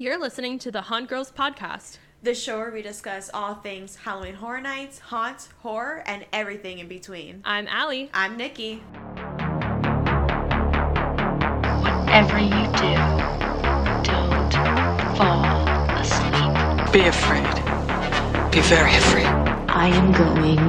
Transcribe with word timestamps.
You're 0.00 0.16
listening 0.16 0.60
to 0.60 0.70
the 0.70 0.82
Haunt 0.82 1.08
Girls 1.08 1.32
podcast. 1.32 1.98
The 2.22 2.32
show 2.32 2.58
where 2.58 2.70
we 2.70 2.82
discuss 2.82 3.30
all 3.34 3.56
things 3.56 3.96
Halloween 3.96 4.34
Horror 4.34 4.60
Nights, 4.60 5.00
haunts, 5.00 5.48
horror, 5.58 6.04
and 6.06 6.24
everything 6.32 6.78
in 6.78 6.86
between. 6.86 7.42
I'm 7.44 7.66
Allie. 7.66 8.08
I'm 8.14 8.36
Nikki. 8.36 8.76
Whatever 11.82 12.38
you 12.38 12.64
do, 12.78 12.94
don't 14.06 14.52
fall 15.16 15.42
asleep. 15.98 16.92
Be 16.92 17.08
afraid. 17.08 18.52
Be 18.52 18.60
very 18.60 18.94
afraid. 18.94 19.26
I 19.68 19.88
am 19.88 20.12
going 20.12 20.68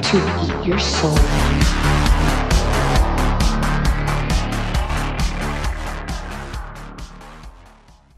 to 0.00 0.16
eat 0.46 0.66
your 0.66 0.78
soul. 0.78 1.18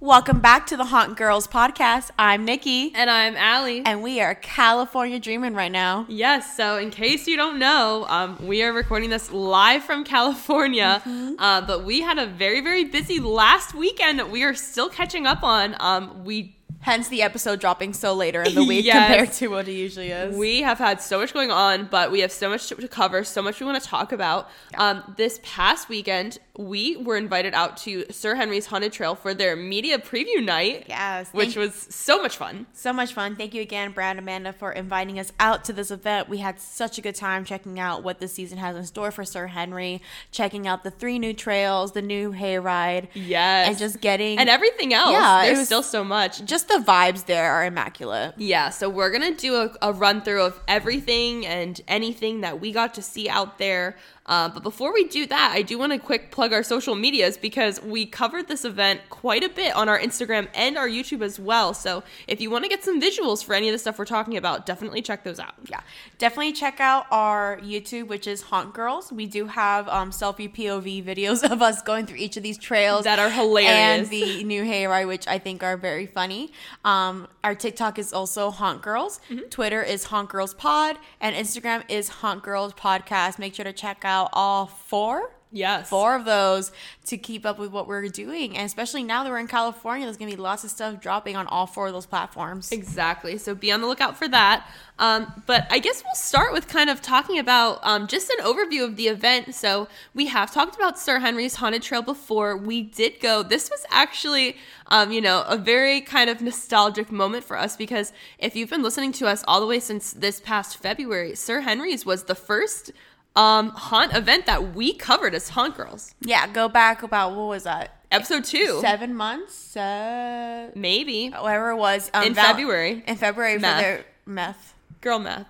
Welcome 0.04 0.40
back 0.40 0.66
to 0.66 0.76
the 0.76 0.84
Haunt 0.84 1.16
Girls 1.16 1.46
podcast. 1.48 2.10
I'm 2.18 2.44
Nikki, 2.44 2.92
And 2.94 3.08
I'm 3.08 3.36
Allie. 3.38 3.82
and 3.86 4.02
we 4.02 4.20
are 4.20 4.34
California 4.34 5.18
dreaming 5.18 5.54
right 5.54 5.72
now. 5.72 6.04
yes, 6.10 6.54
so 6.58 6.76
in 6.76 6.90
case 6.90 7.26
you 7.26 7.38
don't 7.38 7.58
know, 7.58 8.04
um, 8.10 8.36
we 8.46 8.62
are 8.62 8.70
recording 8.70 9.08
this 9.08 9.32
live 9.32 9.82
from 9.82 10.04
California, 10.04 11.00
uh, 11.38 11.62
but 11.62 11.84
we 11.86 12.02
had 12.02 12.18
a 12.18 12.26
very, 12.26 12.60
very 12.60 12.84
busy 12.84 13.18
last 13.18 13.74
weekend 13.74 14.18
that 14.18 14.30
we 14.30 14.42
are 14.42 14.52
still 14.54 14.90
catching 14.90 15.26
up 15.26 15.42
on. 15.42 15.74
Um, 15.80 16.22
we 16.26 16.54
Hence 16.80 17.08
the 17.08 17.22
episode 17.22 17.60
dropping 17.60 17.94
so 17.94 18.12
later 18.12 18.42
in 18.42 18.54
the 18.54 18.62
week 18.68 18.84
Yes. 18.84 19.08
compared 19.08 19.32
to 19.38 19.48
what 19.48 19.66
it 19.68 19.72
usually 19.72 20.10
is. 20.10 20.36
We 20.36 20.60
have 20.60 20.76
had 20.76 21.00
so 21.00 21.18
much 21.18 21.32
going 21.32 21.50
on, 21.50 21.86
but 21.86 22.12
we 22.12 22.20
have 22.20 22.30
so 22.30 22.50
much 22.50 22.68
to 22.68 22.88
cover, 22.88 23.24
so 23.24 23.40
much 23.40 23.58
we 23.58 23.64
want 23.64 23.82
to 23.82 23.88
talk 23.88 24.12
about. 24.12 24.50
Um, 24.76 25.14
this 25.16 25.40
past 25.42 25.88
weekend, 25.88 26.40
we 26.56 26.96
were 26.96 27.16
invited 27.16 27.52
out 27.52 27.76
to 27.78 28.04
Sir 28.10 28.36
Henry's 28.36 28.66
Haunted 28.66 28.92
Trail 28.92 29.16
for 29.16 29.34
their 29.34 29.56
media 29.56 29.98
preview 29.98 30.44
night. 30.44 30.84
Yes, 30.88 31.28
Which 31.32 31.56
was 31.56 31.74
so 31.90 32.22
much 32.22 32.36
fun. 32.36 32.66
so 32.72 32.92
much 32.92 33.12
fun. 33.12 33.34
Thank 33.34 33.54
you 33.54 33.62
again, 33.62 33.90
Brad 33.90 34.12
and 34.16 34.20
Amanda, 34.20 34.52
for 34.52 34.70
inviting 34.70 35.18
us 35.18 35.32
out 35.40 35.64
to 35.64 35.72
this 35.72 35.90
event. 35.90 36.28
We 36.28 36.38
had 36.38 36.60
such 36.60 36.96
a 36.96 37.00
good 37.00 37.16
time 37.16 37.44
checking 37.44 37.80
out 37.80 38.04
what 38.04 38.20
the 38.20 38.28
season 38.28 38.58
has 38.58 38.76
in 38.76 38.84
store 38.86 39.10
for 39.10 39.24
Sir 39.24 39.48
Henry, 39.48 40.00
checking 40.30 40.68
out 40.68 40.84
the 40.84 40.92
three 40.92 41.18
new 41.18 41.34
trails, 41.34 41.90
the 41.90 42.02
new 42.02 42.32
hayride, 42.32 43.08
Yes. 43.14 43.68
and 43.68 43.76
just 43.78 44.00
getting 44.00 44.38
And 44.38 44.48
everything 44.48 44.94
else. 44.94 45.10
Yeah, 45.10 45.42
There's 45.44 45.66
still 45.66 45.82
so 45.82 46.04
much. 46.04 46.44
just 46.44 46.68
the 46.68 46.74
vibes 46.86 47.26
there 47.26 47.50
are 47.52 47.64
immaculate. 47.64 48.34
Yeah, 48.36 48.70
so 48.70 48.88
we're 48.88 49.10
gonna 49.10 49.34
do 49.34 49.56
a, 49.56 49.74
a 49.82 49.92
run 49.92 50.22
through 50.22 50.42
of 50.42 50.60
everything 50.68 51.46
and 51.46 51.80
anything 51.88 52.42
that 52.42 52.60
we 52.60 52.70
got 52.70 52.94
to 52.94 53.02
see 53.02 53.28
out 53.28 53.58
there. 53.58 53.96
Uh, 54.26 54.48
but 54.48 54.62
before 54.62 54.90
we 54.92 55.04
do 55.04 55.26
that, 55.26 55.52
I 55.54 55.60
do 55.60 55.76
want 55.78 55.92
to 55.92 55.98
quick 55.98 56.30
plug 56.30 56.52
our 56.54 56.62
social 56.62 56.94
medias 56.94 57.36
because 57.36 57.82
we 57.82 58.06
covered 58.06 58.48
this 58.48 58.64
event 58.64 59.00
quite 59.10 59.44
a 59.44 59.50
bit 59.50 59.76
on 59.76 59.86
our 59.88 59.98
Instagram 59.98 60.48
and 60.54 60.78
our 60.78 60.88
YouTube 60.88 61.20
as 61.22 61.38
well. 61.38 61.74
So 61.74 62.02
if 62.26 62.40
you 62.40 62.50
want 62.50 62.64
to 62.64 62.70
get 62.70 62.82
some 62.82 62.98
visuals 63.00 63.44
for 63.44 63.54
any 63.54 63.68
of 63.68 63.74
the 63.74 63.78
stuff 63.78 63.98
we're 63.98 64.06
talking 64.06 64.38
about, 64.38 64.64
definitely 64.64 65.02
check 65.02 65.24
those 65.24 65.38
out. 65.38 65.52
Yeah, 65.68 65.80
definitely 66.16 66.52
check 66.54 66.80
out 66.80 67.04
our 67.10 67.58
YouTube, 67.62 68.08
which 68.08 68.26
is 68.26 68.40
Haunt 68.42 68.72
Girls. 68.72 69.12
We 69.12 69.26
do 69.26 69.44
have 69.46 69.88
um, 69.90 70.10
selfie 70.10 70.50
POV 70.50 71.04
videos 71.04 71.44
of 71.50 71.60
us 71.60 71.82
going 71.82 72.06
through 72.06 72.16
each 72.16 72.38
of 72.38 72.42
these 72.42 72.56
trails 72.56 73.04
That 73.04 73.18
are 73.18 73.28
hilarious. 73.28 73.70
and 73.72 74.06
the 74.08 74.42
new 74.44 74.62
hayride, 74.64 75.06
which 75.06 75.28
I 75.28 75.38
think 75.38 75.62
are 75.62 75.76
very 75.76 76.06
funny. 76.06 76.50
Um, 76.82 77.28
our 77.42 77.54
TikTok 77.54 77.98
is 77.98 78.14
also 78.14 78.50
Haunt 78.50 78.80
Girls. 78.80 79.20
Mm-hmm. 79.28 79.48
Twitter 79.50 79.82
is 79.82 80.04
Haunt 80.04 80.30
Girls 80.30 80.54
Pod, 80.54 80.96
and 81.20 81.36
Instagram 81.36 81.82
is 81.90 82.08
Haunt 82.08 82.42
Girls 82.42 82.72
Podcast. 82.72 83.38
Make 83.38 83.54
sure 83.54 83.66
to 83.66 83.72
check 83.74 84.02
out 84.02 84.13
all 84.32 84.66
four. 84.66 85.30
Yes. 85.54 85.88
Four 85.88 86.16
of 86.16 86.24
those 86.24 86.72
to 87.06 87.16
keep 87.16 87.46
up 87.46 87.60
with 87.60 87.70
what 87.70 87.86
we're 87.86 88.08
doing. 88.08 88.56
And 88.56 88.66
especially 88.66 89.04
now 89.04 89.22
that 89.22 89.30
we're 89.30 89.38
in 89.38 89.46
California, 89.46 90.04
there's 90.04 90.16
going 90.16 90.28
to 90.28 90.36
be 90.36 90.42
lots 90.42 90.64
of 90.64 90.70
stuff 90.70 91.00
dropping 91.00 91.36
on 91.36 91.46
all 91.46 91.68
four 91.68 91.86
of 91.86 91.92
those 91.92 92.06
platforms. 92.06 92.72
Exactly. 92.72 93.38
So 93.38 93.54
be 93.54 93.70
on 93.70 93.80
the 93.80 93.86
lookout 93.86 94.16
for 94.18 94.26
that. 94.26 94.68
Um, 94.98 95.44
but 95.46 95.68
I 95.70 95.78
guess 95.78 96.02
we'll 96.02 96.16
start 96.16 96.52
with 96.52 96.66
kind 96.66 96.90
of 96.90 97.00
talking 97.00 97.38
about 97.38 97.78
um, 97.84 98.08
just 98.08 98.30
an 98.30 98.44
overview 98.44 98.82
of 98.82 98.96
the 98.96 99.06
event. 99.06 99.54
So 99.54 99.86
we 100.12 100.26
have 100.26 100.52
talked 100.52 100.74
about 100.74 100.98
Sir 100.98 101.20
Henry's 101.20 101.54
Haunted 101.54 101.82
Trail 101.82 102.02
before. 102.02 102.56
We 102.56 102.82
did 102.82 103.20
go. 103.20 103.44
This 103.44 103.70
was 103.70 103.86
actually, 103.90 104.56
um, 104.88 105.12
you 105.12 105.20
know, 105.20 105.44
a 105.46 105.56
very 105.56 106.00
kind 106.00 106.28
of 106.28 106.42
nostalgic 106.42 107.12
moment 107.12 107.44
for 107.44 107.56
us 107.56 107.76
because 107.76 108.12
if 108.40 108.56
you've 108.56 108.70
been 108.70 108.82
listening 108.82 109.12
to 109.12 109.28
us 109.28 109.44
all 109.46 109.60
the 109.60 109.66
way 109.68 109.78
since 109.78 110.12
this 110.14 110.40
past 110.40 110.78
February, 110.78 111.36
Sir 111.36 111.60
Henry's 111.60 112.04
was 112.04 112.24
the 112.24 112.34
first 112.34 112.90
um, 113.36 113.70
haunt 113.70 114.14
event 114.14 114.46
that 114.46 114.74
we 114.74 114.94
covered 114.94 115.34
as 115.34 115.50
Haunt 115.50 115.76
Girls. 115.76 116.14
Yeah, 116.20 116.46
go 116.46 116.68
back 116.68 117.02
about, 117.02 117.34
what 117.34 117.48
was 117.48 117.64
that? 117.64 117.96
Episode 118.10 118.44
two. 118.44 118.78
seven 118.80 119.14
months, 119.14 119.76
uh, 119.76 120.70
Maybe. 120.76 121.30
whatever 121.30 121.70
it 121.70 121.76
was, 121.76 122.10
um, 122.14 122.24
In 122.24 122.34
February. 122.34 123.02
In 123.06 123.16
February 123.16 123.58
Math. 123.58 123.76
for 123.76 123.82
their 123.82 124.04
meth, 124.24 124.74
Girl 125.00 125.18
math. 125.18 125.48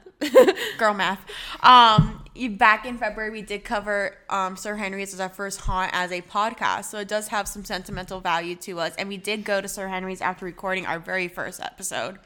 girl 0.78 0.94
math. 0.94 1.20
Um, 1.62 2.24
back 2.58 2.84
in 2.86 2.98
February, 2.98 3.30
we 3.30 3.42
did 3.42 3.64
cover 3.64 4.16
um, 4.28 4.56
Sir 4.56 4.74
Henry's 4.76 5.14
as 5.14 5.20
our 5.20 5.28
first 5.28 5.60
haunt 5.60 5.90
as 5.94 6.10
a 6.10 6.20
podcast, 6.22 6.86
so 6.86 6.98
it 6.98 7.08
does 7.08 7.28
have 7.28 7.46
some 7.46 7.64
sentimental 7.64 8.20
value 8.20 8.54
to 8.56 8.80
us. 8.80 8.94
And 8.96 9.08
we 9.08 9.16
did 9.18 9.44
go 9.44 9.60
to 9.60 9.68
Sir 9.68 9.88
Henry's 9.88 10.20
after 10.20 10.44
recording 10.44 10.84
our 10.86 10.98
very 10.98 11.28
first 11.28 11.60
episode. 11.60 12.18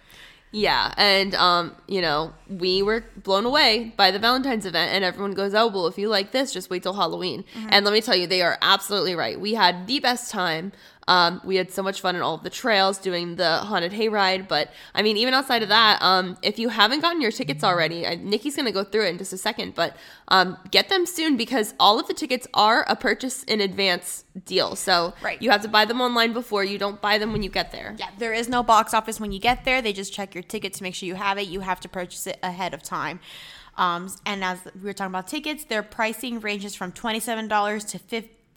Yeah, 0.51 0.95
and 0.97 1.35
um, 1.35 1.77
you 1.87 2.01
know, 2.01 2.33
we 2.49 2.83
were 2.83 3.05
blown 3.23 3.45
away 3.45 3.93
by 3.97 4.11
the 4.11 4.19
Valentine's 4.19 4.65
event, 4.65 4.95
and 4.95 5.05
everyone 5.05 5.35
goes, 5.35 5.55
"Oh, 5.55 5.67
well, 5.67 5.87
if 5.87 5.99
you 5.99 6.09
like 6.09 6.33
this, 6.33 6.53
just 6.53 6.71
wait 6.71 6.83
till 6.83 6.95
Halloween." 6.95 7.45
And 7.69 7.85
let 7.85 7.93
me 7.93 8.01
tell 8.01 8.17
you, 8.17 8.27
they 8.27 8.41
are 8.41 8.57
absolutely 8.63 9.15
right. 9.15 9.39
We 9.39 9.55
had 9.55 9.87
the 9.87 10.01
best 10.01 10.31
time. 10.31 10.73
Um, 11.09 11.41
we 11.43 11.57
had 11.57 11.73
so 11.73 11.83
much 11.83 12.01
fun 12.03 12.15
in 12.17 12.23
all 12.23 12.35
of 12.35 12.43
the 12.45 12.51
trails 12.51 12.99
doing 12.99 13.37
the 13.37 13.57
haunted 13.59 13.93
hayride. 13.93 14.47
But 14.47 14.71
I 14.95 15.03
mean, 15.03 15.17
even 15.17 15.33
outside 15.35 15.63
of 15.63 15.71
that, 15.71 15.99
um, 16.03 16.37
if 16.43 16.59
you 16.59 16.69
haven't 16.69 17.01
gotten 17.01 17.21
your 17.21 17.33
tickets 17.33 17.65
already, 17.65 18.07
I, 18.07 18.15
Nikki's 18.17 18.55
gonna 18.55 18.73
go 18.73 18.85
through 18.85 19.07
it 19.07 19.09
in 19.09 19.19
just 19.19 19.33
a 19.33 19.39
second. 19.39 19.75
But 19.75 19.97
um, 20.29 20.57
get 20.71 20.89
them 20.91 21.07
soon 21.07 21.37
because 21.37 21.75
all 21.81 21.99
of 21.99 22.07
the 22.07 22.15
tickets 22.15 22.47
are 22.55 22.85
a 22.89 22.95
purchase 22.95 23.43
in 23.45 23.61
advance 23.61 24.25
deal. 24.45 24.77
So 24.77 25.15
Right. 25.23 25.41
you 25.43 25.51
have 25.51 25.63
to 25.63 25.69
buy 25.69 25.87
them 25.87 26.01
online 26.01 26.33
before. 26.35 26.63
You 26.63 26.79
don't 26.79 27.01
buy 27.01 27.19
them 27.19 27.33
when 27.33 27.43
you 27.43 27.49
get 27.51 27.73
there. 27.73 27.97
Yeah, 27.99 28.11
there 28.19 28.35
is 28.35 28.49
no 28.49 28.63
box 28.63 28.93
office 28.95 29.19
when 29.19 29.33
you 29.33 29.41
get 29.41 29.65
there. 29.65 29.81
They 29.83 29.95
just 29.95 30.13
check 30.13 30.35
your 30.35 30.45
ticket 30.45 30.75
to 30.75 30.83
make 30.83 30.95
sure 30.95 31.07
you 31.07 31.15
have 31.17 31.39
it. 31.39 31.49
You 31.49 31.61
have 31.61 31.81
to 31.81 31.89
purchase 31.89 32.27
it 32.27 32.39
ahead 32.43 32.75
of 32.75 32.83
time. 32.83 33.19
Um, 33.79 34.13
and 34.27 34.45
as 34.45 34.59
we 34.75 34.83
were 34.83 34.93
talking 34.93 35.13
about 35.13 35.29
tickets, 35.29 35.65
their 35.65 35.83
pricing 35.83 36.41
ranges 36.41 36.75
from 36.75 36.93
twenty-seven 36.93 37.49
dollars 37.49 37.85
to 37.87 37.99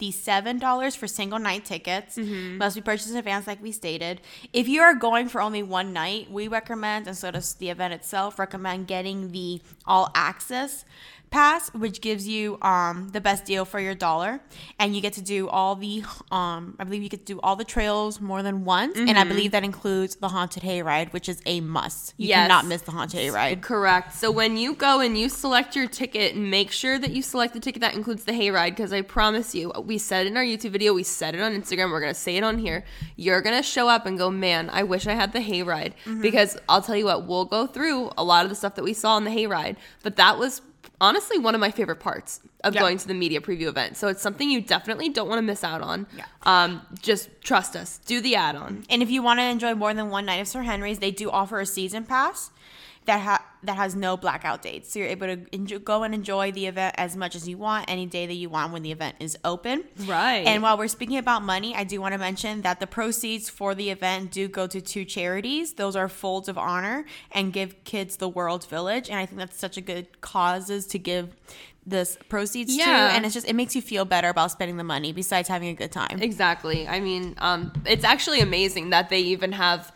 fifty-seven 0.02 0.58
dollars 0.58 0.96
for 0.96 1.08
single 1.08 1.38
night 1.38 1.64
tickets. 1.64 2.18
Mm-hmm. 2.18 2.58
Must 2.58 2.76
be 2.76 2.82
purchased 2.82 3.12
in 3.12 3.18
advance, 3.18 3.46
like 3.46 3.62
we 3.62 3.72
stated. 3.72 4.20
If 4.52 4.68
you 4.68 4.82
are 4.82 4.96
going 4.96 5.30
for 5.30 5.42
only 5.42 5.62
one 5.62 5.94
night, 5.94 6.32
we 6.32 6.48
recommend, 6.48 7.06
and 7.08 7.16
so 7.16 7.30
does 7.30 7.54
the 7.54 7.70
event 7.70 7.94
itself, 7.94 8.40
recommend 8.40 8.88
getting 8.88 9.32
the 9.32 9.62
all 9.86 10.10
access 10.16 10.86
pass 11.32 11.70
which 11.74 12.02
gives 12.02 12.28
you 12.28 12.58
um, 12.62 13.10
the 13.14 13.22
best 13.22 13.46
deal 13.46 13.64
for 13.66 13.80
your 13.80 13.96
dollar 13.96 14.42
and 14.80 14.94
you 14.96 15.02
get 15.02 15.14
to 15.14 15.22
do 15.22 15.48
all 15.48 15.76
the 15.76 16.04
um, 16.30 16.76
i 16.78 16.84
believe 16.84 17.02
you 17.02 17.10
get 17.10 17.26
to 17.26 17.34
do 17.36 17.40
all 17.42 17.56
the 17.56 17.64
trails 17.64 18.20
more 18.20 18.44
than 18.44 18.66
once 18.66 18.98
and 18.98 19.18
i 19.18 19.24
believe 19.24 19.52
that 19.52 19.64
includes 19.64 20.16
the 20.18 20.28
haunted 20.28 20.62
hayride 20.62 21.12
which 21.14 21.30
is 21.30 21.42
a 21.46 21.62
must 21.62 22.14
you 22.18 22.28
Yes. 22.28 22.44
cannot 22.44 22.66
miss 22.68 22.82
the 22.82 22.92
haunted 22.92 23.20
hayride 23.22 23.62
Correct. 23.62 24.14
So 24.14 24.30
when 24.32 24.58
you 24.58 24.74
go 24.76 25.00
and 25.00 25.18
you 25.18 25.30
select 25.30 25.76
your 25.76 25.88
ticket, 25.88 26.36
make 26.36 26.72
sure 26.72 27.00
that 27.00 27.12
you 27.12 27.22
select 27.22 27.54
the 27.54 27.60
ticket 27.60 27.82
that 27.82 27.94
includes 27.96 28.26
the 28.26 28.32
hayride 28.34 28.70
because 28.72 28.92
I 28.92 29.02
promise 29.02 29.56
you, 29.56 29.72
we 29.84 29.98
said 29.98 30.28
in 30.28 30.36
our 30.36 30.44
YouTube 30.44 30.72
video, 30.72 30.94
we 30.94 31.04
said 31.04 31.36
it 31.36 31.42
on 31.42 31.54
Instagram, 31.54 31.92
we're 31.92 32.02
going 32.02 32.14
to 32.14 32.20
say 32.20 32.36
it 32.38 32.44
on 32.44 32.58
here. 32.60 32.84
You're 33.16 33.42
going 33.42 33.56
to 33.56 33.64
show 33.64 33.88
up 33.88 34.06
and 34.06 34.18
go, 34.18 34.30
man, 34.30 34.70
I 34.70 34.84
wish 34.84 35.08
I 35.08 35.14
had 35.14 35.32
the 35.34 35.40
hayride. 35.40 35.94
Because 36.22 36.58
I'll 36.70 36.82
tell 36.82 36.96
you 36.96 37.06
what, 37.06 37.26
we'll 37.28 37.46
go 37.46 37.66
through 37.68 38.12
a 38.18 38.24
lot 38.24 38.44
of 38.46 38.50
the 38.50 38.56
stuff 38.56 38.76
that 38.76 38.84
we 38.84 38.94
saw 38.94 39.16
on 39.16 39.24
the 39.24 39.32
hayride, 39.32 39.78
but 40.04 40.16
that 40.18 40.38
was 40.38 40.62
honestly 41.02 41.38
one 41.38 41.54
of 41.56 41.60
my 41.60 41.72
favorite 41.72 42.00
parts 42.00 42.40
of 42.64 42.74
Yeah. 42.74 42.80
going 42.80 42.98
to 43.00 43.08
the 43.08 43.14
media 43.14 43.42
preview 43.42 43.68
event. 43.68 43.98
So 43.98 44.08
it's 44.08 44.22
something 44.22 44.50
you 44.50 44.62
definitely 44.62 45.10
don't 45.10 45.28
want 45.28 45.40
to 45.40 45.44
miss 45.44 45.64
out 45.64 45.82
on. 45.82 46.08
Yeah. 46.16 46.26
Um, 46.44 46.82
just 47.02 47.30
trust 47.42 47.76
us. 47.76 48.00
Do 48.06 48.22
the 48.22 48.36
add-on. 48.36 48.86
and 48.90 49.02
if 49.04 49.10
you 49.10 49.22
want 49.22 49.40
to 49.40 49.44
enjoy 49.44 49.74
more 49.76 49.94
than 49.94 50.10
one 50.10 50.26
night 50.26 50.36
of 50.40 50.48
sir 50.48 50.62
henry's 50.62 51.00
they 51.00 51.12
do 51.12 51.30
offer 51.30 51.60
a 51.60 51.66
season 51.66 52.06
pass 52.06 52.52
that 53.06 53.20
ha- 53.20 53.46
that 53.64 53.76
has 53.78 53.96
no 53.96 54.16
blackout 54.18 54.62
dates 54.62 54.92
so 54.92 55.00
you're 55.00 55.08
able 55.08 55.28
to 55.28 55.40
enjoy- 55.52 55.80
go 55.80 56.04
and 56.04 56.14
enjoy 56.14 56.52
the 56.52 56.66
event 56.68 56.94
as 56.98 57.16
much 57.16 57.36
as 57.36 57.48
you 57.48 57.58
want 57.58 57.86
any 57.90 58.06
day 58.06 58.26
that 58.26 58.34
you 58.34 58.50
want 58.50 58.72
when 58.74 58.82
the 58.84 58.92
event 58.92 59.16
is 59.20 59.38
open 59.44 59.84
Right. 60.06 60.46
And 60.46 60.62
while 60.64 60.78
we're 60.78 60.88
speaking 60.88 61.18
about 61.18 61.44
money, 61.44 61.76
I 61.76 61.84
do 61.84 62.00
want 62.02 62.14
to 62.14 62.18
mention 62.20 62.62
that 62.62 62.80
the 62.80 62.88
proceeds 62.88 63.50
for 63.50 63.74
the 63.76 63.90
event 63.90 64.32
do 64.32 64.48
go 64.48 64.68
to 64.68 64.82
two 64.82 65.06
charities. 65.06 65.74
Those 65.74 65.96
are 65.96 66.08
Folds 66.10 66.48
of 66.50 66.58
Honor 66.58 67.06
and 67.32 67.52
Give 67.54 67.84
Kids 67.84 68.18
the 68.18 68.30
World 68.30 68.66
Village. 68.66 69.10
And 69.10 69.18
I 69.20 69.26
think 69.26 69.38
that's 69.40 69.58
such 69.60 69.78
a 69.78 69.82
good 69.82 70.22
causes 70.22 70.86
to 70.88 71.00
give 71.00 71.36
this 71.86 72.18
proceeds 72.30 72.76
Yeah. 72.76 72.86
to. 72.86 72.92
And 73.16 73.26
it's 73.26 73.34
just, 73.34 73.48
it 73.48 73.56
makes 73.56 73.76
you 73.76 73.82
feel 73.82 74.06
better 74.06 74.30
about 74.30 74.52
spending 74.52 74.78
the 74.78 74.84
money 74.84 75.12
besides 75.14 75.48
having 75.50 75.70
a 75.70 75.74
good 75.74 75.92
time. 75.92 76.20
Exactly. 76.22 76.88
I 76.88 77.00
mean, 77.00 77.36
um, 77.40 77.74
it's 77.86 78.04
actually 78.06 78.40
amazing 78.42 78.92
that 78.92 79.10
they 79.10 79.20
even 79.20 79.52
have 79.54 79.92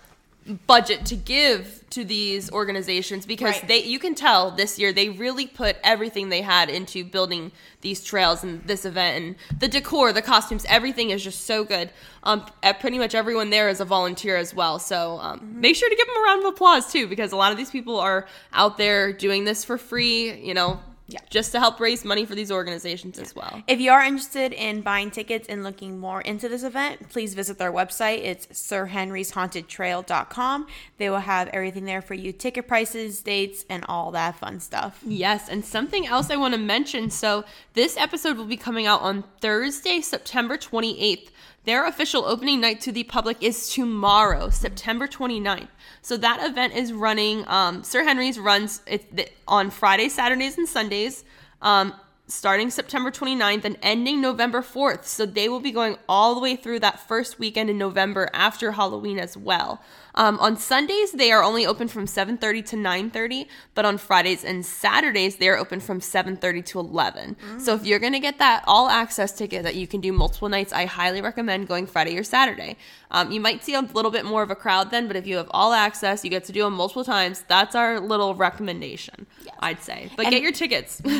budget 0.68 1.06
to 1.08 1.16
give 1.16 1.84
to 1.90 2.04
these 2.06 2.52
organizations 2.52 3.26
because 3.26 3.56
Right. 3.56 3.68
they 3.68 3.84
you 3.84 3.98
can 3.98 4.14
tell 4.14 4.52
this 4.52 4.78
year 4.78 4.94
they 4.94 5.10
really 5.10 5.48
put 5.48 5.78
everything 5.84 6.30
they 6.30 6.42
had 6.42 6.70
into 6.70 7.04
building 7.04 7.52
these 7.82 8.04
trails 8.04 8.44
and 8.44 8.64
this 8.68 8.86
event 8.86 9.24
and 9.50 9.60
the 9.60 9.68
decor 9.68 10.14
the 10.14 10.22
costumes 10.22 10.64
everything 10.70 11.10
is 11.10 11.24
just 11.24 11.46
so 11.46 11.64
good 11.64 11.90
um 12.24 12.46
pretty 12.80 13.00
much 13.00 13.16
everyone 13.16 13.50
there 13.50 13.70
is 13.70 13.80
a 13.80 13.86
volunteer 13.86 14.38
as 14.38 14.54
well 14.54 14.78
so 14.78 15.18
um, 15.20 15.40
Mm-hmm. 15.40 15.62
make 15.62 15.76
sure 15.76 15.90
to 15.90 15.96
give 15.96 16.06
them 16.06 16.18
a 16.18 16.22
round 16.26 16.46
of 16.46 16.54
applause 16.54 16.92
too 16.92 17.08
because 17.08 17.32
a 17.32 17.36
lot 17.36 17.52
of 17.52 17.58
these 17.58 17.72
people 17.72 18.00
are 18.00 18.28
out 18.54 18.78
there 18.78 19.12
doing 19.14 19.46
this 19.46 19.64
for 19.66 19.78
free 19.80 20.32
you 20.42 20.54
know 20.54 20.80
Yeah. 21.08 21.20
just 21.30 21.52
to 21.52 21.60
help 21.60 21.80
raise 21.80 22.04
money 22.04 22.26
for 22.26 22.34
these 22.34 22.52
organizations 22.52 23.20
as 23.20 23.36
well 23.36 23.62
If 23.68 23.80
you 23.80 23.92
are 23.92 24.02
interested 24.02 24.54
in 24.54 24.82
buying 24.82 25.12
tickets 25.12 25.48
and 25.48 25.64
looking 25.64 26.00
more 26.00 26.22
into 26.22 26.50
this 26.50 26.64
event, 26.64 27.10
please 27.10 27.36
visit 27.36 27.60
their 27.60 27.72
website. 27.72 28.24
It's 28.24 28.48
sirhenry'shauntedtrail.com. 28.48 30.68
They 30.98 31.10
will 31.10 31.20
have 31.20 31.48
everything 31.50 31.86
there 31.86 32.02
for 32.02 32.14
you 32.14 32.32
ticket 32.32 32.68
prices, 32.68 33.22
dates, 33.22 33.66
and 33.70 33.84
all 33.88 34.12
that 34.12 34.38
fun 34.38 34.60
stuff. 34.60 35.02
Yes, 35.06 35.50
and 35.50 35.64
something 35.64 36.08
else 36.08 36.30
I 36.30 36.36
want 36.38 36.54
to 36.54 36.60
mention. 36.60 37.10
So, 37.10 37.44
this 37.74 37.98
episode 37.98 38.38
will 38.38 38.46
be 38.46 38.58
coming 38.58 38.86
out 38.88 39.02
on 39.02 39.24
Thursday, 39.42 40.02
September 40.02 40.58
28th. 40.58 41.30
Their 41.66 41.86
official 41.86 42.26
opening 42.26 42.62
night 42.62 42.80
to 42.82 42.92
the 42.92 43.04
public 43.04 43.42
is 43.42 43.70
tomorrow, 43.70 44.50
September 44.50 45.08
29th. 45.08 45.68
So, 46.02 46.16
that 46.18 46.48
event 46.48 46.76
is 46.76 46.94
running, 46.94 47.48
um, 47.48 47.84
Sir 47.84 48.04
Henry's 48.04 48.40
runs 48.40 48.82
it, 48.86 49.34
on 49.48 49.72
Fridays, 49.72 50.14
Saturdays, 50.14 50.58
and 50.58 50.68
Sundays. 50.68 51.24
Um, 51.62 51.94
starting 52.28 52.72
September 52.72 53.12
29th 53.12 53.66
and 53.66 53.78
ending 53.82 54.20
November 54.20 54.62
4th. 54.62 55.06
So 55.06 55.26
they 55.26 55.48
will 55.48 55.60
be 55.60 55.72
going 55.72 55.98
all 56.10 56.34
the 56.34 56.42
way 56.42 56.56
through 56.56 56.80
that 56.80 57.08
first 57.08 57.38
weekend 57.38 57.70
in 57.70 57.78
November 57.78 58.30
after 58.34 58.72
Halloween 58.72 59.20
as 59.20 59.38
well. 59.38 59.82
Um, 60.16 60.40
on 60.40 60.58
Sundays, 60.58 61.12
they 61.12 61.32
are 61.32 61.44
only 61.44 61.66
open 61.66 61.88
from 61.88 62.06
7.30 62.06 62.66
to 62.68 62.76
9.30, 62.78 63.48
but 63.74 63.86
on 63.86 63.98
Fridays 63.98 64.44
and 64.44 64.66
Saturdays, 64.66 65.36
they 65.36 65.50
are 65.50 65.58
open 65.58 65.80
from 65.80 66.00
7.30 66.00 66.66
to 66.68 66.80
11. 66.80 67.36
So 67.60 67.76
if 67.76 67.86
you're 67.86 68.00
going 68.00 68.14
to 68.14 68.20
get 68.20 68.40
that 68.40 68.64
all-access 68.66 69.32
ticket 69.34 69.64
that 69.64 69.76
you 69.76 69.88
can 69.88 70.02
do 70.02 70.14
multiple 70.14 70.48
nights, 70.50 70.72
I 70.72 70.86
highly 70.86 71.22
recommend 71.22 71.68
going 71.68 71.86
Friday 71.86 72.18
or 72.18 72.24
Saturday. 72.24 72.78
Um, 73.12 73.32
you 73.32 73.40
might 73.40 73.64
see 73.64 73.76
a 73.76 73.82
little 73.82 74.12
bit 74.12 74.26
more 74.26 74.42
of 74.42 74.52
a 74.52 74.56
crowd 74.56 74.90
then, 74.92 75.08
but 75.08 75.16
if 75.16 75.28
you 75.28 75.38
have 75.38 75.48
all 75.52 75.74
access, 75.74 76.24
you 76.24 76.30
get 76.30 76.44
to 76.46 76.52
do 76.52 76.64
them 76.64 76.74
multiple 76.74 77.04
times. 77.04 77.44
That's 77.48 77.76
our 77.76 78.00
little 78.00 78.36
recommendation, 78.36 79.28
I'd 79.60 79.82
say. 79.84 80.10
But 80.16 80.26
And- 80.28 80.34
get 80.34 80.42
your 80.42 80.52
tickets. 80.52 81.02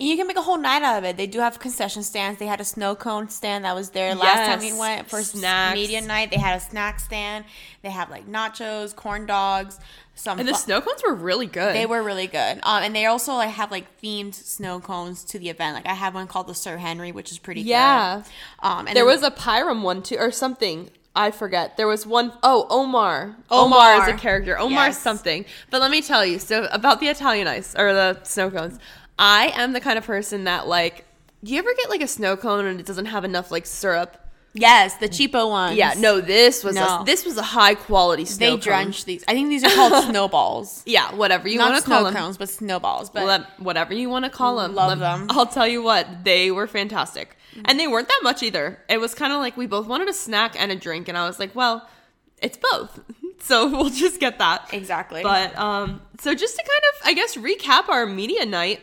And 0.00 0.08
you 0.08 0.16
can 0.16 0.26
make 0.26 0.38
a 0.38 0.42
whole 0.42 0.56
night 0.56 0.82
out 0.82 0.96
of 0.98 1.04
it. 1.04 1.16
They 1.18 1.26
do 1.26 1.40
have 1.40 1.58
concession 1.58 2.02
stands. 2.02 2.38
They 2.38 2.46
had 2.46 2.60
a 2.60 2.64
snow 2.64 2.94
cone 2.94 3.28
stand 3.28 3.64
that 3.66 3.74
was 3.74 3.90
there 3.90 4.14
last 4.14 4.46
time 4.48 4.60
we 4.60 4.72
went 4.78 5.10
for 5.10 5.22
Snacks. 5.22 5.74
media 5.74 6.00
night. 6.00 6.30
They 6.30 6.38
had 6.38 6.56
a 6.56 6.60
snack 6.60 7.00
stand. 7.00 7.44
They 7.82 7.90
have 7.90 8.08
like 8.08 8.26
nachos, 8.40 8.94
corn 8.94 9.26
dogs, 9.26 9.78
some 10.14 10.38
And 10.38 10.48
the 10.48 10.54
snow 10.54 10.80
cones 10.80 11.02
were 11.06 11.14
really 11.14 11.46
good. 11.46 11.74
They 11.74 11.86
were 11.86 12.02
really 12.02 12.26
good. 12.26 12.60
Um, 12.62 12.82
and 12.82 12.94
they 12.94 13.06
also 13.06 13.32
like 13.34 13.50
have 13.50 13.70
like 13.70 13.86
themed 14.02 14.34
snow 14.34 14.78
cones 14.80 15.24
to 15.24 15.38
the 15.38 15.48
event. 15.48 15.74
Like 15.74 15.86
I 15.86 15.94
have 15.94 16.14
one 16.14 16.26
called 16.26 16.46
the 16.46 16.54
Sir 16.54 16.76
Henry, 16.76 17.10
which 17.12 17.30
is 17.32 17.38
pretty 17.38 17.62
Yeah. 17.62 18.16
good. 18.22 18.66
Um, 18.66 18.86
and 18.86 18.88
there 18.88 19.04
then- 19.06 19.14
was 19.14 19.22
a 19.22 19.30
Pyram 19.30 19.82
one 19.82 20.02
too, 20.02 20.16
or 20.18 20.30
something. 20.30 20.90
I 21.16 21.30
forget. 21.32 21.76
There 21.76 21.88
was 21.88 22.06
one 22.06 22.32
oh 22.42 22.66
Omar. 22.70 23.34
Omar. 23.50 23.94
Omar 23.94 24.08
is 24.08 24.14
a 24.14 24.16
character. 24.18 24.56
Omar 24.58 24.88
Yes. 24.88 24.98
something. 25.02 25.44
But 25.70 25.80
let 25.80 25.90
me 25.90 26.02
tell 26.02 26.24
you. 26.24 26.38
So 26.38 26.68
about 26.70 27.00
the 27.00 27.08
Italian 27.08 27.48
ice 27.48 27.74
or 27.76 27.92
the 27.92 28.22
snow 28.22 28.50
cones. 28.50 28.78
I 29.18 29.52
am 29.56 29.72
the 29.72 29.80
kind 29.80 29.98
of 29.98 30.04
person 30.04 30.44
that 30.44 30.68
like. 30.68 31.04
Do 31.42 31.52
you 31.52 31.58
ever 31.58 31.72
get 31.74 31.88
like 31.88 32.02
a 32.02 32.06
snow 32.06 32.36
cone 32.36 32.66
and 32.66 32.78
it 32.78 32.84
doesn't 32.84 33.06
have 33.06 33.24
enough 33.24 33.50
like 33.50 33.64
syrup? 33.64 34.18
Yes, 34.52 34.96
the 34.96 35.08
cheapo 35.08 35.48
ones. 35.48 35.76
Yeah. 35.76 35.94
No, 35.96 36.20
this 36.20 36.62
was 36.64 36.74
No. 36.74 37.00
a, 37.00 37.04
this 37.04 37.24
was 37.24 37.36
a 37.36 37.42
high 37.42 37.74
quality 37.74 38.24
snow 38.24 38.46
they 38.46 38.50
cone. 38.52 38.60
drench 38.60 39.04
these. 39.04 39.24
I 39.28 39.32
think 39.32 39.48
these 39.48 39.64
are 39.64 39.70
called 39.70 40.04
snowballs. 40.10 40.82
Yeah, 40.86 41.14
whatever 41.14 41.48
you 41.48 41.58
want 41.58 41.76
to 41.82 41.88
call 41.88 42.04
them. 42.04 42.14
cones, 42.14 42.36
but 42.38 42.48
snowballs. 42.48 43.10
But 43.10 43.46
whatever 43.58 43.94
you 43.94 44.08
want 44.08 44.24
to 44.24 44.30
call 44.30 44.56
them. 44.56 44.74
Love 44.74 44.98
them. 44.98 45.26
I'll 45.30 45.46
tell 45.46 45.66
you 45.68 45.82
what, 45.82 46.24
they 46.24 46.50
were 46.50 46.66
fantastic. 46.66 47.36
And 47.64 47.78
they 47.80 47.88
weren't 47.88 48.08
that 48.08 48.20
much 48.22 48.42
either. 48.42 48.78
It 48.88 48.98
was 48.98 49.14
kind 49.14 49.32
of 49.32 49.38
like 49.40 49.56
we 49.56 49.66
both 49.66 49.86
wanted 49.86 50.08
a 50.08 50.12
snack 50.12 50.54
and 50.60 50.70
a 50.70 50.76
drink. 50.76 51.08
And 51.08 51.18
I 51.18 51.26
was 51.26 51.38
like, 51.40 51.54
well, 51.54 51.88
it's 52.42 52.56
both. 52.58 53.00
So 53.42 53.66
we'll 53.70 53.88
just 53.88 54.20
get 54.20 54.38
that. 54.38 54.68
Exactly. 54.74 55.22
But 55.22 55.56
um, 55.58 56.02
so 56.20 56.34
just 56.34 56.56
to 56.56 56.62
kind 56.62 56.82
of, 56.92 57.08
I 57.08 57.14
guess, 57.14 57.36
recap 57.36 57.88
our 57.88 58.04
media 58.04 58.44
night, 58.44 58.80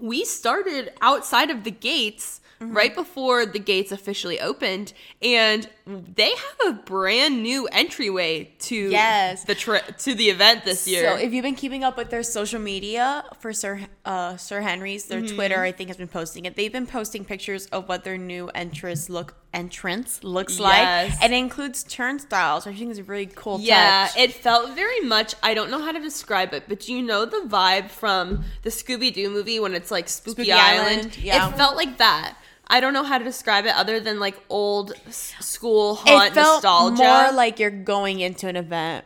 we 0.00 0.24
started 0.24 0.92
outside 1.00 1.50
of 1.50 1.62
the 1.62 1.70
gates. 1.70 2.40
Mm-hmm. 2.62 2.76
Right 2.76 2.94
before 2.94 3.46
the 3.46 3.58
gates 3.58 3.92
officially 3.92 4.40
opened, 4.40 4.92
and 5.20 5.68
they 5.86 6.30
have 6.30 6.68
a 6.68 6.72
brand 6.84 7.42
new 7.42 7.66
entryway 7.68 8.52
to 8.60 8.74
Yes. 8.90 9.44
the 9.44 9.54
tri- 9.54 9.80
to 9.80 10.14
the 10.14 10.30
event 10.30 10.64
this 10.64 10.86
year. 10.86 11.02
So 11.10 11.16
if 11.16 11.32
you've 11.32 11.42
been 11.42 11.54
keeping 11.56 11.82
up 11.84 11.96
with 11.96 12.10
their 12.10 12.22
social 12.22 12.60
media 12.60 13.24
for 13.40 13.52
Sir 13.52 13.80
uh, 14.04 14.36
Sir 14.36 14.60
Henry's, 14.60 15.06
their 15.06 15.20
Mm-hmm. 15.22 15.34
Twitter 15.34 15.60
I 15.62 15.72
think 15.72 15.88
has 15.88 15.96
been 15.96 16.08
posting 16.08 16.44
it. 16.44 16.56
They've 16.56 16.72
been 16.72 16.86
posting 16.86 17.24
pictures 17.24 17.66
of 17.66 17.88
what 17.88 18.04
their 18.04 18.16
new 18.18 18.48
entrance 18.54 19.08
look 19.10 19.34
entrance 19.54 20.24
looks 20.24 20.58
like, 20.58 21.12
and 21.22 21.32
it 21.32 21.36
includes 21.36 21.82
turnstiles, 21.84 22.64
which 22.64 22.74
I 22.74 22.78
think 22.78 22.90
is 22.90 22.98
a 22.98 23.04
really 23.04 23.26
cool. 23.26 23.60
Yeah, 23.60 24.06
touch. 24.08 24.16
it 24.18 24.32
felt 24.32 24.74
very 24.74 25.00
much. 25.00 25.34
I 25.42 25.52
don't 25.54 25.70
know 25.70 25.80
how 25.82 25.92
to 25.92 26.00
describe 26.00 26.54
it, 26.54 26.64
but 26.68 26.88
you 26.88 27.02
know 27.02 27.24
the 27.26 27.42
vibe 27.46 27.88
from 27.90 28.44
the 28.62 28.70
Scooby 28.70 29.12
Doo 29.12 29.28
movie 29.30 29.60
when 29.60 29.74
it's 29.74 29.90
like 29.90 30.08
Spooky, 30.08 30.44
Spooky 30.44 30.52
Island? 30.52 30.88
Island, 31.00 31.18
yeah. 31.18 31.48
It 31.50 31.56
felt 31.56 31.76
like 31.76 31.98
that. 31.98 32.34
I 32.72 32.80
don't 32.80 32.94
know 32.94 33.04
how 33.04 33.18
to 33.18 33.24
describe 33.24 33.66
it 33.66 33.74
other 33.76 34.00
than 34.00 34.18
like 34.18 34.36
old 34.48 34.94
school 35.10 35.96
haunt 35.96 36.30
it 36.30 36.34
felt 36.34 36.64
nostalgia. 36.64 37.02
more 37.02 37.32
like 37.32 37.58
you're 37.60 37.70
going 37.70 38.20
into 38.20 38.48
an 38.48 38.56
event 38.56 39.04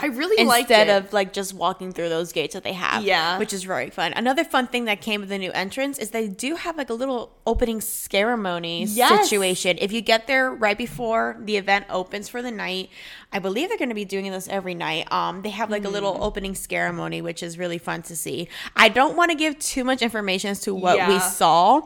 I 0.00 0.06
really 0.06 0.44
liked 0.44 0.70
instead 0.70 0.88
of 0.90 1.12
like 1.12 1.32
just 1.32 1.52
walking 1.52 1.92
through 1.92 2.08
those 2.08 2.32
gates 2.32 2.54
that 2.54 2.62
they 2.62 2.72
have. 2.74 3.02
Yeah. 3.02 3.36
which 3.36 3.52
is 3.52 3.64
very 3.64 3.90
fun. 3.90 4.12
Another 4.12 4.44
fun 4.44 4.68
thing 4.68 4.84
that 4.84 5.00
came 5.00 5.20
with 5.20 5.28
the 5.28 5.38
new 5.38 5.50
entrance 5.50 5.98
is 5.98 6.10
they 6.10 6.28
do 6.28 6.54
have 6.54 6.76
like 6.78 6.88
a 6.88 6.94
little 6.94 7.32
opening 7.46 7.80
ceremony 7.80 8.84
Yes. 8.84 9.24
situation. 9.28 9.76
If 9.80 9.90
you 9.90 10.00
get 10.00 10.28
there 10.28 10.52
right 10.52 10.78
before 10.78 11.36
the 11.40 11.56
event 11.56 11.86
opens 11.90 12.28
for 12.28 12.42
the 12.42 12.52
night, 12.52 12.90
I 13.30 13.40
believe 13.40 13.68
they're 13.68 13.76
going 13.76 13.90
to 13.90 13.94
be 13.94 14.06
doing 14.06 14.30
this 14.32 14.48
every 14.48 14.74
night. 14.74 15.10
Um, 15.12 15.42
they 15.42 15.50
have 15.50 15.68
like 15.70 15.84
a 15.84 15.88
Mm. 15.88 15.92
little 15.92 16.16
opening 16.20 16.54
ceremony, 16.54 17.20
which 17.20 17.42
is 17.42 17.58
really 17.58 17.76
fun 17.76 18.00
to 18.04 18.16
see. 18.16 18.48
I 18.74 18.88
don't 18.88 19.16
want 19.16 19.30
to 19.30 19.36
give 19.36 19.58
too 19.58 19.84
much 19.84 20.00
information 20.00 20.50
as 20.50 20.60
to 20.60 20.74
what 20.74 21.06
we 21.08 21.18
saw 21.20 21.82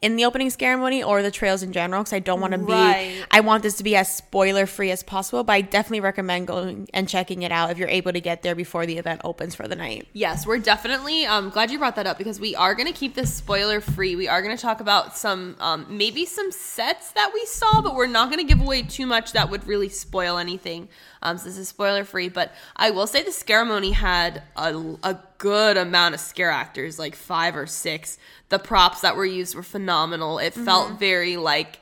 in 0.00 0.16
the 0.16 0.24
opening 0.24 0.48
ceremony 0.50 1.02
or 1.02 1.22
the 1.22 1.30
trails 1.30 1.62
in 1.62 1.72
general 1.72 2.02
because 2.02 2.12
I 2.14 2.18
don't 2.20 2.40
want 2.40 2.52
to 2.52 2.58
Right. 2.58 2.96
be. 3.18 3.24
I 3.30 3.40
want 3.40 3.62
this 3.62 3.74
to 3.76 3.82
be 3.84 3.94
as 3.94 4.14
spoiler 4.14 4.64
free 4.64 4.90
as 4.90 5.02
possible, 5.02 5.44
but 5.44 5.52
I 5.52 5.60
definitely 5.60 6.00
recommend 6.00 6.46
going 6.46 6.88
and 6.94 7.06
checking 7.08 7.42
it 7.42 7.52
out 7.52 7.70
if 7.70 7.76
you're 7.78 7.88
able 7.88 8.12
to 8.14 8.20
get 8.20 8.42
there 8.42 8.54
before 8.54 8.86
the 8.86 8.96
event 8.96 9.20
opens 9.22 9.54
for 9.54 9.68
the 9.68 9.76
night. 9.76 10.06
Yes, 10.14 10.46
we're 10.46 10.58
definitely. 10.58 11.26
Um, 11.26 11.50
glad 11.50 11.70
you 11.70 11.78
brought 11.78 11.96
that 11.96 12.06
up 12.06 12.16
because 12.16 12.40
we 12.40 12.54
are 12.56 12.74
going 12.74 12.86
to 12.86 12.92
keep 12.98 13.14
this 13.14 13.34
spoiler 13.34 13.82
free. 13.82 14.16
We 14.16 14.28
are 14.28 14.40
going 14.40 14.56
to 14.56 14.60
talk 14.62 14.80
about 14.80 15.16
some, 15.16 15.56
um, 15.60 15.86
maybe 15.90 16.24
some 16.24 16.50
sets 16.52 17.10
that 17.12 17.32
we 17.34 17.44
saw, 17.44 17.82
but 17.82 17.94
we're 17.94 18.06
not 18.06 18.30
going 18.30 18.38
to 18.46 18.50
give 18.50 18.62
away 18.62 18.80
too 18.82 19.04
much 19.06 19.32
that 19.32 19.50
would 19.50 19.66
really 19.66 19.88
spoil 19.90 20.38
anything. 20.38 20.85
Um, 21.22 21.38
so 21.38 21.44
this 21.44 21.58
is 21.58 21.68
spoiler 21.68 22.04
free. 22.04 22.28
But 22.28 22.52
I 22.76 22.90
will 22.90 23.06
say 23.06 23.22
the 23.22 23.32
ceremony 23.32 23.92
had 23.92 24.42
a, 24.56 24.96
a 25.02 25.18
good 25.38 25.76
amount 25.76 26.14
of 26.14 26.20
scare 26.20 26.50
actors, 26.50 26.98
like 26.98 27.14
five 27.14 27.56
or 27.56 27.66
six. 27.66 28.18
The 28.48 28.58
props 28.58 29.00
that 29.00 29.16
were 29.16 29.26
used 29.26 29.54
were 29.54 29.62
phenomenal. 29.62 30.38
It 30.38 30.54
felt 30.54 30.98
very 30.98 31.36
like 31.36 31.80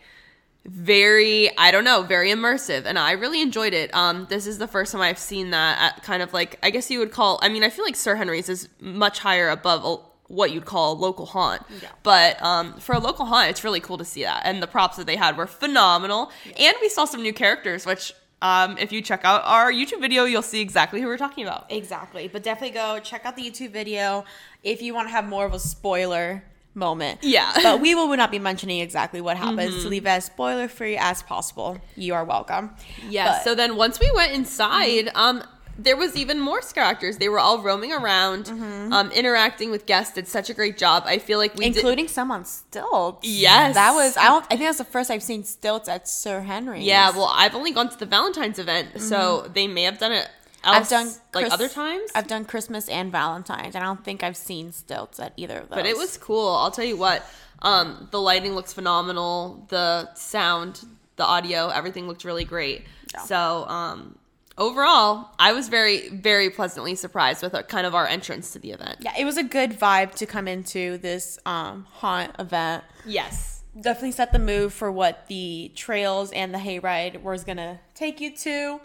very 0.67 1.57
i 1.59 1.71
don't 1.71 1.85
know 1.85 2.03
very 2.03 2.31
immersive 2.31 2.87
and 2.87 2.99
i 2.99 3.13
really 3.13 3.43
enjoyed 3.43 3.75
it 3.75 3.95
um 3.95 4.27
this 4.31 4.47
is 4.47 4.57
the 4.57 4.67
first 4.67 4.93
time 4.93 5.01
i've 5.03 5.19
seen 5.19 5.51
that 5.51 5.79
at 5.79 6.03
kind 6.03 6.23
of 6.23 6.33
like 6.33 6.59
i 6.63 6.71
guess 6.71 6.91
you 6.91 6.99
would 6.99 7.11
call 7.11 7.39
i 7.43 7.51
mean 7.51 7.63
i 7.63 7.69
feel 7.69 7.85
like 7.85 7.95
sir 7.95 8.15
henry's 8.15 8.49
is 8.49 8.69
much 8.81 9.19
higher 9.19 9.51
above 9.51 9.85
a, 9.85 10.33
what 10.33 10.53
you'd 10.53 10.65
call 10.65 10.95
a 10.95 10.97
local 10.99 11.27
haunt 11.27 11.61
but 12.03 12.43
um 12.43 12.73
for 12.81 12.95
a 12.95 12.99
local 12.99 13.27
haunt 13.27 13.51
it's 13.51 13.63
really 13.63 13.81
cool 13.81 13.99
to 13.99 14.07
see 14.07 14.23
that 14.23 14.41
and 14.47 14.63
the 14.63 14.67
props 14.67 14.97
that 14.97 15.07
they 15.07 15.17
had 15.17 15.37
were 15.37 15.47
phenomenal 15.47 16.31
and 16.59 16.75
we 16.81 16.89
saw 16.89 17.05
some 17.05 17.21
new 17.23 17.35
characters 17.35 17.85
which 17.85 18.15
um 18.49 18.71
if 18.85 18.89
you 18.93 19.01
check 19.11 19.23
out 19.31 19.41
our 19.45 19.73
youtube 19.79 20.01
video 20.07 20.21
you'll 20.25 20.49
see 20.55 20.61
exactly 20.69 20.99
who 21.01 21.07
we're 21.11 21.23
talking 21.27 21.45
about 21.49 21.63
Exactly. 21.81 22.25
But 22.33 22.41
definitely 22.51 22.75
go 22.75 22.87
check 23.11 23.23
out 23.27 23.35
the 23.41 23.43
YouTube 23.51 23.71
video 23.81 24.25
if 24.63 24.79
you 24.85 24.91
want 24.97 25.07
to 25.09 25.13
have 25.19 25.27
more 25.35 25.45
of 25.49 25.53
a 25.55 25.59
spoiler 25.59 26.45
moment. 26.75 27.17
Yeah. 27.23 27.53
But 27.63 27.81
we 27.81 27.95
will 27.95 28.09
not 28.17 28.31
be 28.31 28.39
mentioning 28.51 28.81
exactly 28.81 29.21
what 29.27 29.37
happens 29.37 29.83
to 29.83 29.89
leave 29.89 30.07
it 30.07 30.09
as 30.19 30.25
spoiler 30.27 30.67
free 30.69 30.97
as 31.11 31.23
possible. 31.23 31.79
You 31.97 32.13
are 32.19 32.25
welcome. 32.25 32.65
Yeah. 33.09 33.27
But- 33.29 33.45
So 33.45 33.55
then 33.55 33.71
once 33.77 33.97
we 34.01 34.11
went 34.15 34.33
inside, 34.33 35.07
um, 35.15 35.43
there 35.79 35.97
was 35.97 36.17
even 36.17 36.41
more 36.41 36.63
scare 36.63 36.85
actors. 36.85 37.17
They 37.19 37.29
were 37.29 37.39
all 37.39 37.61
roaming 37.63 37.93
around, 37.93 38.49
um, 38.49 39.11
interacting 39.13 39.71
with 39.71 39.87
guests. 39.87 40.15
Did 40.15 40.29
such 40.29 40.51
a 40.51 40.55
great 40.55 40.79
job. 40.79 41.05
I 41.07 41.19
feel 41.19 41.39
like 41.39 41.55
we 41.57 41.67
did. 41.67 41.77
including 41.77 42.09
some 42.09 42.31
on 42.31 42.45
stilts. 42.45 43.27
Yes. 43.27 43.75
That 43.75 43.93
was 43.95 44.17
I 44.17 44.27
don't 44.27 44.45
I 44.47 44.49
think 44.57 44.61
that's 44.63 44.79
the 44.79 44.85
first 44.85 45.11
I've 45.11 45.23
seen 45.23 45.45
stilts 45.45 45.89
at 45.89 46.09
Sir 46.09 46.41
Henry's. 46.43 46.85
Yeah. 46.85 47.11
Well, 47.11 47.31
I've 47.33 47.55
only 47.55 47.73
gone 47.73 47.89
to 47.89 47.99
the 47.99 48.07
Valentine's 48.07 48.59
event, 48.59 49.01
so 49.01 49.51
they 49.53 49.67
may 49.67 49.83
have 49.85 49.99
done 49.99 50.13
it. 50.13 50.29
I've 50.67 50.77
Else, 50.83 50.89
done 50.91 51.07
like 51.35 51.45
Chris- 51.45 51.53
other 51.53 51.69
times. 51.69 52.11
I've 52.15 52.27
done 52.27 52.45
Christmas 52.47 52.89
and 52.89 53.13
Valentine's. 53.13 53.75
and 53.75 53.85
I 53.85 53.87
don't 53.87 54.03
think 54.03 54.23
I've 54.23 54.37
seen 54.37 54.73
stilts 54.73 55.21
at 55.21 55.35
either 55.37 55.59
of 55.59 55.69
those. 55.69 55.77
but 55.77 55.85
it 55.87 55.97
was 55.97 56.17
cool. 56.17 56.49
I'll 56.49 56.71
tell 56.71 56.87
you 56.87 56.97
what. 56.97 57.23
Um, 57.63 58.09
the 58.11 58.21
lighting 58.21 58.55
looks 58.55 58.73
phenomenal. 58.73 59.67
The 59.69 60.13
sound, 60.15 60.85
the 61.17 61.25
audio, 61.25 61.69
everything 61.69 62.07
looked 62.09 62.25
really 62.25 62.45
great. 62.45 62.83
So, 63.27 63.65
um, 63.69 64.17
overall, 64.59 65.31
I 65.39 65.53
was 65.53 65.69
very, 65.69 66.09
very 66.09 66.51
pleasantly 66.51 66.95
surprised 66.95 67.43
with 67.43 67.55
our, 67.55 67.63
kind 67.63 67.87
of 67.87 67.95
our 67.95 68.07
entrance 68.07 68.53
to 68.53 68.59
the 68.59 68.73
event. 68.73 68.99
Yeah, 69.01 69.13
it 69.19 69.25
was 69.25 69.37
a 69.37 69.43
good 69.43 69.73
vibe 69.73 70.15
to 70.17 70.27
come 70.27 70.49
into 70.49 70.99
this 70.99 71.39
um, 71.47 71.87
haunt 71.91 72.33
event. 72.39 72.85
Yes. 73.05 73.63
Definitely 73.79 74.13
set 74.13 74.33
the 74.33 74.39
mood 74.39 74.73
for 74.73 74.91
what 74.93 75.27
the 75.29 75.73
trails 75.75 76.31
and 76.33 76.55
the 76.55 76.59
hayride 76.59 77.23
was 77.23 77.43
gonna 77.43 77.81
take 77.95 78.21
you 78.21 78.35
to. 78.37 78.81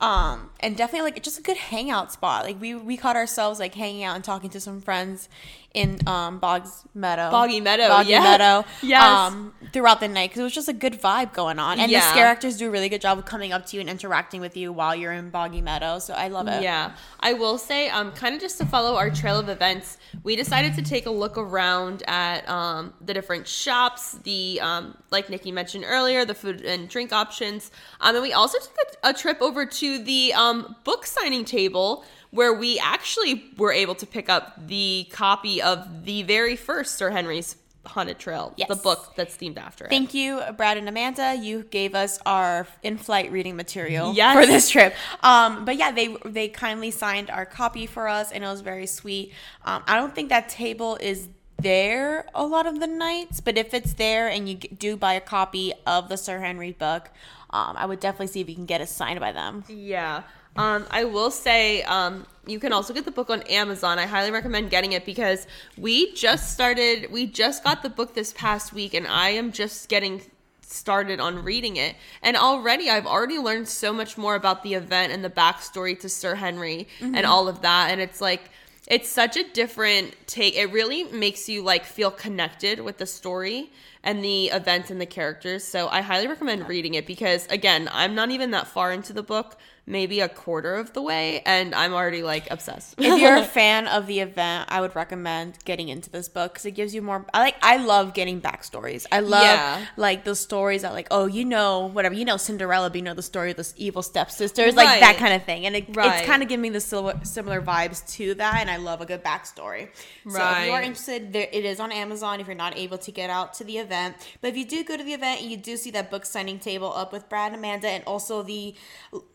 Um, 0.00 0.50
and 0.60 0.76
definitely 0.76 1.10
like 1.10 1.22
just 1.22 1.38
a 1.38 1.42
good 1.42 1.56
hangout 1.56 2.12
spot. 2.12 2.44
Like 2.44 2.60
we 2.60 2.74
we 2.74 2.96
caught 2.96 3.16
ourselves 3.16 3.58
like 3.58 3.74
hanging 3.74 4.04
out 4.04 4.14
and 4.14 4.22
talking 4.22 4.50
to 4.50 4.60
some 4.60 4.80
friends 4.80 5.28
in 5.74 5.98
um 6.06 6.38
Boggs 6.38 6.84
Meadow, 6.94 7.30
Boggy 7.30 7.60
Meadow, 7.60 7.88
Boggy 7.88 8.10
yeah. 8.10 8.22
Meadow, 8.22 8.64
Yes. 8.82 9.02
Um, 9.02 9.52
throughout 9.72 10.00
the 10.00 10.08
night 10.08 10.30
because 10.30 10.40
it 10.40 10.44
was 10.44 10.54
just 10.54 10.68
a 10.68 10.72
good 10.72 10.94
vibe 10.94 11.34
going 11.34 11.58
on, 11.58 11.78
and 11.78 11.90
Yeah. 11.90 12.00
the 12.00 12.10
scare 12.10 12.26
actors 12.26 12.56
do 12.56 12.68
a 12.68 12.70
really 12.70 12.88
good 12.88 13.00
job 13.02 13.18
of 13.18 13.26
coming 13.26 13.52
up 13.52 13.66
to 13.66 13.76
you 13.76 13.80
and 13.80 13.90
interacting 13.90 14.40
with 14.40 14.56
you 14.56 14.72
while 14.72 14.94
you're 14.94 15.12
in 15.12 15.28
Boggy 15.30 15.60
Meadow. 15.60 15.98
So 15.98 16.14
I 16.14 16.28
love 16.28 16.48
it. 16.48 16.62
Yeah, 16.62 16.92
I 17.20 17.34
will 17.34 17.58
say, 17.58 17.90
um, 17.90 18.12
kind 18.12 18.34
of 18.34 18.40
just 18.40 18.56
to 18.58 18.66
follow 18.66 18.96
our 18.96 19.10
trail 19.10 19.38
of 19.38 19.48
events, 19.50 19.98
we 20.22 20.36
decided 20.36 20.74
to 20.74 20.82
take 20.82 21.04
a 21.06 21.10
look 21.10 21.36
around 21.36 22.02
at 22.08 22.48
um, 22.48 22.94
the 23.02 23.12
different 23.12 23.46
shops, 23.46 24.12
the 24.24 24.60
um, 24.62 24.96
like 25.10 25.28
Nikki 25.28 25.52
mentioned 25.52 25.84
earlier, 25.86 26.24
the 26.24 26.34
food 26.34 26.62
and 26.62 26.88
drink 26.88 27.12
options, 27.12 27.70
um, 28.00 28.14
and 28.14 28.22
we 28.22 28.32
also 28.32 28.58
took 28.58 28.76
a, 29.02 29.10
a 29.10 29.12
trip 29.12 29.42
over 29.42 29.66
to 29.66 30.02
the 30.02 30.32
um, 30.32 30.76
book 30.84 31.04
signing 31.04 31.44
table 31.44 32.04
where 32.30 32.52
we 32.52 32.78
actually 32.78 33.44
were 33.56 33.72
able 33.72 33.94
to 33.96 34.06
pick 34.06 34.28
up 34.28 34.66
the 34.68 35.06
copy 35.10 35.60
of 35.62 36.04
the 36.04 36.22
very 36.24 36.56
first 36.56 36.96
Sir 36.96 37.10
Henry's 37.10 37.56
Haunted 37.86 38.18
Trail, 38.18 38.52
Yes. 38.56 38.68
the 38.68 38.76
book 38.76 39.14
that's 39.16 39.34
themed 39.36 39.56
after 39.56 39.86
it. 39.86 39.88
Thank 39.90 40.12
you, 40.12 40.42
Brad 40.58 40.76
and 40.76 40.86
Amanda. 40.90 41.34
You 41.40 41.62
gave 41.70 41.94
us 41.94 42.18
our 42.26 42.66
in-flight 42.82 43.32
reading 43.32 43.56
material 43.56 44.12
Yes. 44.14 44.34
for 44.34 44.44
this 44.44 44.68
trip. 44.68 44.94
Um, 45.22 45.64
but 45.64 45.76
yeah, 45.76 45.90
they 45.90 46.14
they 46.26 46.48
kindly 46.48 46.90
signed 46.90 47.30
our 47.30 47.46
copy 47.46 47.86
for 47.86 48.06
us, 48.06 48.30
and 48.30 48.44
it 48.44 48.46
was 48.46 48.60
very 48.60 48.86
sweet. 48.86 49.32
Um, 49.64 49.82
I 49.86 49.96
don't 49.96 50.14
think 50.14 50.28
that 50.28 50.50
table 50.50 50.96
is 51.00 51.28
there 51.60 52.26
a 52.34 52.44
lot 52.44 52.66
of 52.66 52.78
the 52.78 52.86
nights, 52.86 53.40
but 53.40 53.56
if 53.56 53.72
it's 53.72 53.94
there 53.94 54.28
and 54.28 54.48
you 54.48 54.56
do 54.56 54.96
buy 54.96 55.14
a 55.14 55.20
copy 55.20 55.72
of 55.86 56.08
the 56.10 56.16
Sir 56.18 56.40
Henry 56.40 56.72
book, 56.72 57.10
um, 57.50 57.74
I 57.78 57.86
would 57.86 58.00
definitely 58.00 58.26
see 58.28 58.40
if 58.42 58.48
you 58.50 58.54
can 58.54 58.66
get 58.66 58.80
it 58.82 58.88
signed 58.90 59.18
by 59.18 59.32
them. 59.32 59.64
Yeah. 59.66 60.24
Um, 60.58 60.86
I 60.90 61.04
will 61.04 61.30
say 61.30 61.82
um, 61.84 62.26
you 62.44 62.58
can 62.58 62.72
also 62.72 62.92
get 62.92 63.04
the 63.04 63.12
book 63.12 63.30
on 63.30 63.42
Amazon. 63.42 63.98
I 64.00 64.06
highly 64.06 64.32
recommend 64.32 64.70
getting 64.70 64.90
it 64.90 65.06
because 65.06 65.46
we 65.76 66.12
just 66.14 66.52
started, 66.52 67.12
we 67.12 67.26
just 67.28 67.62
got 67.62 67.84
the 67.84 67.88
book 67.88 68.14
this 68.14 68.32
past 68.32 68.72
week, 68.72 68.92
and 68.92 69.06
I 69.06 69.30
am 69.30 69.52
just 69.52 69.88
getting 69.88 70.20
started 70.62 71.20
on 71.20 71.44
reading 71.44 71.76
it. 71.76 71.94
And 72.22 72.36
already, 72.36 72.90
I've 72.90 73.06
already 73.06 73.38
learned 73.38 73.68
so 73.68 73.92
much 73.92 74.18
more 74.18 74.34
about 74.34 74.64
the 74.64 74.74
event 74.74 75.12
and 75.12 75.24
the 75.24 75.30
backstory 75.30 75.98
to 76.00 76.08
Sir 76.08 76.34
Henry 76.34 76.88
and 77.00 77.24
all 77.24 77.46
of 77.46 77.62
that. 77.62 77.92
And 77.92 78.00
it's 78.00 78.20
like, 78.20 78.50
it's 78.88 79.08
such 79.08 79.36
a 79.36 79.44
different 79.44 80.14
take. 80.26 80.56
It 80.56 80.72
really 80.72 81.04
makes 81.04 81.48
you 81.48 81.62
like 81.62 81.84
feel 81.84 82.10
connected 82.10 82.80
with 82.80 82.98
the 82.98 83.06
story 83.06 83.70
and 84.08 84.24
the 84.24 84.46
events 84.46 84.90
and 84.90 84.98
the 85.00 85.06
characters. 85.06 85.62
So 85.64 85.88
I 85.88 86.00
highly 86.00 86.26
recommend 86.26 86.66
reading 86.66 86.94
it 86.94 87.06
because 87.06 87.46
again, 87.48 87.88
I'm 87.92 88.14
not 88.14 88.30
even 88.30 88.50
that 88.52 88.66
far 88.66 88.90
into 88.90 89.12
the 89.12 89.22
book, 89.22 89.56
maybe 89.86 90.20
a 90.20 90.28
quarter 90.28 90.74
of 90.76 90.92
the 90.94 91.02
way, 91.02 91.42
and 91.44 91.74
I'm 91.74 91.92
already 91.92 92.22
like 92.22 92.50
obsessed. 92.50 92.94
if 92.98 93.20
you're 93.20 93.36
a 93.36 93.44
fan 93.60 93.86
of 93.86 94.06
the 94.06 94.20
event, 94.20 94.68
I 94.70 94.80
would 94.80 94.94
recommend 94.96 95.58
getting 95.66 95.88
into 95.88 96.08
this 96.10 96.28
book 96.28 96.52
because 96.54 96.64
it 96.66 96.72
gives 96.72 96.94
you 96.94 97.02
more. 97.02 97.26
I 97.34 97.40
like. 97.40 97.56
I 97.62 97.76
love 97.76 98.14
getting 98.14 98.40
backstories. 98.40 99.04
I 99.12 99.20
love 99.20 99.42
Yeah. 99.42 99.84
like 99.96 100.24
the 100.24 100.34
stories 100.34 100.82
that 100.82 100.92
like, 100.94 101.08
oh, 101.10 101.26
you 101.26 101.44
know, 101.44 101.86
whatever, 101.96 102.14
you 102.14 102.24
know, 102.24 102.38
Cinderella, 102.38 102.88
but 102.90 102.96
you 102.96 103.02
know 103.02 103.14
the 103.14 103.22
story 103.22 103.50
of 103.50 103.56
this 103.58 103.74
evil 103.76 104.02
stepsisters, 104.02 104.74
like 104.74 105.00
that 105.00 105.16
kind 105.18 105.34
of 105.34 105.42
thing. 105.44 105.66
And 105.66 105.76
it, 105.76 105.84
Right. 105.94 106.18
it's 106.20 106.26
kind 106.26 106.42
of 106.42 106.48
giving 106.48 106.62
me 106.62 106.70
the 106.70 106.80
similar 106.80 107.60
vibes 107.62 108.00
to 108.16 108.34
that. 108.42 108.56
And 108.62 108.70
I 108.70 108.76
love 108.76 109.00
a 109.02 109.06
good 109.06 109.22
backstory. 109.22 109.88
So 110.28 110.38
if 110.52 110.66
you 110.66 110.72
are 110.72 110.82
interested, 110.82 111.32
there 111.34 111.48
it 111.52 111.64
is 111.72 111.78
on 111.78 111.92
Amazon. 111.92 112.40
If 112.40 112.46
you're 112.46 112.56
not 112.66 112.76
able 112.78 112.98
to 112.98 113.10
get 113.12 113.28
out 113.30 113.54
to 113.58 113.64
the 113.64 113.76
event, 113.78 113.97
but 114.40 114.48
if 114.48 114.56
you 114.56 114.64
do 114.64 114.84
go 114.84 114.96
to 114.96 115.02
the 115.04 115.12
event, 115.14 115.40
and 115.42 115.50
you 115.50 115.56
do 115.56 115.76
see 115.76 115.90
that 115.92 116.10
book 116.10 116.24
signing 116.26 116.58
table 116.58 116.92
up 116.94 117.12
with 117.12 117.28
Brad 117.28 117.52
and 117.52 117.58
Amanda, 117.58 117.88
and 117.88 118.04
also 118.04 118.42
the 118.42 118.74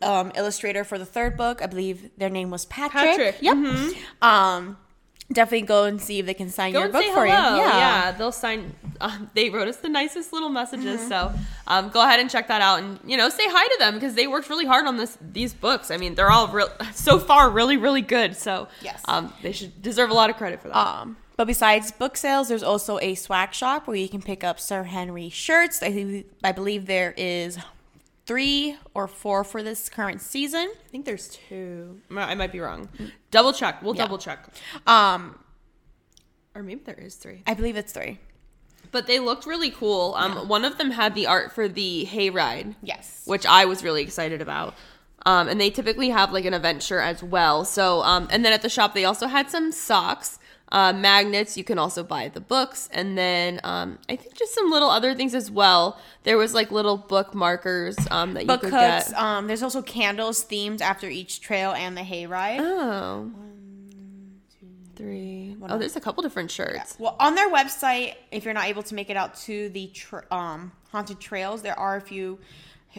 um, 0.02 0.32
illustrator 0.36 0.84
for 0.84 0.98
the 0.98 1.06
third 1.06 1.38
book. 1.38 1.62
I 1.62 1.68
believe 1.68 2.10
their 2.18 2.30
name 2.30 2.50
was 2.50 2.66
Patrick. 2.66 3.04
Patrick, 3.04 3.36
Yep. 3.42 3.58
Um, 4.22 4.78
definitely 5.32 5.66
go 5.66 5.86
and 5.86 6.00
see 6.02 6.20
if 6.20 6.26
they 6.26 6.34
can 6.34 6.50
sign 6.50 6.74
Go 6.74 6.80
your 6.82 6.90
book 6.90 7.04
for 7.06 7.26
hello. 7.26 7.56
you. 7.56 7.62
Yeah. 7.62 8.12
they'll 8.12 8.32
sign. 8.32 8.76
Um, 9.02 9.30
they 9.34 9.50
wrote 9.50 9.68
us 9.68 9.78
the 9.78 9.90
nicest 9.90 10.32
little 10.34 10.50
messages. 10.50 11.06
So 11.08 11.34
um, 11.68 11.90
go 11.90 12.02
ahead 12.04 12.20
and 12.20 12.30
check 12.30 12.48
that 12.50 12.62
out, 12.62 12.80
and 12.80 13.00
you 13.06 13.18
know, 13.18 13.30
say 13.30 13.44
hi 13.48 13.68
to 13.68 13.76
them 13.80 13.96
because 13.96 14.14
they 14.16 14.28
worked 14.28 14.50
really 14.50 14.66
hard 14.66 14.86
on 14.86 14.98
this 14.98 15.18
these 15.22 15.54
books. 15.54 15.90
I 15.92 15.98
mean, 15.98 16.16
they're 16.16 16.32
all 16.32 16.48
real 16.50 16.70
so 16.94 17.20
far 17.20 17.50
really 17.50 17.78
really 17.78 18.02
good. 18.02 18.36
So 18.36 18.68
Yes. 18.82 19.02
um, 19.06 19.34
they 19.42 19.52
should 19.52 19.82
deserve 19.82 20.10
a 20.10 20.14
lot 20.14 20.30
of 20.30 20.38
credit 20.38 20.62
for 20.62 20.68
that. 20.70 20.78
Um, 20.78 21.18
but 21.44 21.48
besides 21.48 21.92
book 21.92 22.16
sales, 22.16 22.48
there's 22.48 22.64
also 22.64 23.00
a 23.00 23.16
swag 23.16 23.54
shop 23.54 23.86
where 23.86 23.98
you 23.98 24.08
can 24.08 24.22
pick 24.22 24.46
up 24.46 24.62
Sir 24.62 24.84
Henry 24.84 25.28
shirts. 25.28 25.84
I 25.84 25.92
think 25.92 26.26
I 26.42 26.54
believe 26.54 26.86
there 26.86 27.14
is 27.18 27.58
three 28.26 28.78
or 28.94 29.10
four 29.10 29.44
for 29.44 29.62
this 29.62 29.90
current 29.90 30.22
season. 30.22 30.72
I 30.72 30.88
think 30.90 31.04
there's 31.04 31.28
two. 31.50 32.00
I 32.16 32.34
might 32.34 32.54
be 32.54 32.62
wrong. 32.62 32.88
Double 33.30 33.52
check. 33.52 33.82
We'll 33.84 33.94
Yeah. 33.94 34.04
double 34.04 34.18
check. 34.20 34.46
Um, 34.88 35.38
Or 36.56 36.64
maybe 36.64 36.82
there 36.86 36.96
is 36.96 37.16
three. 37.16 37.44
I 37.46 37.56
believe 37.56 37.76
it's 37.76 37.92
three. 37.92 38.20
But 38.94 39.06
they 39.08 39.20
looked 39.20 39.46
really 39.46 39.70
cool. 39.72 40.14
Um, 40.16 40.48
One 40.48 40.64
of 40.64 40.78
them 40.78 40.92
had 40.92 41.14
the 41.14 41.28
art 41.28 41.52
for 41.52 41.68
the 41.68 42.06
hayride. 42.10 42.76
Yes. 42.82 43.24
which 43.26 43.46
I 43.46 43.66
was 43.66 43.84
really 43.84 44.02
excited 44.02 44.42
about. 44.42 44.76
Um, 45.26 45.50
and 45.50 45.60
they 45.60 45.70
typically 45.70 46.10
have 46.12 46.32
like 46.32 46.46
an 46.46 46.54
adventure 46.54 47.02
as 47.02 47.22
well. 47.22 47.66
So, 47.66 48.02
um, 48.04 48.30
and 48.32 48.46
then 48.46 48.54
at 48.54 48.62
the 48.62 48.70
shop, 48.70 48.94
they 48.94 49.04
also 49.04 49.28
had 49.28 49.50
some 49.50 49.74
socks, 49.74 50.40
uh, 50.74 50.92
magnets. 50.92 51.56
You 51.56 51.64
can 51.64 51.78
also 51.78 52.04
buy 52.04 52.28
the 52.28 52.42
books. 52.42 52.90
And 52.92 53.18
then 53.18 53.62
um, 53.64 54.00
I 54.10 54.18
think 54.18 54.36
just 54.36 54.54
some 54.54 54.70
little 54.70 54.90
other 54.90 55.16
things 55.16 55.34
as 55.34 55.50
well. 55.50 56.00
There 56.24 56.38
was 56.38 56.54
like 56.54 56.72
little 56.72 56.98
book 56.98 57.34
markers 57.34 57.96
um, 58.12 58.34
that 58.34 58.46
you 58.46 58.58
could 58.58 58.72
hooks. 58.72 59.10
get. 59.10 59.14
Um, 59.14 59.48
there's 59.48 59.64
also 59.64 59.82
candles 59.82 60.44
themed 60.44 60.82
after 60.82 61.08
each 61.08 61.40
trail 61.40 61.72
and 61.72 61.96
the 61.96 62.02
hayride. 62.02 62.60
Oh. 62.60 63.32
Three. 64.96 65.56
Oh, 65.70 65.78
there's 65.78 65.96
a 65.96 66.00
couple 66.00 66.22
different 66.22 66.52
shirts. 66.52 66.96
Well, 67.00 67.16
on 67.20 67.34
their 67.34 67.52
website, 67.52 68.16
if 68.32 68.46
you're 68.46 68.54
not 68.54 68.66
able 68.66 68.84
to 68.84 68.96
make 68.96 69.10
it 69.10 69.18
out 69.18 69.36
to 69.42 69.70
the 69.70 69.88
tr- 69.88 70.20
um, 70.30 70.72
haunted 70.92 71.20
trails, 71.20 71.64
there 71.64 71.78
are 71.78 71.96
a 71.96 72.02
few 72.02 72.38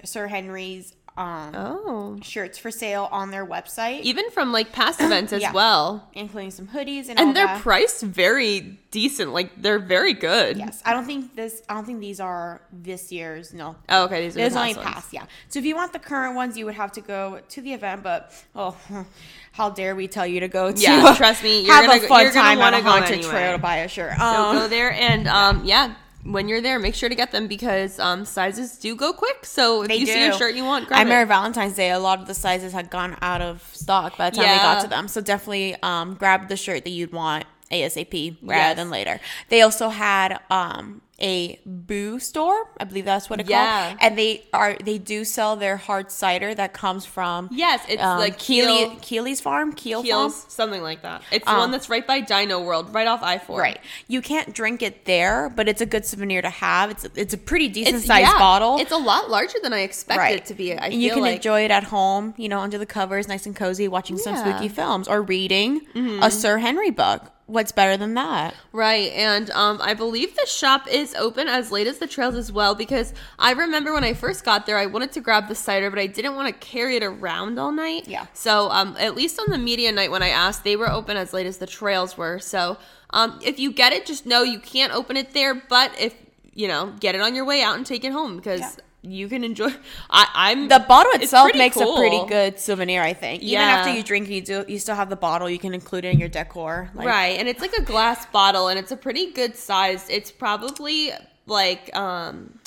Sir 0.02 0.26
Henry's 0.26 0.94
um, 1.16 1.54
Oh. 1.54 2.16
shirts 2.22 2.58
for 2.58 2.70
sale 2.70 3.08
on 3.12 3.30
their 3.30 3.46
website, 3.46 4.00
Even 4.02 4.30
from 4.30 4.50
like 4.52 4.72
past 4.72 5.00
events 5.06 5.32
as 5.32 5.42
Yeah. 5.42 5.52
well. 5.52 6.08
including 6.14 6.50
some 6.50 6.66
hoodies 6.68 7.08
and, 7.08 7.18
all 7.18 7.26
And 7.28 7.36
they're 7.36 7.46
that. 7.46 7.62
priced 7.62 8.02
very 8.02 8.78
decent. 8.90 9.32
Like 9.32 9.50
they're 9.60 9.78
very 9.78 10.12
good. 10.14 10.56
Yes, 10.56 10.82
I 10.84 10.92
don't 10.92 11.04
think 11.06 11.34
this. 11.36 11.62
I 11.68 11.74
don't 11.74 11.84
think 11.84 12.00
these 12.00 12.20
are 12.20 12.60
this 12.72 13.12
year's. 13.12 13.52
No. 13.52 13.76
Oh, 13.88 14.04
okay. 14.04 14.22
These 14.22 14.32
are 14.32 14.34
the 14.34 14.40
There's 14.40 14.52
past 14.54 14.60
only 14.62 14.74
ones. 14.74 14.94
past, 14.94 15.12
yeah. 15.12 15.24
So 15.48 15.58
if 15.60 15.64
you 15.64 15.74
want 15.76 15.92
the 15.92 15.98
current 15.98 16.34
ones, 16.36 16.56
you 16.56 16.64
would 16.66 16.74
have 16.76 16.92
to 16.92 17.00
go 17.00 17.40
to 17.48 17.60
the 17.60 17.72
event. 17.72 18.02
But 18.02 18.32
oh, 18.56 18.76
how 19.52 19.70
dare 19.70 19.94
we 19.94 20.08
tell 20.08 20.26
you 20.26 20.40
to 20.40 20.48
go 20.48 20.72
to? 20.72 20.80
Yeah, 20.80 21.14
trust 21.16 21.42
me, 21.44 21.60
you're 21.64 21.74
have 21.74 21.86
gonna 21.86 22.04
a 22.04 22.08
fun 22.08 22.22
you're 22.22 22.32
gonna 22.32 22.42
time 22.48 22.58
on 22.58 22.72
wanna 22.72 22.78
a 22.78 22.82
go 22.82 22.90
haunted 22.90 23.12
anyway. 23.18 23.30
trail 23.30 23.52
to 23.52 23.58
buy 23.58 23.76
a 23.78 23.88
shirt. 23.88 24.16
So 24.18 24.24
Um, 24.24 24.56
go 24.56 24.68
there 24.68 24.92
and 24.92 25.26
um, 25.28 25.64
yeah, 25.64 25.94
when 26.24 26.48
you're 26.48 26.60
there, 26.60 26.78
make 26.78 26.94
sure 26.94 27.08
to 27.08 27.14
get 27.14 27.32
them 27.32 27.46
because 27.46 27.98
um, 27.98 28.24
sizes 28.24 28.78
do 28.78 28.96
go 28.96 29.12
quick. 29.12 29.44
So 29.44 29.82
if 29.82 29.88
They 29.88 29.96
you 29.96 30.06
see 30.06 30.26
a 30.26 30.32
shirt 30.32 30.54
you 30.54 30.64
want, 30.64 30.86
I 30.86 30.88
grab 30.88 31.02
remember 31.04 31.22
it. 31.24 31.34
Valentine's 31.34 31.74
Day, 31.76 31.90
a 31.90 31.98
lot 31.98 32.18
of 32.20 32.26
the 32.26 32.34
sizes 32.34 32.72
had 32.72 32.90
gone 32.90 33.16
out 33.22 33.40
of 33.42 33.62
stock 33.74 34.16
by 34.16 34.30
the 34.30 34.36
time 34.36 34.50
we 34.50 34.56
got 34.56 34.80
to 34.82 34.88
them. 34.88 35.06
So 35.08 35.20
definitely 35.20 35.76
um, 35.82 36.14
grab 36.14 36.48
the 36.48 36.56
shirt 36.56 36.84
that 36.84 36.90
you'd 36.90 37.12
want 37.12 37.44
ASAP 37.70 38.36
rather 38.42 38.58
Yes. 38.60 38.76
than 38.76 38.90
later. 38.90 39.20
They 39.48 39.62
also 39.62 39.88
had 39.88 40.40
um, 40.50 41.02
a 41.24 41.58
boo 41.64 42.18
store, 42.20 42.68
I 42.78 42.84
believe 42.84 43.06
that's 43.06 43.30
what 43.30 43.40
it 43.40 43.48
Yeah. 43.48 43.88
called, 43.88 43.98
and 44.02 44.18
they 44.18 44.44
are 44.52 44.76
they 44.84 44.98
do 44.98 45.24
sell 45.24 45.56
their 45.56 45.76
hard 45.78 46.10
cider 46.12 46.54
that 46.54 46.74
comes 46.74 47.06
from 47.06 47.48
Yes, 47.50 47.80
it's 47.88 48.02
um, 48.02 48.18
like 48.18 48.38
Keely, 48.38 48.66
Keel- 48.90 48.96
Keely's 49.00 49.40
farm, 49.40 49.72
Keel 49.72 50.02
Keels, 50.02 50.34
farm. 50.40 50.44
something 50.50 50.82
like 50.82 51.00
that. 51.02 51.22
It's 51.32 51.48
Um, 51.48 51.56
one 51.58 51.70
that's 51.70 51.88
right 51.88 52.06
by 52.06 52.20
Dino 52.20 52.60
World, 52.60 52.92
right 52.94 53.06
off 53.08 53.22
I 53.22 53.38
four. 53.38 53.58
Right, 53.60 53.78
you 54.06 54.20
can't 54.20 54.54
drink 54.54 54.82
it 54.82 55.06
there, 55.06 55.50
but 55.56 55.66
it's 55.68 55.80
a 55.80 55.86
good 55.86 56.04
souvenir 56.04 56.42
to 56.42 56.50
have. 56.50 56.90
It's 56.90 57.06
it's 57.16 57.32
a 57.32 57.38
pretty 57.38 57.68
decent 57.68 57.96
It's 57.96 58.06
sized 58.06 58.28
yeah, 58.28 58.38
bottle. 58.38 58.78
It's 58.78 58.92
a 58.92 58.96
lot 58.98 59.30
larger 59.30 59.58
than 59.62 59.72
I 59.72 59.80
expected 59.80 60.36
it 60.40 60.46
to 60.46 60.54
be. 60.54 60.72
I 60.74 60.86
and 60.88 60.94
you 61.02 61.10
can 61.12 61.22
like 61.22 61.36
enjoy 61.36 61.64
it 61.64 61.70
at 61.70 61.84
home, 61.84 62.34
you 62.36 62.48
know, 62.50 62.60
under 62.60 62.76
the 62.78 62.86
covers, 62.86 63.28
nice 63.28 63.46
and 63.46 63.56
cozy, 63.56 63.88
watching 63.88 64.18
some 64.18 64.34
Yeah. 64.34 64.42
Mm-hmm. 64.42 64.50
spooky 64.58 64.68
films 64.68 65.08
or 65.08 65.22
reading 65.22 65.80
a 66.22 66.30
Sir 66.30 66.58
Henry 66.58 66.90
book. 66.90 67.30
What's 67.46 67.72
better 67.72 67.98
than 67.98 68.14
that? 68.14 68.54
Right, 68.72 69.12
and 69.12 69.50
um, 69.50 69.78
I 69.82 69.92
believe 69.92 70.34
the 70.34 70.46
shop 70.46 70.88
is 70.88 71.14
open 71.14 71.46
as 71.46 71.70
late 71.70 71.86
as 71.86 71.98
the 71.98 72.06
trails 72.06 72.36
as 72.36 72.50
well 72.50 72.74
because 72.74 73.12
I 73.38 73.52
remember 73.52 73.92
when 73.92 74.02
I 74.02 74.14
first 74.14 74.44
got 74.44 74.64
there, 74.64 74.78
I 74.78 74.86
wanted 74.86 75.12
to 75.12 75.20
grab 75.20 75.48
the 75.48 75.54
cider, 75.54 75.90
but 75.90 75.98
I 75.98 76.06
didn't 76.06 76.36
want 76.36 76.48
to 76.48 76.66
carry 76.66 76.96
it 76.96 77.02
around 77.02 77.58
all 77.58 77.70
night. 77.70 78.08
Yeah. 78.08 78.26
So 78.32 78.70
um, 78.70 78.96
at 78.98 79.14
least 79.14 79.38
on 79.38 79.50
the 79.50 79.58
media 79.58 79.92
night 79.92 80.10
when 80.10 80.22
I 80.22 80.28
asked, 80.28 80.64
they 80.64 80.76
were 80.76 80.90
open 80.90 81.18
as 81.18 81.34
late 81.34 81.46
as 81.46 81.58
the 81.58 81.66
trails 81.66 82.16
were. 82.16 82.38
So 82.38 82.78
um, 83.10 83.38
if 83.44 83.58
you 83.58 83.72
get 83.72 83.92
it, 83.92 84.06
just 84.06 84.24
know 84.24 84.42
you 84.42 84.58
can't 84.58 84.94
open 84.94 85.18
it 85.18 85.34
there, 85.34 85.54
but 85.54 85.92
if 86.00 86.14
you 86.54 86.68
know, 86.68 86.94
get 87.00 87.14
it 87.14 87.20
on 87.20 87.34
your 87.34 87.44
way 87.44 87.62
out 87.62 87.76
and 87.76 87.84
take 87.84 88.04
it 88.04 88.12
home 88.12 88.36
because. 88.36 88.60
Yeah. 88.60 88.70
You 89.06 89.28
can 89.28 89.44
enjoy. 89.44 89.70
I, 90.10 90.26
I'm 90.34 90.68
The 90.68 90.78
bottle 90.88 91.12
itself 91.20 91.44
pretty 91.44 91.58
makes 91.58 91.76
a 91.76 91.84
pretty 91.94 92.24
good 92.26 92.58
souvenir, 92.58 93.02
I 93.02 93.12
think. 93.12 93.42
Even 93.42 93.52
Yeah. 93.52 93.60
after 93.76 93.92
you 93.92 94.02
drink, 94.02 94.28
you 94.28 94.40
do 94.40 94.64
you 94.66 94.78
still 94.78 94.94
have 94.96 95.10
the 95.10 95.16
bottle. 95.16 95.48
You 95.50 95.58
can 95.58 95.74
include 95.74 96.04
it 96.04 96.12
in 96.14 96.18
your 96.18 96.28
decor. 96.30 96.90
Like, 96.94 97.06
right, 97.06 97.38
and 97.38 97.46
it's 97.48 97.60
like 97.60 97.74
a 97.74 97.82
glass 97.82 98.24
bottle, 98.26 98.68
and 98.68 98.78
it's 98.78 98.90
a 98.92 98.96
pretty 98.96 99.30
good 99.32 99.56
size. 99.56 100.06
It's 100.08 100.30
probably 100.30 101.10
like 101.46 101.94
um, 101.94 102.58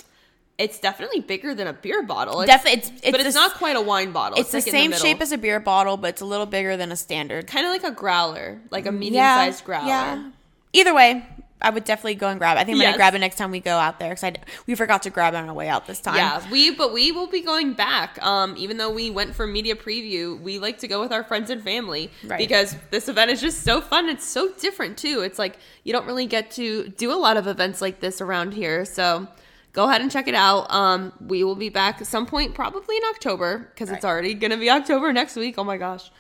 it's 0.59 0.79
definitely 0.79 1.19
bigger 1.21 1.53
than 1.55 1.67
a 1.67 1.73
beer 1.73 2.03
bottle. 2.03 2.41
It's, 2.41 2.49
Definitely, 2.51 2.79
it's, 2.79 2.89
it's 3.03 3.11
but 3.11 3.19
it's 3.19 3.33
the- 3.33 3.39
not 3.39 3.53
quite 3.55 3.75
a 3.75 3.81
wine 3.81 4.11
bottle. 4.11 4.39
It's, 4.39 4.51
the 4.51 4.57
like 4.57 4.63
same 4.69 4.91
middle. 4.91 5.05
shape 5.05 5.21
as 5.21 5.31
a 5.31 5.37
beer 5.37 5.59
bottle, 5.59 5.97
but 5.97 6.09
it's 6.09 6.21
a 6.21 6.25
little 6.25 6.45
bigger 6.47 6.77
than 6.77 6.91
a 6.91 6.95
standard. 6.95 7.47
kind 7.47 7.65
of 7.65 7.71
like 7.71 7.83
a 7.83 7.91
growler, 7.95 8.59
like 8.71 8.85
a 8.85 8.91
medium-sized 8.91 9.63
growler. 9.65 10.31
Either 10.73 10.93
way, 10.93 11.25
I 11.59 11.71
would 11.71 11.85
definitely 11.85 12.15
go 12.15 12.27
and 12.29 12.39
grab 12.39 12.55
it. 12.57 12.59
I 12.59 12.63
think 12.65 12.75
I'm 12.75 12.81
Yes. 12.81 12.89
gonna 12.89 12.97
grab 12.97 13.15
it 13.15 13.19
next 13.19 13.37
time 13.37 13.49
we 13.49 13.59
go 13.59 13.77
out 13.77 13.99
there 13.99 14.13
because 14.13 14.33
we 14.67 14.75
forgot 14.75 15.01
to 15.03 15.09
grab 15.09 15.33
it 15.33 15.37
on 15.37 15.49
our 15.49 15.55
way 15.55 15.67
out 15.67 15.87
this 15.87 15.99
time. 15.99 16.15
Yeah, 16.15 16.41
we 16.51 16.69
but 16.69 16.93
we 16.93 17.11
will 17.11 17.27
be 17.27 17.41
going 17.41 17.73
back. 17.73 18.23
Um, 18.23 18.53
even 18.57 18.77
though 18.77 18.91
we 18.91 19.09
went 19.09 19.33
for 19.35 19.47
media 19.47 19.75
preview, 19.75 20.39
we 20.39 20.59
like 20.59 20.77
to 20.79 20.87
go 20.87 20.99
with 21.01 21.11
our 21.11 21.23
friends 21.23 21.49
and 21.49 21.63
family 21.63 22.11
Right. 22.23 22.37
because 22.37 22.75
this 22.91 23.09
event 23.09 23.31
is 23.31 23.41
just 23.41 23.63
so 23.63 23.81
fun. 23.81 24.07
It's 24.07 24.25
so 24.27 24.51
different 24.59 24.97
too. 24.97 25.21
It's 25.21 25.39
like 25.39 25.57
you 25.83 25.93
don't 25.93 26.05
really 26.05 26.27
get 26.27 26.51
to 26.51 26.89
do 26.89 27.11
a 27.11 27.17
lot 27.17 27.37
of 27.37 27.47
events 27.47 27.81
like 27.81 28.01
this 28.01 28.21
around 28.21 28.53
here. 28.53 28.85
So 28.85 29.27
go 29.73 29.89
ahead 29.89 30.01
and 30.01 30.11
check 30.11 30.27
it 30.27 30.35
out. 30.35 30.71
Um, 30.71 31.11
we 31.19 31.43
will 31.43 31.55
be 31.55 31.69
back 31.69 32.01
at 32.01 32.07
some 32.07 32.25
point, 32.27 32.53
probably 32.53 32.97
in 32.97 33.03
October, 33.09 33.69
because 33.73 33.89
it's 33.89 34.05
already 34.05 34.33
gonna 34.35 34.57
be 34.57 34.69
October 34.69 35.11
next 35.11 35.35
week. 35.35 35.55
Oh 35.57 35.63
my 35.63 35.77
gosh! 35.77 36.11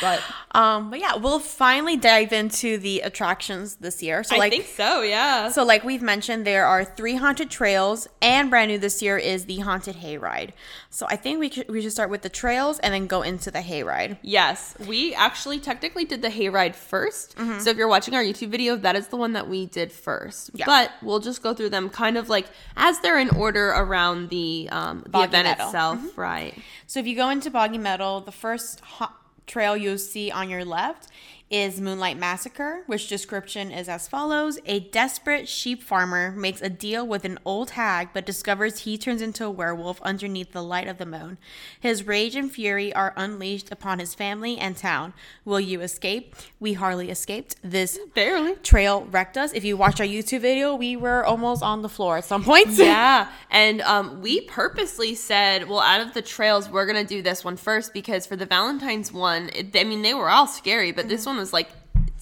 But 0.00 0.22
Um, 0.52 0.88
but 0.90 1.00
yeah, 1.00 1.16
we'll 1.16 1.38
finally 1.38 1.96
dive 1.96 2.32
into 2.32 2.78
the 2.78 3.00
attractions 3.00 3.76
this 3.76 4.02
year. 4.02 4.24
So 4.24 4.36
I 4.36 4.38
like, 4.38 4.52
think 4.52 4.66
so. 4.66 5.02
Yeah. 5.02 5.50
so 5.50 5.64
like 5.64 5.84
we've 5.84 6.00
mentioned, 6.02 6.46
there 6.46 6.64
are 6.66 6.82
three 6.84 7.16
haunted 7.16 7.50
trails, 7.50 8.08
and 8.22 8.48
brand 8.48 8.70
new 8.70 8.78
this 8.78 9.02
year 9.02 9.18
is 9.18 9.44
the 9.44 9.58
haunted 9.58 9.96
hayride. 9.96 10.52
So 10.88 11.06
I 11.10 11.16
think 11.16 11.40
we 11.40 11.50
could, 11.50 11.68
we 11.68 11.82
should 11.82 11.92
start 11.92 12.08
with 12.08 12.22
the 12.22 12.30
trails 12.30 12.78
and 12.78 12.94
then 12.94 13.06
go 13.06 13.20
into 13.20 13.50
the 13.50 13.58
hayride. 13.58 14.16
Yes, 14.22 14.74
we 14.86 15.14
actually 15.14 15.58
technically 15.60 16.06
did 16.06 16.22
the 16.22 16.30
hayride 16.30 16.74
1st 16.74 17.60
So 17.60 17.70
if 17.70 17.76
you're 17.76 17.88
watching 17.88 18.14
our 18.14 18.22
YouTube 18.22 18.48
video, 18.48 18.76
that 18.76 18.96
is 18.96 19.08
the 19.08 19.16
one 19.16 19.34
that 19.34 19.48
we 19.48 19.66
did 19.66 19.92
first. 19.92 20.50
Yeah. 20.54 20.64
But 20.64 20.90
we'll 21.02 21.20
just 21.20 21.42
go 21.42 21.52
through 21.52 21.68
them 21.70 21.90
kind 21.90 22.16
of 22.16 22.28
like 22.30 22.46
as 22.76 23.00
they're 23.00 23.18
in 23.18 23.30
order 23.30 23.68
around 23.70 24.30
the 24.30 24.68
um, 24.72 25.02
the 25.02 25.10
Boggy 25.10 25.24
event 25.28 25.48
Meadow. 25.48 25.64
itself, 25.66 26.18
right? 26.18 26.54
So 26.86 26.98
if 27.00 27.06
you 27.06 27.14
go 27.14 27.28
into 27.28 27.50
Boggy 27.50 27.78
Meadow, 27.78 28.20
the 28.20 28.32
first 28.32 28.80
ha- 28.80 29.14
trail 29.46 29.76
you'll 29.76 29.98
see 29.98 30.30
on 30.30 30.50
your 30.50 30.64
left 30.64 31.08
is 31.48 31.80
Moonlight 31.80 32.18
Massacre, 32.18 32.82
which 32.86 33.08
description 33.08 33.70
is 33.70 33.88
as 33.88 34.08
follows 34.08 34.58
A 34.66 34.80
desperate 34.80 35.48
sheep 35.48 35.80
farmer 35.80 36.32
makes 36.32 36.60
a 36.60 36.68
deal 36.68 37.06
with 37.06 37.24
an 37.24 37.38
old 37.44 37.70
hag, 37.70 38.08
but 38.12 38.26
discovers 38.26 38.80
he 38.80 38.98
turns 38.98 39.22
into 39.22 39.44
a 39.44 39.50
werewolf 39.50 40.02
underneath 40.02 40.50
the 40.50 40.62
light 40.62 40.88
of 40.88 40.98
the 40.98 41.06
moon. 41.06 41.38
His 41.78 42.04
rage 42.04 42.34
and 42.34 42.50
fury 42.50 42.92
are 42.92 43.14
unleashed 43.16 43.70
upon 43.70 44.00
his 44.00 44.12
family 44.12 44.58
and 44.58 44.76
town. 44.76 45.14
Will 45.44 45.60
you 45.60 45.82
escape? 45.82 46.34
We 46.58 46.72
hardly 46.72 47.10
escaped. 47.10 47.56
This 47.62 47.98
Barely. 48.14 48.56
trail 48.56 49.04
wrecked 49.04 49.38
us. 49.38 49.52
If 49.52 49.64
you 49.64 49.76
watch 49.76 50.00
our 50.00 50.06
YouTube 50.06 50.40
video, 50.40 50.74
we 50.74 50.96
were 50.96 51.24
almost 51.24 51.62
on 51.62 51.82
the 51.82 51.88
floor 51.88 52.18
at 52.18 52.24
some 52.24 52.42
points. 52.42 52.80
Yeah, 52.86 53.28
and 53.50 53.80
um, 53.82 54.22
we 54.22 54.42
purposely 54.42 55.14
said, 55.14 55.68
well, 55.68 55.80
out 55.80 56.00
of 56.00 56.14
the 56.14 56.22
trails, 56.22 56.70
we're 56.70 56.86
gonna 56.86 57.04
do 57.04 57.20
this 57.20 57.44
one 57.44 57.56
first 57.56 57.92
because 57.92 58.26
for 58.26 58.36
the 58.36 58.46
Valentine's 58.46 59.12
one, 59.12 59.50
it, 59.54 59.76
I 59.76 59.84
mean, 59.84 60.02
they 60.02 60.14
were 60.14 60.30
all 60.30 60.46
scary, 60.46 60.92
but 60.92 61.08
this 61.08 61.26
one 61.26 61.35
was 61.36 61.52
like 61.52 61.70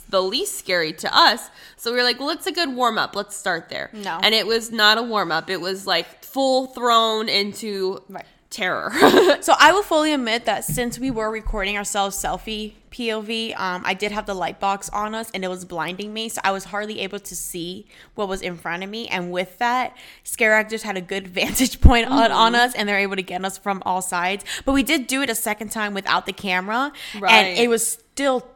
the 0.08 0.22
least 0.22 0.56
scary 0.58 0.92
to 0.92 1.16
us. 1.16 1.48
So 1.76 1.90
we 1.90 1.96
were 1.96 2.04
like, 2.04 2.20
well, 2.20 2.30
it's 2.30 2.46
a 2.46 2.52
good 2.52 2.74
warm 2.74 2.98
up. 2.98 3.16
Let's 3.16 3.34
start 3.36 3.68
there. 3.68 3.90
No. 3.92 4.18
and 4.22 4.34
it 4.34 4.46
was 4.46 4.70
not 4.70 4.98
a 4.98 5.02
warm 5.02 5.32
up. 5.32 5.50
It 5.50 5.60
was 5.60 5.86
like 5.86 6.24
full 6.24 6.66
thrown 6.66 7.28
into 7.28 8.02
Right. 8.08 8.24
terror. 8.50 8.92
So 9.40 9.54
I 9.58 9.72
will 9.72 9.82
fully 9.82 10.12
admit 10.12 10.44
that 10.46 10.64
since 10.64 10.98
we 10.98 11.10
were 11.10 11.30
recording 11.30 11.76
ourselves 11.76 12.16
selfie 12.16 12.74
POV, 12.92 13.58
um, 13.58 13.82
I 13.84 13.92
did 13.94 14.12
have 14.12 14.24
the 14.26 14.34
light 14.34 14.60
box 14.60 14.88
on 14.90 15.14
us 15.14 15.28
and 15.34 15.44
it 15.44 15.48
was 15.48 15.64
blinding 15.64 16.12
me, 16.14 16.28
so 16.28 16.40
I 16.44 16.52
was 16.52 16.64
hardly 16.66 17.00
able 17.00 17.18
to 17.18 17.34
see 17.36 17.86
what 18.14 18.28
was 18.28 18.40
in 18.40 18.56
front 18.56 18.84
of 18.84 18.88
me. 18.90 19.08
And 19.08 19.32
with 19.32 19.58
that, 19.58 19.96
scare 20.22 20.54
actors 20.54 20.82
had 20.84 20.96
a 20.96 21.00
good 21.00 21.26
vantage 21.40 21.80
point 21.80 22.06
on, 22.08 22.30
Mm-hmm. 22.30 22.38
on 22.38 22.54
us, 22.54 22.72
and 22.74 22.88
they're 22.88 23.00
able 23.00 23.16
to 23.16 23.22
get 23.22 23.44
us 23.44 23.58
from 23.58 23.82
all 23.84 24.00
sides. 24.00 24.44
But 24.64 24.72
we 24.72 24.84
did 24.84 25.08
do 25.08 25.22
it 25.22 25.28
a 25.30 25.34
second 25.34 25.70
time 25.70 25.92
without 25.92 26.24
the 26.26 26.32
camera, 26.32 26.92
Right. 27.18 27.32
and 27.32 27.58
it 27.58 27.68
was 27.68 27.84
still 28.12 28.46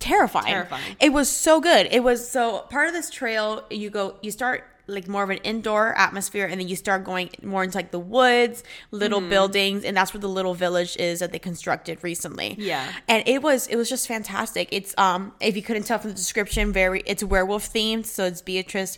terrifying. 0.00 0.46
Terrifying. 0.46 0.96
It 1.00 1.12
was 1.12 1.28
so 1.28 1.60
good. 1.60 1.88
It 1.90 2.02
was 2.02 2.28
so 2.28 2.60
part 2.70 2.88
of 2.88 2.94
this 2.94 3.10
trail. 3.10 3.64
You 3.70 3.90
go, 3.90 4.16
you 4.22 4.30
start 4.30 4.64
like 4.90 5.06
more 5.06 5.22
of 5.22 5.28
an 5.28 5.36
indoor 5.44 5.92
atmosphere, 5.98 6.46
and 6.46 6.58
then 6.58 6.66
you 6.66 6.74
start 6.74 7.04
going 7.04 7.28
more 7.42 7.62
into 7.62 7.76
like 7.76 7.90
the 7.90 7.98
woods, 7.98 8.64
little 8.90 9.20
Mm-hmm. 9.20 9.28
buildings, 9.28 9.84
and 9.84 9.94
that's 9.94 10.14
where 10.14 10.20
the 10.22 10.30
little 10.30 10.54
village 10.54 10.96
is 10.96 11.18
that 11.20 11.30
they 11.30 11.38
constructed 11.38 11.98
recently. 12.02 12.56
Yeah. 12.58 12.90
and 13.06 13.22
it 13.28 13.42
was 13.42 13.66
it 13.66 13.76
was 13.76 13.90
just 13.90 14.08
fantastic. 14.08 14.68
It's 14.72 14.94
um 14.96 15.34
if 15.40 15.56
you 15.56 15.62
couldn't 15.62 15.82
tell 15.82 15.98
from 15.98 16.08
the 16.10 16.16
description, 16.16 16.72
very 16.72 17.02
it's 17.04 17.22
werewolf 17.22 17.70
themed. 17.70 18.06
So 18.06 18.24
it's 18.24 18.40
Beatrice 18.40 18.96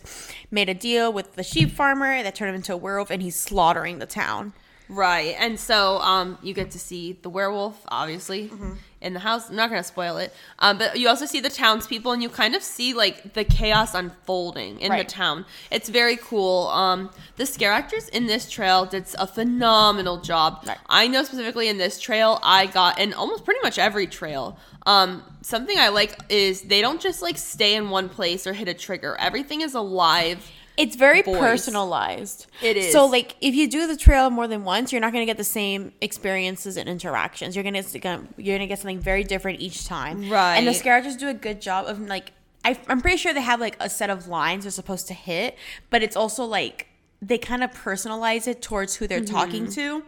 made 0.49 0.69
a 0.69 0.73
deal 0.73 1.11
with 1.11 1.35
the 1.35 1.43
sheep 1.43 1.71
farmer 1.71 2.23
that 2.23 2.35
turned 2.35 2.49
him 2.49 2.55
into 2.55 2.73
a 2.73 2.77
werewolf, 2.77 3.11
and 3.11 3.21
he's 3.21 3.35
slaughtering 3.35 3.99
the 3.99 4.05
town. 4.05 4.53
Right. 4.93 5.35
And 5.39 5.57
so 5.57 5.99
um, 5.99 6.37
you 6.43 6.53
get 6.53 6.71
to 6.71 6.79
see 6.79 7.13
the 7.21 7.29
werewolf, 7.29 7.79
obviously, 7.87 8.49
Mm-hmm. 8.49 8.73
in 8.99 9.13
the 9.13 9.21
house. 9.21 9.49
I'm 9.49 9.55
not 9.55 9.69
going 9.69 9.81
to 9.81 9.87
spoil 9.87 10.17
it. 10.17 10.33
Um, 10.59 10.77
but 10.77 10.99
you 10.99 11.07
also 11.07 11.25
see 11.25 11.39
the 11.39 11.49
townspeople, 11.49 12.11
and 12.11 12.21
you 12.21 12.27
kind 12.27 12.55
of 12.55 12.61
see 12.61 12.93
like 12.93 13.33
the 13.33 13.45
chaos 13.45 13.93
unfolding 13.95 14.81
in 14.81 14.91
Right. 14.91 15.07
the 15.07 15.13
town. 15.13 15.45
It's 15.71 15.87
very 15.87 16.17
cool. 16.17 16.67
Um, 16.67 17.09
the 17.37 17.45
scare 17.45 17.71
actors 17.71 18.09
in 18.09 18.25
this 18.27 18.49
trail 18.49 18.85
did 18.85 19.05
a 19.17 19.25
phenomenal 19.27 20.17
job. 20.19 20.63
Right. 20.67 20.77
I 20.89 21.07
know 21.07 21.23
specifically 21.23 21.69
in 21.69 21.77
this 21.77 21.97
trail, 21.99 22.39
I 22.43 22.65
got, 22.65 22.99
and 22.99 23.13
almost 23.13 23.45
pretty 23.45 23.61
much 23.63 23.79
every 23.79 24.07
trail, 24.07 24.57
um, 24.85 25.23
something 25.41 25.77
I 25.79 25.87
like 25.87 26.19
is 26.29 26.63
they 26.63 26.81
don't 26.81 26.99
just 26.99 27.21
like 27.21 27.37
stay 27.37 27.75
in 27.75 27.89
one 27.91 28.09
place 28.09 28.45
or 28.45 28.51
hit 28.53 28.67
a 28.67 28.73
trigger. 28.73 29.15
Everything 29.19 29.61
is 29.61 29.73
alive. 29.73 30.51
It's 30.77 30.95
very 30.95 31.21
voice. 31.21 31.37
personalized. 31.39 32.47
It 32.61 32.77
is. 32.77 32.91
So, 32.91 33.05
like, 33.05 33.35
if 33.41 33.53
you 33.53 33.67
do 33.67 33.87
the 33.87 33.97
trail 33.97 34.29
more 34.29 34.47
than 34.47 34.63
once, 34.63 34.91
you're 34.91 35.01
not 35.01 35.11
going 35.11 35.21
to 35.21 35.25
get 35.25 35.37
the 35.37 35.43
same 35.43 35.91
experiences 36.01 36.77
and 36.77 36.87
interactions. 36.87 37.55
You're 37.55 37.63
going 37.63 37.75
to 37.75 37.99
you're 38.37 38.57
going 38.57 38.59
to 38.59 38.67
get 38.67 38.79
something 38.79 38.99
very 38.99 39.23
different 39.23 39.59
each 39.59 39.85
time. 39.85 40.29
Right. 40.29 40.55
And 40.57 40.67
the 40.67 40.73
scavengers 40.73 41.17
do 41.17 41.27
a 41.27 41.33
good 41.33 41.61
job 41.61 41.87
of 41.87 41.99
like. 41.99 42.31
I, 42.63 42.79
I'm 42.87 43.01
pretty 43.01 43.17
sure 43.17 43.33
they 43.33 43.41
have 43.41 43.59
like 43.59 43.75
a 43.79 43.89
set 43.89 44.11
of 44.11 44.27
lines 44.27 44.65
they're 44.65 44.71
supposed 44.71 45.07
to 45.07 45.15
hit, 45.15 45.57
but 45.89 46.03
it's 46.03 46.15
also 46.15 46.45
like 46.45 46.87
they 47.19 47.37
kind 47.39 47.63
of 47.63 47.71
personalize 47.71 48.47
it 48.47 48.61
towards 48.61 48.95
who 48.95 49.07
they're 49.07 49.23
talking 49.25 49.67
to. 49.71 50.03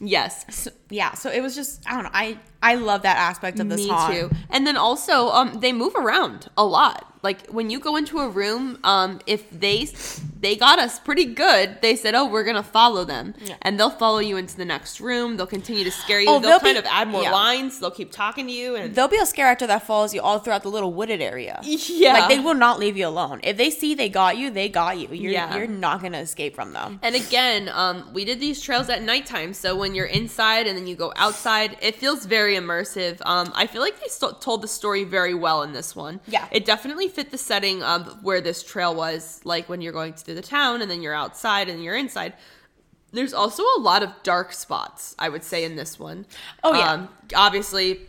Yes. 0.00 0.46
So, 0.48 0.70
yeah. 0.88 1.12
So 1.12 1.30
it 1.30 1.42
was 1.42 1.54
just 1.54 1.86
I 1.86 1.94
don't 1.94 2.04
know. 2.04 2.10
I 2.12 2.38
I 2.62 2.74
love 2.76 3.02
that 3.02 3.16
aspect 3.18 3.60
of 3.60 3.68
this 3.68 3.80
Me 3.82 3.88
haunt. 3.88 4.14
too. 4.14 4.30
And 4.48 4.66
then 4.66 4.76
also, 4.76 5.28
um, 5.28 5.60
they 5.60 5.72
move 5.72 5.94
around 5.94 6.48
a 6.56 6.64
lot. 6.64 7.06
Like 7.22 7.46
when 7.48 7.70
you 7.70 7.80
go 7.80 7.96
into 7.96 8.18
a 8.18 8.28
room, 8.28 8.78
um, 8.84 9.20
if 9.26 9.48
they 9.50 9.86
they 10.40 10.56
got 10.56 10.78
us 10.78 10.98
pretty 10.98 11.26
good, 11.26 11.78
they 11.82 11.94
said, 11.96 12.14
"Oh, 12.14 12.24
we're 12.26 12.44
gonna 12.44 12.62
follow 12.62 13.04
them," 13.04 13.34
Yeah. 13.44 13.56
and 13.62 13.78
they'll 13.78 13.90
follow 13.90 14.18
you 14.18 14.36
into 14.36 14.56
the 14.56 14.64
next 14.64 15.00
room. 15.00 15.36
They'll 15.36 15.46
continue 15.46 15.84
to 15.84 15.90
scare 15.90 16.20
you. 16.20 16.28
Oh, 16.28 16.38
they'll 16.38 16.50
they'll 16.52 16.60
kind 16.60 16.74
be- 16.74 16.78
of 16.78 16.86
add 16.86 17.08
more 17.08 17.22
yeah. 17.22 17.32
lines. 17.32 17.78
They'll 17.78 17.90
keep 17.90 18.10
talking 18.10 18.46
to 18.46 18.52
you, 18.52 18.74
and 18.76 18.94
There'll 18.94 19.10
be 19.10 19.18
a 19.18 19.26
scare 19.26 19.46
actor 19.48 19.66
that 19.66 19.86
follows 19.86 20.14
you 20.14 20.20
all 20.22 20.38
throughout 20.38 20.62
the 20.62 20.70
little 20.70 20.92
wooded 20.92 21.20
area. 21.20 21.60
Yeah. 22.00 22.12
Like 22.14 22.28
they 22.28 22.38
will 22.38 22.54
not 22.54 22.78
leave 22.78 22.96
you 22.96 23.06
alone. 23.06 23.40
If 23.42 23.56
they 23.56 23.70
see 23.70 23.94
they 23.94 24.08
got 24.08 24.36
you, 24.38 24.50
they 24.50 24.68
got 24.68 24.98
you. 24.98 25.08
You're 25.10 25.32
Yeah. 25.32 25.56
you're 25.56 25.66
not 25.66 26.00
gonna 26.02 26.18
escape 26.18 26.54
from 26.54 26.72
them. 26.72 26.98
And 27.02 27.14
again, 27.14 27.68
um, 27.72 28.08
we 28.14 28.24
did 28.24 28.40
these 28.40 28.60
trails 28.60 28.88
at 28.88 29.02
nighttime, 29.02 29.52
so 29.54 29.74
when 29.76 29.94
you're 29.94 30.06
inside 30.06 30.66
and 30.66 30.76
then 30.78 30.86
you 30.86 30.94
go 30.94 31.12
outside, 31.16 31.76
it 31.82 31.96
feels 31.96 32.24
very 32.26 32.54
immersive. 32.56 33.18
Um, 33.26 33.52
I 33.54 33.66
feel 33.66 33.82
like 33.82 34.00
they 34.00 34.08
st- 34.08 34.40
told 34.40 34.62
the 34.62 34.68
story 34.68 35.04
very 35.04 35.34
well 35.34 35.62
in 35.62 35.72
this 35.72 35.94
one. 35.96 36.20
Yeah. 36.26 36.46
it 36.50 36.64
definitely 36.64 37.08
fit 37.08 37.30
the 37.30 37.38
setting 37.38 37.82
of 37.82 38.22
where 38.22 38.40
this 38.40 38.62
trail 38.62 38.94
was, 38.94 39.40
like 39.44 39.68
when 39.68 39.80
you're 39.82 39.92
going 39.92 40.14
through 40.30 40.40
the 40.40 40.46
town 40.46 40.80
and 40.80 40.88
then 40.88 41.02
you're 41.02 41.14
outside 41.14 41.68
and 41.68 41.82
you're 41.82 41.96
inside. 41.96 42.34
There's 43.12 43.34
also 43.34 43.64
a 43.76 43.80
lot 43.80 44.04
of 44.04 44.10
dark 44.22 44.52
spots, 44.52 45.16
I 45.18 45.28
would 45.28 45.42
say, 45.42 45.64
in 45.64 45.74
this 45.74 45.98
one. 45.98 46.24
Oh, 46.62 46.72
yeah. 46.72 46.92
um, 46.92 47.08
obviously 47.34 48.02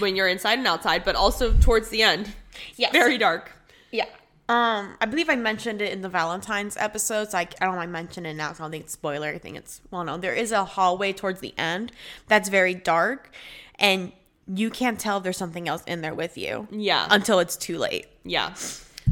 when 0.00 0.16
you're 0.16 0.26
inside 0.26 0.58
and 0.58 0.66
outside, 0.66 1.04
but 1.04 1.14
also 1.14 1.52
towards 1.52 1.90
the 1.90 2.02
end. 2.02 2.32
Yes. 2.74 2.90
very 2.90 3.16
dark. 3.16 3.52
Yeah. 3.92 4.06
Um, 4.48 4.96
I 5.00 5.06
believe 5.06 5.30
I 5.30 5.36
mentioned 5.36 5.80
it 5.80 5.92
in 5.92 6.02
the 6.02 6.08
Valentine's 6.08 6.76
episodes. 6.76 7.32
Like 7.32 7.54
I 7.62 7.66
don't 7.66 7.76
mind 7.76 7.92
mentioning 7.92 8.32
it 8.32 8.34
now, 8.34 8.52
so 8.52 8.62
I 8.62 8.64
don't 8.64 8.72
think 8.72 8.84
it's 8.84 8.92
spoiler. 8.92 9.28
I 9.28 9.38
think 9.38 9.56
it's 9.56 9.80
well 9.92 10.02
known. 10.02 10.20
There 10.20 10.34
is 10.34 10.50
a 10.50 10.64
hallway 10.64 11.12
towards 11.12 11.40
the 11.40 11.54
end 11.56 11.92
that's 12.26 12.48
very 12.48 12.74
dark, 12.74 13.30
and 13.78 14.12
you 14.52 14.68
can't 14.68 14.98
tell 14.98 15.18
if 15.18 15.22
there's 15.22 15.36
something 15.36 15.68
else 15.68 15.82
in 15.86 16.00
there 16.00 16.14
with 16.14 16.36
you. 16.36 16.66
Yeah. 16.70 17.06
Until 17.10 17.38
it's 17.38 17.56
too 17.56 17.78
late. 17.78 18.06
Yeah. 18.24 18.52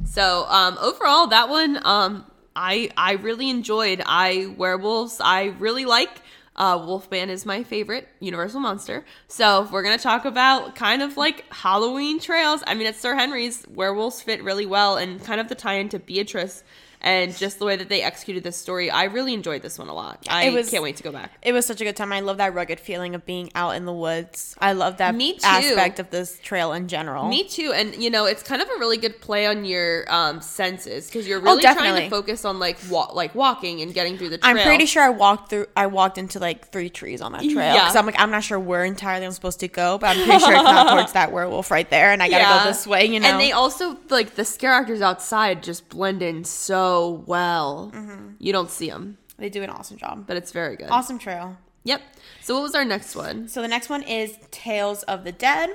So 0.04 0.44
um, 0.48 0.76
overall, 0.80 1.28
that 1.28 1.48
one 1.48 1.80
um, 1.86 2.29
I 2.60 2.90
I 2.94 3.12
really 3.12 3.48
enjoyed. 3.48 4.02
I 4.04 4.54
werewolves 4.58 5.18
I 5.18 5.44
really 5.58 5.86
like. 5.86 6.20
Uh, 6.54 6.82
Wolfman 6.84 7.30
is 7.30 7.46
my 7.46 7.62
favorite 7.62 8.06
Universal 8.20 8.60
monster. 8.60 9.06
So 9.28 9.66
we're 9.72 9.82
gonna 9.82 9.96
talk 9.96 10.26
about 10.26 10.76
kind 10.76 11.00
of 11.00 11.16
like 11.16 11.50
Halloween 11.50 12.20
trails, 12.20 12.62
I 12.66 12.74
mean 12.74 12.86
at 12.86 12.96
Sir 12.96 13.14
Henry's 13.14 13.66
werewolves 13.66 14.20
fit 14.20 14.44
really 14.44 14.66
well, 14.66 14.98
and 14.98 15.24
kind 15.24 15.40
of 15.40 15.48
the 15.48 15.54
tie 15.54 15.76
into 15.76 15.98
Beatrice 15.98 16.62
and 17.02 17.36
just 17.36 17.58
the 17.58 17.64
way 17.64 17.76
that 17.76 17.88
they 17.88 18.02
executed 18.02 18.44
this 18.44 18.56
story, 18.56 18.90
I 18.90 19.04
really 19.04 19.32
enjoyed 19.34 19.62
this 19.62 19.78
one 19.78 19.88
a 19.88 19.94
lot. 19.94 20.26
I 20.28 20.50
was- 20.50 20.70
can't 20.70 20.82
wait 20.82 20.96
to 20.98 21.02
go 21.02 21.10
back. 21.12 21.32
It 21.42 21.52
was 21.52 21.64
such 21.66 21.80
a 21.80 21.84
good 21.84 21.96
time. 21.96 22.12
I 22.12 22.20
love 22.20 22.36
that 22.38 22.52
rugged 22.54 22.78
feeling 22.80 23.14
of 23.14 23.24
being 23.24 23.50
out 23.54 23.70
in 23.76 23.84
the 23.86 23.92
woods. 23.92 24.54
I 24.60 24.72
love 24.72 24.98
that 24.98 25.14
Me 25.14 25.32
too. 25.34 25.40
aspect 25.44 25.98
of 25.98 26.10
this 26.10 26.38
trail 26.42 26.72
in 26.72 26.88
general. 26.88 27.28
Me 27.28 27.44
too, 27.48 27.72
and 27.74 27.94
you 27.94 28.10
know 28.10 28.26
it's 28.26 28.42
kind 28.42 28.60
of 28.62 28.68
a 28.68 28.78
really 28.78 28.96
good 28.98 29.20
play 29.20 29.46
on 29.46 29.64
your 29.64 30.04
um, 30.12 30.40
senses 30.40 31.06
because 31.06 31.26
you're 31.26 31.40
really 31.40 31.62
trying 31.62 31.76
Oh, 31.76 31.80
definitely. 31.80 32.02
to 32.04 32.10
focus 32.10 32.44
on 32.44 32.58
like 32.58 32.76
wa- 32.90 33.10
like 33.12 33.34
walking 33.34 33.80
and 33.82 33.94
getting 33.94 34.18
through 34.18 34.28
the 34.30 34.38
trail. 34.38 34.56
I'm 34.58 34.62
pretty 34.64 34.86
sure 34.86 35.02
I 35.02 35.10
walked 35.10 35.50
through. 35.50 35.66
I 35.76 35.86
walked 35.86 36.18
into 36.18 36.38
like 36.38 36.70
three 36.70 36.90
trees 36.90 37.20
on 37.20 37.32
that 37.32 37.42
trail 37.42 37.54
Yeah. 37.54 37.74
because 37.74 37.96
I'm 37.96 38.06
like 38.06 38.18
I'm 38.20 38.30
not 38.30 38.44
sure 38.44 38.58
where 38.60 38.84
entirely 38.84 39.24
I'm 39.26 39.32
supposed 39.32 39.60
to 39.60 39.68
go, 39.68 39.96
but 39.98 40.16
I'm 40.16 40.24
pretty 40.24 40.38
sure 40.44 40.52
it's 40.54 40.62
not 40.64 40.90
towards 40.94 41.12
that 41.12 41.32
werewolf 41.32 41.70
right 41.70 41.88
there, 41.88 42.12
and 42.12 42.22
I 42.22 42.28
gotta 42.28 42.42
Yeah. 42.44 42.58
go 42.64 42.68
this 42.70 42.86
way. 42.86 43.06
You 43.06 43.20
know, 43.20 43.28
And 43.28 43.40
they 43.40 43.52
also 43.52 43.96
like 44.10 44.34
the 44.34 44.44
scare 44.44 44.72
actors 44.72 45.00
outside 45.00 45.62
just 45.62 45.88
blend 45.88 46.20
in 46.22 46.44
so 46.44 46.89
well. 47.26 47.92
Mm-hmm. 47.94 48.34
You 48.38 48.52
don't 48.52 48.70
see 48.70 48.90
them, 48.90 49.18
they 49.38 49.48
do 49.48 49.62
an 49.62 49.70
awesome 49.70 49.96
job. 49.96 50.26
but 50.26 50.36
it's 50.36 50.52
very 50.52 50.76
good. 50.76 50.90
Awesome 50.90 51.18
trail. 51.18 51.56
Yep. 51.84 52.02
So 52.42 52.54
what 52.54 52.62
was 52.62 52.74
our 52.74 52.84
next 52.84 53.16
one? 53.16 53.48
So 53.48 53.62
the 53.62 53.68
next 53.68 53.88
one 53.88 54.02
is 54.02 54.38
Tales 54.50 55.02
of 55.04 55.24
the 55.24 55.32
Dead. 55.32 55.70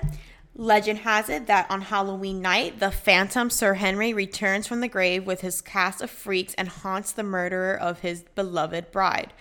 Legend 0.58 0.99
has 0.99 1.28
it 1.30 1.47
that 1.47 1.69
on 1.69 1.82
Halloween 1.82 2.41
night, 2.41 2.80
the 2.80 2.91
phantom 2.91 3.49
Sir 3.49 3.73
Henry 3.73 4.13
returns 4.13 4.67
from 4.67 4.80
the 4.82 4.88
grave 4.88 5.25
with 5.25 5.41
his 5.41 5.62
cast 5.62 6.01
of 6.01 6.10
freaks 6.10 6.54
and 6.54 6.69
haunts 6.69 7.12
the 7.12 7.23
murderer 7.23 7.75
of 7.75 7.99
his 7.99 8.23
beloved 8.36 8.91
bride. 8.91 9.34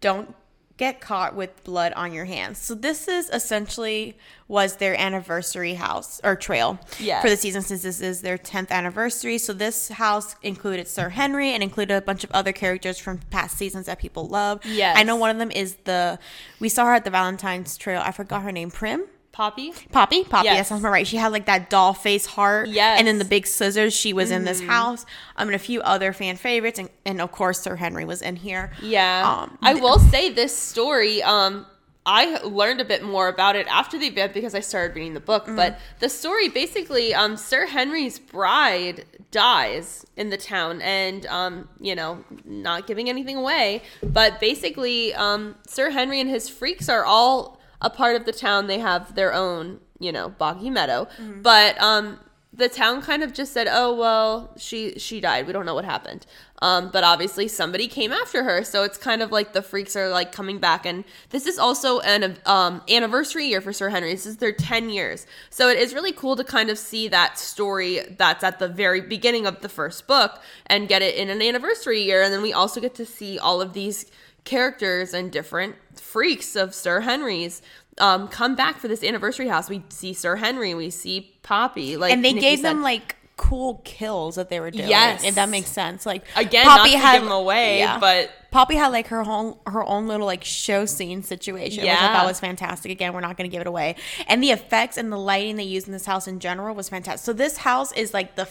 Don't 0.00 0.34
get 0.82 1.00
caught 1.00 1.36
with 1.36 1.62
blood 1.62 1.92
on 1.94 2.12
your 2.12 2.24
hands. 2.24 2.58
So 2.58 2.74
this 2.74 3.06
is 3.06 3.30
essentially 3.30 4.16
was 4.48 4.76
their 4.76 4.98
anniversary 5.00 5.74
house 5.74 6.20
or 6.24 6.34
trail 6.34 6.78
Yes. 6.98 7.22
for 7.22 7.30
the 7.30 7.36
season 7.36 7.62
since 7.62 7.82
this 7.82 8.00
is 8.00 8.20
their 8.20 8.36
10th 8.36 8.70
anniversary. 8.70 9.38
So 9.38 9.52
this 9.52 9.88
house 9.90 10.34
included 10.42 10.88
Sir 10.88 11.10
Henry 11.10 11.50
and 11.54 11.62
included 11.62 11.94
a 11.94 12.00
bunch 12.02 12.24
of 12.24 12.30
other 12.32 12.50
characters 12.52 12.98
from 12.98 13.18
past 13.30 13.56
seasons 13.56 13.86
that 13.86 13.98
people 14.00 14.26
love. 14.26 14.60
Yes. 14.66 14.96
I 14.98 15.04
know 15.04 15.14
one 15.16 15.30
of 15.30 15.38
them 15.38 15.52
is 15.52 15.76
the 15.84 16.18
we 16.58 16.68
saw 16.68 16.86
her 16.86 16.94
at 16.94 17.04
the 17.04 17.10
Valentine's 17.10 17.76
Trail. 17.76 18.02
I 18.04 18.10
forgot 18.10 18.42
her 18.42 18.50
name. 18.52 18.70
Prim. 18.72 19.04
Poppy. 19.32 19.72
Poppy, 19.90 20.24
Poppy, 20.24 20.44
Yes. 20.44 20.58
that 20.58 20.66
sounds 20.66 20.80
about 20.82 20.92
right. 20.92 21.06
She 21.06 21.16
had 21.16 21.32
like 21.32 21.46
that 21.46 21.70
doll 21.70 21.94
face 21.94 22.26
heart, 22.26 22.68
Yes. 22.68 22.98
and 22.98 23.08
then 23.08 23.18
the 23.18 23.24
big 23.24 23.46
scissors. 23.46 23.94
She 23.94 24.12
was 24.12 24.30
in 24.30 24.44
this 24.44 24.60
Mm-hmm. 24.60 24.70
house. 24.70 25.06
Um, 25.36 25.48
and 25.48 25.54
a 25.54 25.58
few 25.58 25.80
other 25.80 26.12
fan 26.12 26.36
favorites, 26.36 26.78
and, 26.78 26.90
and 27.06 27.20
of 27.20 27.32
course 27.32 27.60
Sir 27.60 27.76
Henry 27.76 28.04
was 28.04 28.20
in 28.20 28.36
here. 28.36 28.72
Yeah. 28.82 29.22
Um, 29.42 29.58
I 29.62 29.74
will 29.74 29.98
say 29.98 30.28
this 30.30 30.56
story, 30.56 31.22
um, 31.22 31.64
I 32.04 32.38
learned 32.42 32.80
a 32.80 32.84
bit 32.84 33.02
more 33.04 33.28
about 33.28 33.54
it 33.56 33.66
after 33.68 33.96
the 33.98 34.06
event 34.06 34.34
because 34.34 34.54
I 34.56 34.60
started 34.60 34.96
reading 34.96 35.14
the 35.14 35.20
book. 35.20 35.46
Mm. 35.46 35.54
But 35.56 35.78
the 36.00 36.08
story 36.08 36.48
basically, 36.48 37.14
um, 37.14 37.36
Sir 37.36 37.66
Henry's 37.66 38.18
bride 38.18 39.04
dies 39.30 40.04
in 40.16 40.28
the 40.30 40.36
town, 40.36 40.82
and 40.82 41.24
um, 41.26 41.68
you 41.80 41.94
know, 41.94 42.24
not 42.44 42.86
giving 42.86 43.08
anything 43.08 43.36
away, 43.36 43.82
but 44.02 44.40
basically, 44.40 45.14
um, 45.14 45.54
Sir 45.66 45.90
Henry 45.90 46.20
and 46.20 46.28
his 46.28 46.48
freaks 46.48 46.88
are 46.88 47.04
all 47.04 47.60
a 47.82 47.90
part 47.90 48.16
of 48.16 48.24
the 48.24 48.32
town. 48.32 48.66
They 48.66 48.78
have 48.78 49.14
their 49.14 49.34
own, 49.34 49.80
you 49.98 50.12
know, 50.12 50.30
boggy 50.30 50.70
meadow, 50.70 51.06
Mm-hmm. 51.20 51.42
but 51.42 51.78
um, 51.82 52.18
the 52.54 52.68
town 52.68 53.00
kind 53.02 53.22
of 53.22 53.32
just 53.32 53.52
said, 53.52 53.66
"Oh 53.70 53.94
well, 53.94 54.52
she 54.58 54.98
she 54.98 55.20
died. 55.20 55.46
We 55.46 55.52
don't 55.52 55.64
know 55.66 55.74
what 55.74 55.84
happened." 55.86 56.26
Um, 56.60 56.90
but 56.92 57.02
obviously 57.02 57.48
somebody 57.48 57.88
came 57.88 58.12
after 58.12 58.44
her, 58.44 58.62
so 58.62 58.84
it's 58.84 58.96
kind 58.96 59.20
of 59.20 59.32
like 59.32 59.52
the 59.52 59.62
freaks 59.62 59.96
are 59.96 60.10
like 60.10 60.30
coming 60.30 60.58
back. 60.58 60.86
And 60.86 61.02
this 61.30 61.46
is 61.46 61.58
also 61.58 61.98
an 62.00 62.36
um, 62.46 62.82
anniversary 62.88 63.46
year 63.46 63.60
for 63.60 63.72
Sir 63.72 63.88
Henry. 63.88 64.12
This 64.12 64.26
is 64.26 64.36
their 64.36 64.52
ten 64.52 64.90
years, 64.90 65.26
so 65.50 65.68
it 65.70 65.78
is 65.78 65.94
really 65.94 66.12
cool 66.12 66.36
to 66.36 66.44
kind 66.44 66.68
of 66.70 66.78
see 66.78 67.08
that 67.08 67.38
story 67.38 68.00
that's 68.18 68.44
at 68.44 68.58
the 68.58 68.68
very 68.68 69.00
beginning 69.00 69.46
of 69.46 69.60
the 69.62 69.68
first 69.68 70.06
book 70.06 70.40
and 70.66 70.88
get 70.88 71.00
it 71.02 71.14
in 71.16 71.30
an 71.30 71.40
anniversary 71.42 72.02
year. 72.02 72.22
And 72.22 72.32
then 72.32 72.42
we 72.42 72.52
also 72.52 72.80
get 72.80 72.94
to 72.96 73.06
see 73.06 73.38
all 73.38 73.60
of 73.62 73.72
these 73.72 74.06
characters 74.44 75.14
and 75.14 75.30
different 75.32 75.76
freaks 76.12 76.56
of 76.56 76.74
Sir 76.74 77.00
Henry's 77.00 77.62
um, 77.98 78.28
come 78.28 78.54
back 78.54 78.78
for 78.78 78.88
this 78.88 79.02
anniversary 79.02 79.48
house. 79.48 79.68
We 79.68 79.82
see 79.88 80.12
Sir 80.14 80.36
Henry, 80.36 80.74
we 80.74 80.90
see 80.90 81.34
Poppy, 81.42 81.96
like 81.96 82.12
and 82.12 82.24
they 82.24 82.32
Nikki 82.32 82.46
gave 82.46 82.62
them 82.62 82.82
like 82.82 83.16
cool 83.36 83.80
kills 83.84 84.36
that 84.36 84.48
they 84.48 84.60
were 84.60 84.70
doing. 84.70 84.88
Yes. 84.88 85.24
if 85.24 85.34
that 85.34 85.48
makes 85.48 85.68
sense. 85.70 86.06
Like 86.06 86.24
again 86.36 86.66
not 86.66 86.84
to 86.84 86.90
give 86.90 87.00
them 87.00 87.30
away, 87.30 87.78
yeah. 87.80 87.98
but 87.98 88.30
Poppy 88.50 88.76
had 88.76 88.88
like 88.88 89.08
her 89.08 89.22
whole 89.24 89.60
her 89.66 89.84
own 89.84 90.06
little 90.06 90.26
like 90.26 90.44
show 90.44 90.86
scene 90.86 91.22
situation, 91.22 91.82
which 91.82 91.90
I 91.90 91.94
Yeah. 91.94 92.12
thought 92.14 92.26
was 92.26 92.40
fantastic. 92.40 92.92
Again, 92.92 93.12
we're 93.12 93.20
not 93.20 93.36
going 93.36 93.50
to 93.50 93.52
give 93.54 93.60
it 93.60 93.66
away, 93.66 93.96
and 94.26 94.42
the 94.42 94.50
effects 94.50 94.96
and 94.96 95.10
the 95.12 95.18
lighting 95.18 95.56
they 95.56 95.64
used 95.64 95.86
in 95.86 95.92
this 95.92 96.06
house 96.06 96.28
in 96.28 96.38
general 96.40 96.74
was 96.74 96.88
fantastic. 96.88 97.24
So 97.24 97.32
this 97.32 97.58
house 97.58 97.92
is 97.92 98.14
like 98.14 98.36
the 98.36 98.48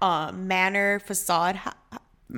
uh, 0.00 0.32
manor 0.32 0.98
facade. 1.00 1.60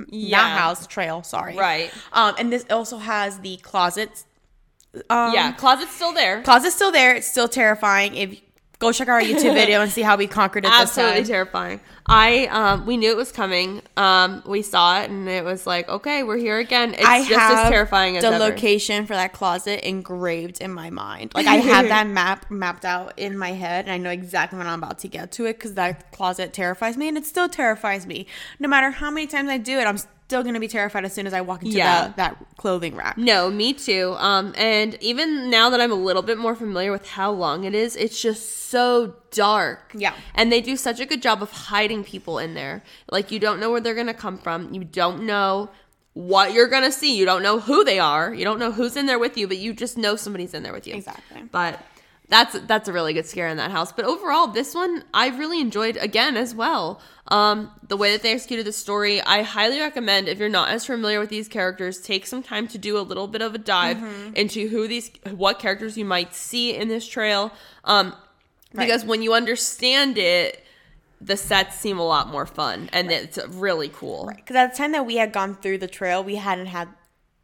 Yeah. 0.09 0.37
Not 0.41 0.59
house 0.59 0.87
trail, 0.87 1.23
sorry. 1.23 1.55
Right. 1.55 1.89
Um, 2.11 2.35
and 2.37 2.51
this 2.51 2.65
also 2.69 2.97
has 2.97 3.39
the 3.39 3.55
closets. 3.57 4.24
Um, 5.09 5.33
yeah, 5.33 5.53
closet's 5.53 5.91
still 5.91 6.13
there. 6.13 6.41
closet's 6.43 6.75
still 6.75 6.91
there. 6.91 7.15
It's 7.15 7.27
still 7.27 7.47
terrifying. 7.47 8.15
If 8.15 8.41
go 8.79 8.91
check 8.91 9.07
out 9.07 9.13
our 9.13 9.21
YouTube 9.21 9.53
video 9.61 9.81
and 9.81 9.91
see 9.91 10.01
how 10.01 10.17
we 10.17 10.27
conquered 10.27 10.65
it. 10.65 10.71
Absolutely 10.71 11.23
terrifying. 11.23 11.79
I 12.07 12.45
um 12.47 12.85
we 12.85 12.97
knew 12.97 13.09
it 13.09 13.17
was 13.17 13.31
coming. 13.31 13.81
Um 13.97 14.43
we 14.45 14.61
saw 14.61 15.01
it 15.01 15.09
and 15.09 15.27
it 15.27 15.43
was 15.43 15.65
like, 15.65 15.89
okay, 15.89 16.23
we're 16.23 16.37
here 16.37 16.59
again. 16.59 16.93
It's 16.93 17.03
I 17.05 17.19
just 17.19 17.31
have 17.31 17.65
as 17.65 17.69
terrifying 17.69 18.17
as 18.17 18.23
the 18.23 18.29
ever. 18.29 18.37
location 18.39 19.05
for 19.05 19.13
that 19.13 19.33
closet 19.33 19.87
engraved 19.87 20.61
in 20.61 20.71
my 20.71 20.89
mind. 20.89 21.31
Like 21.33 21.47
I 21.47 21.55
have 21.55 21.87
that 21.87 22.07
map 22.19 22.51
mapped 22.51 22.85
out 22.85 23.17
in 23.17 23.37
my 23.37 23.53
head, 23.53 23.85
and 23.85 23.91
I 23.91 23.97
know 23.97 24.11
exactly 24.11 24.57
when 24.57 24.67
I'm 24.67 24.83
about 24.83 24.99
to 24.99 25.07
get 25.07 25.31
to 25.33 25.45
it 25.45 25.53
because 25.53 25.73
that 25.75 26.11
closet 26.11 26.53
terrifies 26.53 26.97
me, 26.97 27.07
and 27.07 27.17
it 27.17 27.25
still 27.25 27.49
terrifies 27.49 28.05
me. 28.05 28.27
No 28.59 28.67
matter 28.67 28.91
how 28.91 29.09
many 29.09 29.25
times 29.25 29.49
I 29.49 29.57
do 29.57 29.79
it, 29.79 29.85
I'm 29.85 29.97
still 30.27 30.43
gonna 30.43 30.59
be 30.59 30.67
terrified 30.67 31.05
as 31.05 31.13
soon 31.13 31.27
as 31.27 31.33
I 31.33 31.41
walk 31.41 31.61
into 31.63 31.77
Yeah. 31.77 32.01
that, 32.07 32.17
that 32.17 32.37
clothing 32.57 32.95
rack. 32.95 33.15
No, 33.17 33.51
me 33.51 33.73
too. 33.73 34.15
Um, 34.17 34.53
and 34.57 34.97
even 35.01 35.49
now 35.51 35.69
that 35.69 35.79
I'm 35.79 35.91
a 35.91 35.95
little 35.95 36.23
bit 36.23 36.37
more 36.39 36.55
familiar 36.55 36.91
with 36.91 37.07
how 37.07 37.31
long 37.31 37.63
it 37.63 37.75
is, 37.75 37.95
it's 37.95 38.19
just 38.19 38.69
so 38.69 39.15
dark. 39.31 39.91
Yeah. 39.93 40.13
And 40.33 40.51
they 40.51 40.61
do 40.61 40.77
such 40.77 40.99
a 40.99 41.05
good 41.05 41.21
job 41.21 41.43
of 41.43 41.51
hiding 41.51 42.03
people 42.03 42.39
in 42.39 42.55
there. 42.55 42.81
Like 43.11 43.29
you 43.31 43.37
don't 43.39 43.59
know 43.59 43.69
where 43.69 43.79
they're 43.81 43.93
gonna 43.95 44.15
come 44.15 44.37
from. 44.39 44.73
You 44.73 44.83
don't 44.83 45.23
know 45.27 45.69
what 46.13 46.53
you're 46.53 46.69
gonna 46.69 46.91
see. 46.91 47.15
You 47.15 47.25
don't 47.25 47.43
know 47.43 47.59
who 47.59 47.83
they 47.83 47.99
are. 47.99 48.33
You 48.33 48.45
don't 48.45 48.57
know 48.57 48.71
who's 48.71 48.95
in 48.95 49.05
there 49.05 49.19
with 49.19 49.37
you, 49.37 49.47
but 49.47 49.57
you 49.57 49.73
just 49.73 49.95
know 49.97 50.15
somebody's 50.15 50.53
in 50.55 50.63
there 50.63 50.73
with 50.73 50.87
you. 50.87 50.95
Exactly. 50.95 51.43
But 51.51 51.79
that's 52.27 52.59
that's 52.61 52.87
a 52.87 52.93
really 52.93 53.13
good 53.13 53.25
scare 53.25 53.47
in 53.47 53.57
that 53.57 53.71
house. 53.71 53.91
But 53.91 54.05
overall, 54.05 54.47
this 54.47 54.73
one 54.73 55.03
I 55.13 55.27
really 55.27 55.61
enjoyed 55.61 55.97
again 55.97 56.37
as 56.37 56.55
well. 56.55 56.99
Um, 57.27 57.71
the 57.87 57.97
way 57.97 58.11
that 58.11 58.21
they 58.21 58.33
executed 58.33 58.65
the 58.65 58.71
story, 58.71 59.21
I 59.21 59.41
highly 59.41 59.79
recommend 59.79 60.27
if 60.27 60.37
you're 60.37 60.49
not 60.49 60.69
as 60.69 60.85
familiar 60.85 61.19
with 61.19 61.29
these 61.29 61.47
characters, 61.47 61.99
take 61.99 62.27
some 62.27 62.43
time 62.43 62.67
to 62.69 62.77
do 62.77 62.97
a 62.97 63.01
little 63.01 63.27
bit 63.27 63.41
of 63.41 63.55
a 63.55 63.57
dive 63.57 63.97
into 64.35 64.67
who 64.69 64.87
these 64.87 65.11
what 65.31 65.59
characters 65.59 65.97
you 65.97 66.05
might 66.05 66.35
see 66.35 66.75
in 66.75 66.87
this 66.87 67.07
trail. 67.07 67.51
Um, 67.83 68.15
because 68.73 69.05
when 69.05 69.21
you 69.21 69.33
understand 69.33 70.17
it, 70.17 70.63
the 71.21 71.37
sets 71.37 71.79
seem 71.79 71.97
a 71.97 72.05
lot 72.05 72.27
more 72.29 72.45
fun 72.45 72.89
and 72.91 73.09
it's 73.11 73.39
really 73.47 73.89
cool. 73.89 74.29
Because 74.35 74.55
at 74.55 74.71
the 74.71 74.77
time 74.77 74.91
that 74.91 75.05
we 75.05 75.15
had 75.15 75.31
gone 75.31 75.55
through 75.55 75.77
the 75.79 75.87
trail, 75.87 76.23
we 76.23 76.35
hadn't 76.35 76.67
had. 76.67 76.89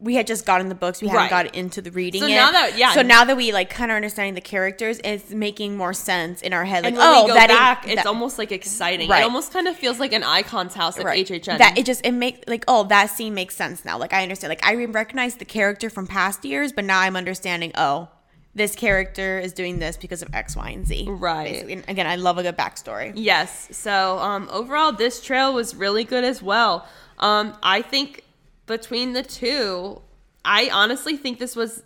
We 0.02 0.16
had 0.16 0.26
just 0.26 0.44
gotten 0.44 0.68
the 0.68 0.74
books. 0.74 1.00
We 1.00 1.06
hadn't 1.08 1.22
Right. 1.22 1.30
got 1.30 1.54
into 1.54 1.80
the 1.80 1.92
reading. 1.92 2.20
So 2.22 2.26
it. 2.26 2.34
now 2.34 2.50
that- 2.50 2.76
yeah. 2.76 2.92
So 2.92 3.02
now 3.02 3.24
that 3.24 3.36
we 3.36 3.52
like 3.52 3.70
kind 3.70 3.90
of 3.92 3.96
understanding 3.96 4.34
the 4.34 4.40
characters, 4.40 5.00
it's 5.04 5.30
making 5.30 5.76
more 5.76 5.92
sense 5.94 6.42
in 6.42 6.52
our 6.52 6.64
head. 6.64 6.82
Like, 6.82 6.94
oh, 6.98 7.22
we 7.22 7.28
go 7.28 7.34
that 7.34 7.48
back, 7.48 7.86
it's 7.86 7.96
that- 7.96 8.06
almost 8.06 8.36
like 8.36 8.50
exciting. 8.50 9.08
Right. 9.08 9.20
It 9.20 9.24
almost 9.24 9.52
kind 9.52 9.68
of 9.68 9.76
feels 9.76 10.00
like 10.00 10.12
an 10.12 10.24
icon's 10.24 10.74
house 10.74 10.98
at 10.98 11.06
HHN. 11.06 11.58
That 11.58 11.78
it 11.78 11.86
just 11.86 12.04
it 12.04 12.12
makes 12.12 12.40
like 12.48 12.64
oh 12.66 12.82
that 12.84 13.10
scene 13.10 13.32
makes 13.34 13.54
sense 13.54 13.84
now. 13.84 13.96
Like 13.96 14.12
I 14.12 14.22
understand. 14.24 14.50
Like 14.50 14.66
I 14.66 14.74
recognize 14.86 15.36
the 15.36 15.44
character 15.44 15.88
from 15.88 16.06
past 16.08 16.44
years, 16.44 16.72
but 16.72 16.84
now 16.84 16.98
I'm 17.00 17.14
understanding. 17.16 17.70
Oh, 17.76 18.08
this 18.54 18.74
character 18.74 19.38
is 19.38 19.52
doing 19.52 19.78
this 19.78 19.96
because 19.96 20.20
of 20.20 20.28
X, 20.34 20.56
Y, 20.56 20.68
and 20.70 20.86
Z. 20.86 21.06
Right. 21.08 21.52
Basically. 21.52 21.72
And 21.74 21.84
again, 21.88 22.06
I 22.06 22.16
love 22.16 22.36
a 22.38 22.42
good 22.42 22.56
backstory. 22.56 23.12
Yes. 23.14 23.68
So 23.70 24.18
um, 24.18 24.48
overall, 24.52 24.92
this 24.92 25.22
trail 25.22 25.54
was 25.54 25.74
really 25.74 26.04
good 26.04 26.24
as 26.24 26.42
well. 26.42 26.86
Um, 27.18 27.54
I 27.62 27.80
think 27.82 28.24
between 28.66 29.12
the 29.12 29.22
two, 29.22 30.00
I 30.44 30.70
honestly 30.72 31.16
think 31.16 31.38
this 31.38 31.56
was, 31.56 31.82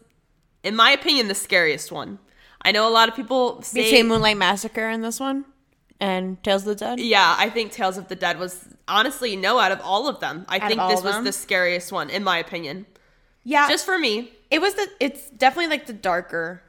in 0.63 0.77
my 0.77 0.91
opinion, 0.91 1.29
the 1.29 1.35
scariest 1.35 1.91
one. 1.93 2.19
I 2.63 2.73
know 2.73 2.89
a 2.89 2.91
lot 2.91 3.09
of 3.09 3.15
people 3.15 3.63
say. 3.63 3.85
Between 3.85 4.09
Moonlight 4.09 4.37
Massacre 4.37 4.89
and 4.89 5.05
this 5.05 5.21
one, 5.21 5.45
and 6.01 6.43
Tales 6.43 6.63
of 6.63 6.69
the 6.69 6.85
Dead. 6.85 7.01
yeah, 7.01 7.35
I 7.39 7.49
think 7.51 7.73
Tales 7.73 7.97
of 7.97 8.09
the 8.09 8.17
Dead 8.17 8.39
was 8.39 8.67
honestly 8.89 9.37
no 9.37 9.59
out 9.59 9.73
of 9.73 9.81
all 9.81 10.09
of 10.09 10.21
them. 10.21 10.45
I 10.49 10.57
of 10.57 10.63
think 10.69 10.81
this 10.89 11.03
was 11.03 11.23
the 11.25 11.33
scariest 11.33 11.93
one, 11.93 12.11
in 12.11 12.25
my 12.25 12.39
opinion. 12.39 12.87
Yeah, 13.45 13.69
Just 13.69 13.85
for 13.85 13.99
me. 13.99 14.33
it 14.51 14.61
was 14.61 14.75
the. 14.75 14.89
It's 14.99 15.31
definitely 15.31 15.69
like 15.69 15.87
the 15.87 15.93
darker. 15.93 16.63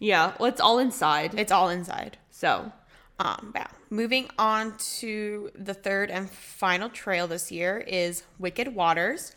Yeah. 0.00 0.32
Well, 0.40 0.48
it's 0.48 0.60
all 0.60 0.78
inside. 0.78 1.38
It's 1.38 1.52
all 1.52 1.68
inside. 1.68 2.18
so 2.30 2.72
Um. 3.18 3.54
Moving 3.88 4.28
on 4.38 4.76
to 4.98 5.50
the 5.54 5.74
third 5.74 6.10
and 6.10 6.28
final 6.28 6.88
trail 6.88 7.26
this 7.26 7.50
year 7.50 7.78
is 7.78 8.24
Wicked 8.38 8.74
Waters. 8.74 9.32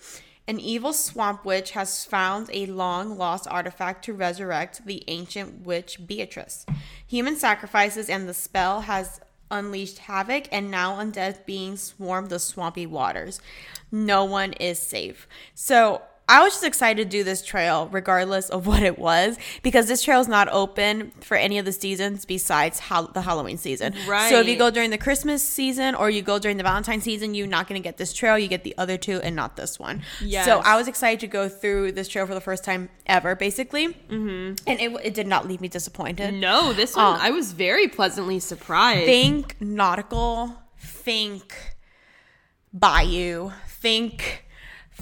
An 0.48 0.60
evil 0.60 0.94
swamp 0.94 1.46
witch 1.46 1.72
has 1.72 2.04
found 2.04 2.50
a 2.52 2.66
long 2.66 3.18
lost 3.18 3.48
artifact 3.48 4.04
to 4.06 4.14
resurrect 4.14 4.86
the 4.86 5.04
ancient 5.08 5.64
witch 5.64 6.00
Beatrice. 6.08 6.66
Human 7.08 7.36
sacrifices 7.36 8.10
and 8.10 8.28
the 8.28 8.34
spell 8.34 8.82
has 8.82 9.22
unleashed 9.52 10.00
havoc, 10.00 10.48
and 10.52 10.72
now 10.72 10.96
undead 10.96 11.46
beings 11.46 11.82
swarm 11.82 12.28
the 12.28 12.40
swampy 12.40 12.86
waters. 12.86 13.40
No 13.92 14.26
one 14.26 14.54
is 14.54 14.80
safe. 14.80 15.28
So 15.54 16.02
I 16.30 16.44
was 16.44 16.54
just 16.54 16.64
excited 16.64 17.04
to 17.04 17.10
do 17.10 17.24
this 17.24 17.44
trail, 17.44 17.90
regardless 17.92 18.50
of 18.50 18.68
what 18.72 18.84
it 18.84 19.00
was, 19.00 19.38
because 19.64 19.88
this 19.88 20.04
trail 20.04 20.22
is 20.22 20.28
not 20.28 20.48
open 20.50 21.12
for 21.22 21.36
any 21.36 21.58
of 21.58 21.66
the 21.66 21.72
seasons 21.72 22.24
besides 22.24 22.80
the 23.14 23.22
Halloween 23.22 23.58
season. 23.58 23.96
Right. 24.08 24.30
So 24.30 24.40
if 24.40 24.48
you 24.48 24.56
go 24.56 24.70
during 24.70 24.92
the 24.92 24.98
Christmas 24.98 25.44
season 25.44 25.96
or 25.96 26.10
you 26.10 26.22
go 26.22 26.38
during 26.38 26.58
the 26.58 26.64
Valentine 26.64 27.02
season, 27.02 27.34
you're 27.34 27.48
not 27.48 27.68
going 27.68 27.82
to 27.82 27.84
get 27.84 27.98
this 27.98 28.14
trail. 28.14 28.38
You 28.38 28.48
get 28.48 28.64
the 28.64 28.76
other 28.78 28.98
two 28.98 29.20
and 29.22 29.36
not 29.36 29.56
this 29.56 29.80
one. 29.80 30.04
Yes. 30.22 30.46
So 30.46 30.60
I 30.60 30.78
was 30.78 30.88
excited 30.88 31.20
to 31.22 31.28
go 31.28 31.50
through 31.50 31.94
this 31.94 32.08
trail 32.08 32.28
for 32.28 32.36
the 32.36 32.42
first 32.42 32.64
time 32.64 32.90
ever, 33.08 33.36
basically. 33.36 33.88
Mm-hmm. 33.88 34.56
And 34.68 34.80
it, 34.80 35.06
it 35.06 35.14
did 35.16 35.28
not 35.28 35.48
leave 35.48 35.62
me 35.62 35.68
disappointed. 35.68 36.36
No, 36.36 36.74
this 36.74 36.96
one 36.96 37.16
Um, 37.16 37.20
I 37.20 37.32
was 37.32 37.54
very 37.54 37.88
pleasantly 37.88 38.40
surprised. 38.40 39.06
Think 39.06 39.60
nautical, 39.60 40.56
think 40.78 41.56
bayou, 42.72 43.52
think 43.68 44.46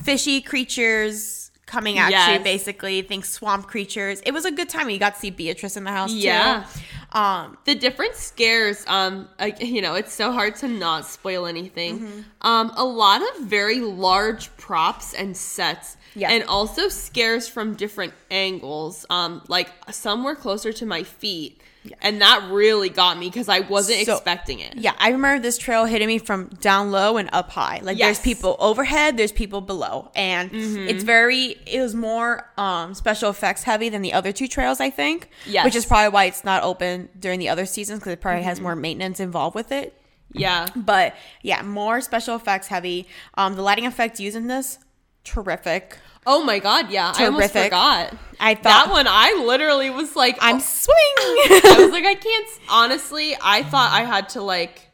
fishy 0.04 0.42
creatures 0.42 1.52
coming 1.66 1.98
at 2.00 2.12
you, 2.38 2.44
basically. 2.44 3.02
Think 3.02 3.26
swamp 3.26 3.68
creatures. 3.68 4.22
It 4.26 4.32
was 4.32 4.46
a 4.46 4.52
good 4.52 4.70
time. 4.70 4.90
You 4.90 4.98
got 5.00 5.16
to 5.16 5.20
see 5.20 5.32
Beatrice 5.32 5.76
in 5.76 5.84
the 5.84 5.92
house, 5.92 6.14
Yeah. 6.14 6.64
too. 6.74 6.80
Um, 7.18 7.58
the 7.66 7.74
different 7.74 8.16
scares 8.16 8.84
um 8.88 9.30
I, 9.40 9.56
you 9.62 9.82
know 9.82 9.96
it's 9.96 10.14
so 10.14 10.34
hard 10.34 10.56
to 10.58 10.68
not 10.68 11.06
spoil 11.06 11.46
anything 11.46 12.00
Mm-hmm. 12.00 12.22
um 12.42 12.72
a 12.76 12.84
lot 12.84 13.22
of 13.22 13.46
very 13.46 13.80
large 13.80 14.56
props 14.58 15.14
and 15.14 15.36
sets 15.36 15.96
Yeah. 16.16 16.30
and 16.32 16.44
also 16.44 16.90
scares 16.90 17.48
from 17.48 17.76
different 17.76 18.14
angles 18.30 19.06
um 19.10 19.42
like 19.48 19.70
some 19.90 20.26
were 20.26 20.36
closer 20.36 20.74
to 20.74 20.86
my 20.86 21.04
feet 21.04 21.62
and 22.02 22.21
that 22.21 22.50
really 22.52 22.89
got 22.89 23.17
me 23.17 23.28
because 23.28 23.47
i 23.50 23.60
wasn't 23.62 24.06
So- 24.06 24.13
expecting 24.15 24.60
it 24.60 24.76
Yeah, 24.78 24.93
I 25.00 25.10
remember 25.10 25.41
this 25.41 25.58
trail 25.58 25.86
hitting 25.86 26.08
me 26.08 26.17
from 26.19 26.47
down 26.62 26.91
low 26.91 27.17
and 27.17 27.30
up 27.34 27.50
high. 27.52 27.80
Like 27.84 27.97
Yes. 27.97 28.08
there's 28.17 28.23
people 28.23 28.56
overhead, 28.60 29.17
there's 29.17 29.32
people 29.32 29.62
below. 29.62 30.12
And 30.15 30.52
Mm-hmm. 30.52 30.88
it's 30.88 31.04
very 31.04 31.56
it 31.65 31.82
was 31.82 31.93
more 31.95 32.50
um 32.58 32.93
special 32.93 33.30
effects 33.30 33.63
heavy 33.63 33.89
than 33.89 34.02
the 34.02 34.13
other 34.13 34.32
two 34.32 34.47
trails, 34.47 34.80
I 34.80 34.89
think. 34.89 35.30
Yes. 35.45 35.65
Which 35.65 35.76
is 35.76 35.86
probably 35.86 36.10
why 36.10 36.26
it's 36.26 36.43
not 36.43 36.63
open 36.63 37.10
during 37.19 37.39
the 37.39 37.50
other 37.50 37.65
seasons 37.65 38.00
because 38.00 38.13
it 38.13 38.21
probably 38.21 38.41
Mm-hmm. 38.41 38.50
has 38.50 38.62
more 38.62 38.76
maintenance 38.76 39.19
involved 39.19 39.56
with 39.56 39.71
it. 39.71 39.93
yeah 40.32 40.67
But 40.76 41.15
yeah, 41.41 41.62
more 41.63 42.02
special 42.02 42.36
effects 42.36 42.67
heavy. 42.67 43.08
Um 43.36 43.56
the 43.56 43.62
lighting 43.62 43.86
effects 43.86 44.19
used 44.19 44.36
in 44.38 44.47
this, 44.47 44.80
terrific. 45.23 45.97
Oh 46.28 46.44
my 46.44 46.60
god 46.60 46.92
yeah 46.92 47.12
i 47.16 47.26
almost 47.26 47.54
Terrific. 47.54 47.72
forgot 47.72 48.13
I 48.40 48.54
thought 48.54 48.86
that 48.86 48.92
one 48.92 49.08
i 49.10 49.44
literally 49.44 49.90
was 49.90 50.16
like 50.16 50.38
I'm 50.40 50.58
oh, 50.58 50.60
swimming. 50.60 50.98
I 51.18 51.76
was 51.80 51.92
like, 51.92 52.06
I 52.06 52.16
can't. 52.16 52.48
Honestly, 52.70 53.36
I 53.42 53.63
thought 53.63 53.92
I 53.92 54.04
had 54.04 54.30
to 54.30 54.42
like. 54.42 54.87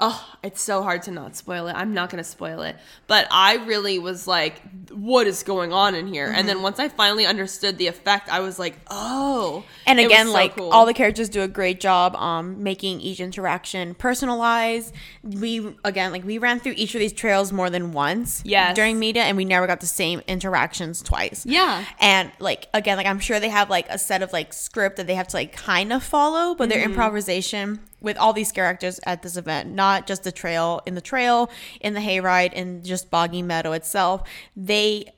Oh, 0.00 0.34
it's 0.44 0.62
so 0.62 0.82
hard 0.84 1.02
to 1.02 1.10
not 1.10 1.34
spoil 1.34 1.66
it. 1.66 1.72
I'm 1.72 1.92
not 1.92 2.08
gonna 2.10 2.22
spoil 2.22 2.62
it, 2.62 2.76
but 3.08 3.26
I 3.32 3.56
really 3.66 3.98
was 3.98 4.28
like, 4.28 4.62
"What 4.92 5.26
is 5.26 5.42
going 5.42 5.72
on 5.72 5.96
in 5.96 6.06
here?" 6.06 6.26
And 6.26 6.36
Mm-hmm. 6.36 6.46
then 6.46 6.62
once 6.62 6.78
I 6.78 6.88
finally 6.88 7.26
understood 7.26 7.78
the 7.78 7.88
effect, 7.88 8.28
I 8.32 8.38
was 8.40 8.60
like, 8.60 8.76
"Oh!" 8.88 9.64
And 9.86 9.98
again, 9.98 10.26
so 10.26 10.32
like 10.32 10.54
cool. 10.56 10.70
all 10.70 10.86
the 10.86 10.94
characters 10.94 11.28
do 11.28 11.42
a 11.42 11.48
great 11.48 11.80
job 11.80 12.14
um 12.14 12.62
making 12.62 13.00
each 13.00 13.18
interaction 13.18 13.94
personalized. 13.96 14.94
We 15.24 15.74
again 15.84 16.12
like 16.12 16.24
we 16.24 16.38
ran 16.38 16.60
through 16.60 16.74
each 16.76 16.94
of 16.94 17.00
these 17.00 17.12
trails 17.12 17.52
more 17.52 17.68
than 17.70 17.92
once 17.92 18.42
Yes. 18.44 18.76
during 18.76 18.98
media 19.00 19.22
and 19.24 19.36
we 19.36 19.44
never 19.44 19.66
got 19.66 19.80
the 19.80 19.86
same 19.86 20.22
interactions 20.28 21.02
twice. 21.02 21.44
Yeah. 21.44 21.84
And 22.00 22.30
like 22.38 22.68
again, 22.72 22.96
like 22.98 23.06
I'm 23.06 23.18
sure 23.18 23.40
they 23.40 23.48
have 23.48 23.68
like 23.68 23.88
a 23.88 23.98
set 23.98 24.22
of 24.22 24.32
like 24.32 24.52
script 24.52 24.96
that 24.98 25.06
they 25.08 25.14
have 25.16 25.26
to 25.28 25.36
like 25.36 25.52
kind 25.54 25.92
of 25.92 26.04
follow, 26.04 26.54
but 26.54 26.68
Mm-hmm. 26.68 26.78
their 26.78 26.84
improvisation 26.84 27.80
with 28.00 28.16
all 28.16 28.32
these 28.32 28.52
characters 28.52 29.00
at 29.04 29.22
this 29.22 29.36
event, 29.36 29.70
not 29.70 30.06
just 30.06 30.24
the 30.24 30.32
trail 30.32 30.80
in 30.86 30.94
the 30.94 31.00
trail, 31.00 31.50
in 31.80 31.94
the 31.94 32.00
hayride, 32.00 32.52
and 32.54 32.84
just 32.84 33.10
Boggy 33.10 33.42
Meadow 33.42 33.72
itself, 33.72 34.28
they 34.56 35.12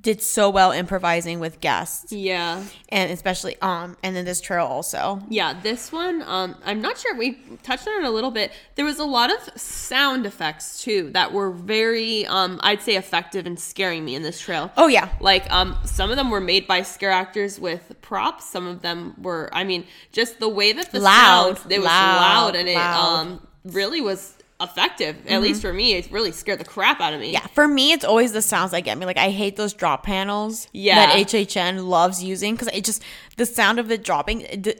did 0.00 0.20
so 0.22 0.50
well 0.50 0.72
improvising 0.72 1.40
with 1.40 1.60
guests 1.60 2.12
yeah, 2.12 2.62
and 2.90 3.10
especially 3.10 3.56
um 3.62 3.96
and 4.02 4.14
then 4.14 4.24
this 4.24 4.40
trail 4.40 4.66
also 4.66 5.22
yeah. 5.28 5.58
This 5.62 5.90
one, 5.90 6.22
um, 6.22 6.56
I'm 6.64 6.80
not 6.80 6.98
sure. 6.98 7.16
We 7.16 7.38
touched 7.62 7.88
on 7.88 8.04
it 8.04 8.06
a 8.06 8.10
little 8.10 8.30
bit. 8.30 8.52
There 8.74 8.84
was 8.84 8.98
a 8.98 9.04
lot 9.04 9.30
of 9.32 9.58
sound 9.60 10.26
effects 10.26 10.82
too 10.82 11.10
that 11.12 11.32
were 11.32 11.50
very, 11.50 12.26
um, 12.26 12.60
I'd 12.62 12.82
say, 12.82 12.96
effective 12.96 13.46
and 13.46 13.58
scaring 13.58 14.04
me 14.04 14.14
in 14.14 14.22
this 14.22 14.40
trail. 14.40 14.70
oh 14.76 14.86
yeah 14.88 15.08
Like 15.20 15.50
um 15.50 15.76
some 15.84 16.10
of 16.10 16.16
them 16.16 16.30
were 16.30 16.40
made 16.40 16.66
by 16.66 16.82
scare 16.82 17.10
actors 17.10 17.58
with 17.58 17.96
props. 18.02 18.44
Some 18.48 18.66
of 18.66 18.82
them 18.82 19.14
were 19.20 19.48
I 19.52 19.64
mean, 19.64 19.86
just 20.12 20.38
the 20.40 20.48
way 20.48 20.72
that 20.72 20.92
the 20.92 21.00
Loud. 21.00 21.58
sound 21.58 21.72
it 21.72 21.78
was 21.78 21.86
Loud. 21.86 22.20
loud, 22.20 22.56
and 22.56 22.68
it 22.68 22.74
Loud. 22.76 23.18
um 23.20 23.46
really 23.64 24.00
was 24.00 24.34
effective. 24.60 25.16
At 25.16 25.24
mm-hmm. 25.26 25.42
least 25.42 25.60
for 25.60 25.72
me, 25.72 25.94
it 25.94 26.10
really 26.10 26.32
scared 26.32 26.60
the 26.60 26.64
crap 26.64 27.00
out 27.00 27.12
of 27.12 27.20
me. 27.20 27.30
yeah 27.32 27.46
for 27.48 27.68
me 27.68 27.92
it's 27.92 28.04
always 28.04 28.32
the 28.32 28.40
sounds 28.42 28.70
that 28.70 28.80
get 28.82 28.96
me 28.96 29.04
like 29.04 29.18
i 29.18 29.30
hate 29.30 29.56
those 29.56 29.74
drop 29.74 30.02
panels 30.02 30.66
Yeah. 30.72 30.94
that 31.14 31.26
hhn 31.28 31.86
loves 31.88 32.22
using 32.24 32.54
because 32.54 32.68
it 32.68 32.84
just 32.84 33.02
the 33.36 33.44
sound 33.46 33.78
of 33.78 33.90
it 33.90 34.02
dropping 34.02 34.40
it, 34.42 34.62
d- 34.62 34.74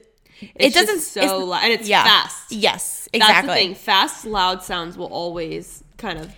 it 0.55 0.73
doesn't 0.75 1.01
so 1.01 1.21
it's- 1.21 1.43
loud, 1.43 1.65
and 1.65 1.73
it's 1.73 1.89
fast. 1.89 2.53
yes 2.53 3.09
That's 3.13 3.25
exactly 3.25 3.49
the 3.49 3.61
thing. 3.61 3.75
Fast, 3.75 4.25
loud 4.27 4.63
sounds 4.63 4.97
will 4.97 5.07
always 5.07 5.83
kind 5.99 6.19
of 6.19 6.33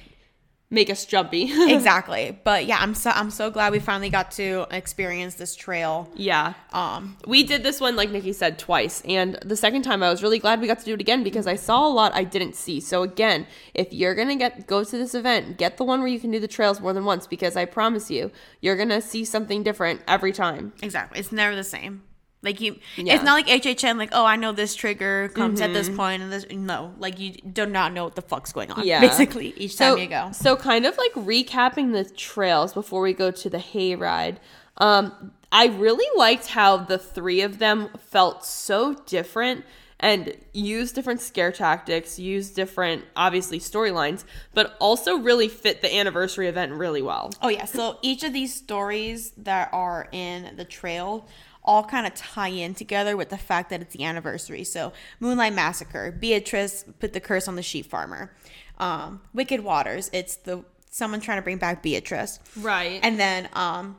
make 0.71 0.91
us 0.91 1.05
jumpy. 1.07 1.51
exactly 1.73 2.39
but 2.45 2.67
yeah 2.67 2.79
i'm 2.81 2.95
so 2.95 3.11
i'm 3.11 3.31
so 3.31 3.51
glad 3.51 3.73
we 3.73 3.79
finally 3.79 4.11
got 4.11 4.31
to 4.31 4.67
experience 4.71 5.35
this 5.35 5.57
trail 5.57 6.11
yeah. 6.15 6.55
um 6.73 7.17
We 7.27 7.43
did 7.43 7.63
this 7.63 7.81
one, 7.81 7.97
like 7.97 8.11
Nikki 8.11 8.33
said, 8.33 8.59
twice. 8.59 9.03
And 9.07 9.39
the 9.45 9.57
second 9.57 9.83
time, 9.83 10.03
I 10.03 10.11
was 10.11 10.23
really 10.23 10.39
glad 10.39 10.61
we 10.61 10.67
got 10.67 10.79
to 10.81 10.85
do 10.85 10.95
it 10.95 11.01
again 11.01 11.23
because 11.23 11.47
I 11.47 11.57
saw 11.57 11.87
a 11.87 11.93
lot 11.93 12.15
I 12.15 12.25
didn't 12.25 12.55
see. 12.55 12.81
So 12.81 13.03
again, 13.03 13.47
if 13.75 13.93
you're 13.93 14.15
gonna 14.15 14.37
get 14.37 14.67
go 14.67 14.85
to 14.85 14.97
this 14.99 15.15
event, 15.15 15.59
get 15.59 15.77
the 15.77 15.85
one 15.85 16.01
where 16.01 16.09
you 16.09 16.21
can 16.21 16.31
do 16.31 16.41
the 16.41 16.49
trails 16.49 16.81
more 16.81 16.93
than 16.93 17.05
once 17.05 17.27
because 17.27 17.57
I 17.57 17.65
promise 17.65 18.11
you, 18.11 18.31
you're 18.61 18.77
gonna 18.77 19.01
see 19.01 19.25
something 19.25 19.63
different 19.63 20.03
every 20.07 20.33
time. 20.33 20.73
exactly 20.83 21.21
it's 21.21 21.33
never 21.33 21.55
the 21.55 21.65
same 21.65 22.03
like 22.43 22.61
you 22.61 22.73
Yeah. 22.97 23.03
Mm-hmm. 23.03 23.09
it's 23.17 23.25
not 23.25 23.33
like 23.35 23.47
hhn 23.49 23.99
like 23.99 24.11
oh 24.13 24.25
i 24.25 24.37
know 24.37 24.53
this 24.53 24.75
trigger 24.75 25.29
comes 25.35 25.61
at 25.61 25.73
this 25.73 25.89
point 25.89 26.23
and 26.23 26.33
this 26.33 26.47
no 26.51 26.95
like 26.99 27.19
you 27.19 27.33
do 27.33 27.67
not 27.67 27.93
know 27.93 28.05
what 28.05 28.15
the 28.15 28.23
fuck's 28.23 28.53
going 28.53 28.71
on 28.71 28.87
Yeah. 28.87 29.01
basically 29.01 29.49
each 29.57 29.75
So, 29.75 29.95
time 29.95 30.03
you 30.05 30.09
go 30.09 30.31
so 30.33 30.57
kind 30.57 30.87
of 30.87 30.97
like 30.97 31.13
recapping 31.15 31.93
the 31.93 32.05
trails 32.05 32.73
before 32.73 33.01
we 33.01 33.13
go 33.13 33.31
to 33.31 33.51
the 33.51 33.59
hayride. 33.59 34.37
Um, 34.77 35.33
I 35.51 35.67
really 35.67 36.07
liked 36.17 36.47
how 36.49 36.77
the 36.77 36.99
three 36.99 37.41
of 37.41 37.59
them 37.59 37.89
felt 37.99 38.45
so 38.45 38.95
different 39.07 39.65
and 39.99 40.33
used 40.53 40.95
different 40.95 41.21
scare 41.21 41.51
tactics, 41.51 42.19
used 42.21 42.55
different 42.55 43.05
obviously 43.17 43.59
storylines, 43.59 44.23
but 44.55 44.77
also 44.79 45.17
really 45.19 45.49
fit 45.49 45.83
the 45.83 45.93
anniversary 45.93 46.47
event 46.47 46.73
really 46.75 47.03
well. 47.03 47.33
Oh 47.43 47.49
yeah, 47.49 47.65
so 47.65 47.99
each 48.03 48.23
of 48.23 48.33
these 48.33 48.55
stories 48.55 49.33
that 49.39 49.71
are 49.73 50.09
in 50.13 50.55
the 50.57 50.65
trail 50.65 51.27
all 51.69 51.85
kind 51.85 52.07
of 52.07 52.15
tie 52.15 52.49
in 52.49 52.73
together 52.75 53.15
with 53.17 53.29
the 53.29 53.37
fact 53.37 53.69
that 53.71 53.83
it's 53.83 53.95
the 53.95 54.03
anniversary. 54.03 54.65
So 54.65 54.93
Moonlight 55.21 55.53
Massacre, 55.53 56.11
Beatrice 56.11 56.85
put 56.99 57.13
the 57.13 57.21
curse 57.21 57.47
on 57.47 57.57
the 57.57 57.63
sheep 57.63 57.87
farmer. 57.87 58.35
Um, 58.79 59.21
Wicked 59.35 59.61
Waters, 59.63 60.09
it's 60.13 60.37
the 60.37 60.65
someone 60.91 61.21
trying 61.21 61.39
to 61.39 61.43
bring 61.43 61.59
back 61.59 61.83
Beatrice. 61.83 62.39
Right. 62.57 63.01
And 63.03 63.21
then 63.21 63.49
um 63.53 63.97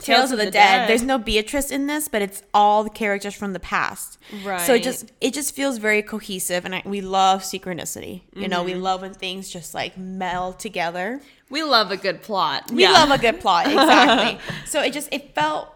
Tales, 0.00 0.30
of 0.32 0.38
the, 0.38 0.50
Dead. 0.50 0.88
There's 0.88 1.02
no 1.02 1.18
Beatrice 1.18 1.70
in 1.70 1.86
this, 1.86 2.08
but 2.08 2.22
it's 2.22 2.42
all 2.54 2.84
the 2.84 2.90
characters 2.90 3.34
from 3.34 3.52
the 3.52 3.60
past. 3.60 4.18
So 4.30 4.48
Right. 4.48 4.70
it 4.70 4.82
just 4.82 5.12
it 5.20 5.34
just 5.34 5.54
feels 5.54 5.76
very 5.78 6.02
cohesive, 6.02 6.64
and 6.64 6.74
I, 6.76 6.82
we 6.86 7.00
love 7.02 7.42
synchronicity. 7.42 8.22
You 8.34 8.48
know, 8.48 8.62
we 8.62 8.74
love 8.74 9.02
when 9.02 9.12
things 9.14 9.50
just 9.50 9.74
like 9.74 9.98
meld 9.98 10.58
together. 10.58 11.20
we 11.50 11.62
love 11.62 11.90
a 11.90 11.96
good 11.98 12.22
plot. 12.22 12.70
We 12.70 12.86
love 12.88 13.10
a 13.10 13.18
good 13.18 13.40
plot, 13.40 13.66
exactly. 13.76 14.38
so 14.66 14.80
it 14.82 14.92
just 14.94 15.08
it 15.12 15.34
felt 15.34 15.68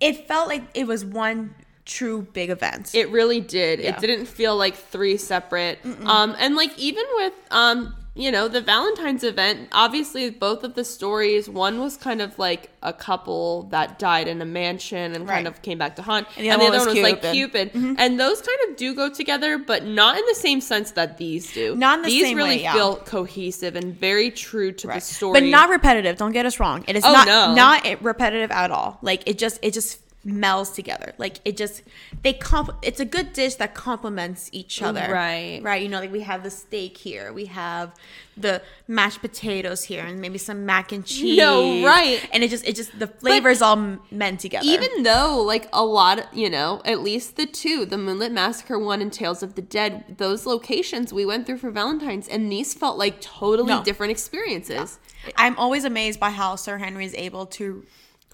it 0.00 0.26
felt 0.26 0.48
like 0.48 0.62
it 0.74 0.86
was 0.86 1.04
one 1.04 1.54
true 1.84 2.22
big 2.32 2.50
event. 2.50 2.94
It 2.94 3.10
really 3.10 3.40
did. 3.40 3.80
Yeah. 3.80 3.90
It 3.90 4.00
didn't 4.00 4.26
feel 4.26 4.56
like 4.56 4.76
three 4.76 5.16
separate. 5.16 5.78
Um, 6.04 6.36
and 6.38 6.56
like 6.56 6.76
even 6.78 7.04
with 7.16 7.32
um, 7.50 7.94
you 8.14 8.30
know, 8.32 8.48
the 8.48 8.60
Valentine's 8.60 9.22
event, 9.22 9.68
obviously 9.72 10.30
both 10.30 10.64
of 10.64 10.74
the 10.74 10.84
stories, 10.84 11.48
one 11.48 11.78
was 11.80 11.96
kind 11.96 12.20
of 12.20 12.38
like 12.38 12.70
a 12.82 12.92
couple 12.92 13.62
that 13.70 13.98
died 13.98 14.26
in 14.26 14.42
a 14.42 14.44
mansion 14.44 15.14
and 15.14 15.28
kind 15.28 15.46
of 15.46 15.62
came 15.62 15.78
back 15.78 15.94
to 15.96 16.02
haunt, 16.02 16.26
And 16.36 16.44
the 16.44 16.50
And 16.50 16.60
other 16.60 16.70
one 16.70 16.78
was 16.78 16.86
one 16.88 16.96
was 16.96 17.02
like 17.04 17.20
Cupid. 17.22 17.32
Cupid. 17.32 17.72
Mm-hmm. 17.72 17.94
And 17.98 18.18
those 18.18 18.40
kind 18.42 18.58
of 18.68 18.76
do 18.76 18.94
go 18.94 19.08
together, 19.10 19.58
but 19.58 19.84
not 19.84 20.18
in 20.18 20.24
the 20.26 20.34
same 20.34 20.60
sense 20.60 20.90
that 20.92 21.18
these 21.18 21.52
do. 21.52 21.76
Not 21.76 21.98
in 21.98 22.02
the 22.02 22.08
these 22.08 22.24
same 22.24 22.36
really 22.36 22.56
way, 22.56 22.62
yeah. 22.62 22.72
feel 22.72 22.96
cohesive 22.96 23.76
and 23.76 23.94
very 23.94 24.30
true 24.30 24.72
to 24.72 24.86
the 24.88 25.00
story. 25.00 25.40
but 25.40 25.46
not 25.48 25.70
repetitive. 25.70 26.16
Don't 26.16 26.32
get 26.32 26.46
us 26.46 26.58
wrong. 26.58 26.84
It 26.88 26.96
is 26.96 27.04
Oh, 27.04 27.12
not 27.12 27.26
no. 27.28 27.54
not 27.54 28.02
repetitive 28.02 28.50
at 28.50 28.70
all. 28.72 28.98
Like 29.02 29.22
it 29.28 29.38
just 29.38 29.58
it 29.62 29.72
just 29.72 29.98
melds 30.26 30.74
together. 30.74 31.14
Like 31.18 31.40
it 31.44 31.56
just 31.56 31.82
they 32.22 32.32
comp. 32.32 32.70
It's 32.82 33.00
a 33.00 33.04
good 33.04 33.32
dish 33.32 33.54
that 33.56 33.74
complements 33.74 34.48
each 34.52 34.80
mm, 34.80 34.86
other. 34.86 35.12
Right. 35.12 35.60
Right. 35.62 35.82
You 35.82 35.88
know, 35.88 36.00
like 36.00 36.12
we 36.12 36.20
have 36.20 36.42
the 36.42 36.50
steak 36.50 36.96
here, 36.98 37.32
we 37.32 37.46
have 37.46 37.94
the 38.36 38.62
mashed 38.88 39.20
potatoes 39.20 39.84
here, 39.84 40.04
and 40.04 40.20
maybe 40.20 40.38
some 40.38 40.64
mac 40.66 40.92
and 40.92 41.04
cheese. 41.04 41.38
No, 41.38 41.84
right. 41.84 42.26
And 42.32 42.42
it 42.42 42.50
just 42.50 42.66
it 42.66 42.76
just 42.76 42.98
the 42.98 43.06
flavors 43.06 43.62
all 43.62 43.76
m- 43.76 44.00
meant 44.10 44.40
together. 44.40 44.64
Even 44.66 45.02
though, 45.02 45.42
like, 45.42 45.68
a 45.72 45.84
lot, 45.84 46.20
of, 46.20 46.24
you 46.32 46.48
know, 46.48 46.80
at 46.84 47.00
least 47.00 47.36
the 47.36 47.46
two, 47.46 47.84
the 47.84 47.98
Moonlit 47.98 48.32
Massacre 48.32 48.78
one 48.78 49.02
and 49.02 49.12
Tales 49.12 49.42
of 49.42 49.54
the 49.54 49.62
Dead, 49.62 50.16
those 50.16 50.46
locations 50.46 51.12
we 51.12 51.26
went 51.26 51.46
through 51.46 51.58
for 51.58 51.70
Valentine's, 51.70 52.28
and 52.28 52.50
these 52.50 52.72
felt 52.72 52.96
like 52.96 53.20
totally 53.20 53.74
No. 53.74 53.82
different 53.84 54.10
experiences. 54.10 54.98
I'm 55.36 55.56
always 55.58 55.84
amazed 55.84 56.18
by 56.18 56.30
how 56.30 56.56
Sir 56.56 56.78
Henry 56.78 57.04
is 57.04 57.14
able 57.14 57.46
to 57.46 57.84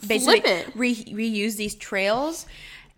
basically. 0.06 0.64
Re- 0.74 1.04
reuse 1.04 1.56
these 1.56 1.74
trails 1.74 2.46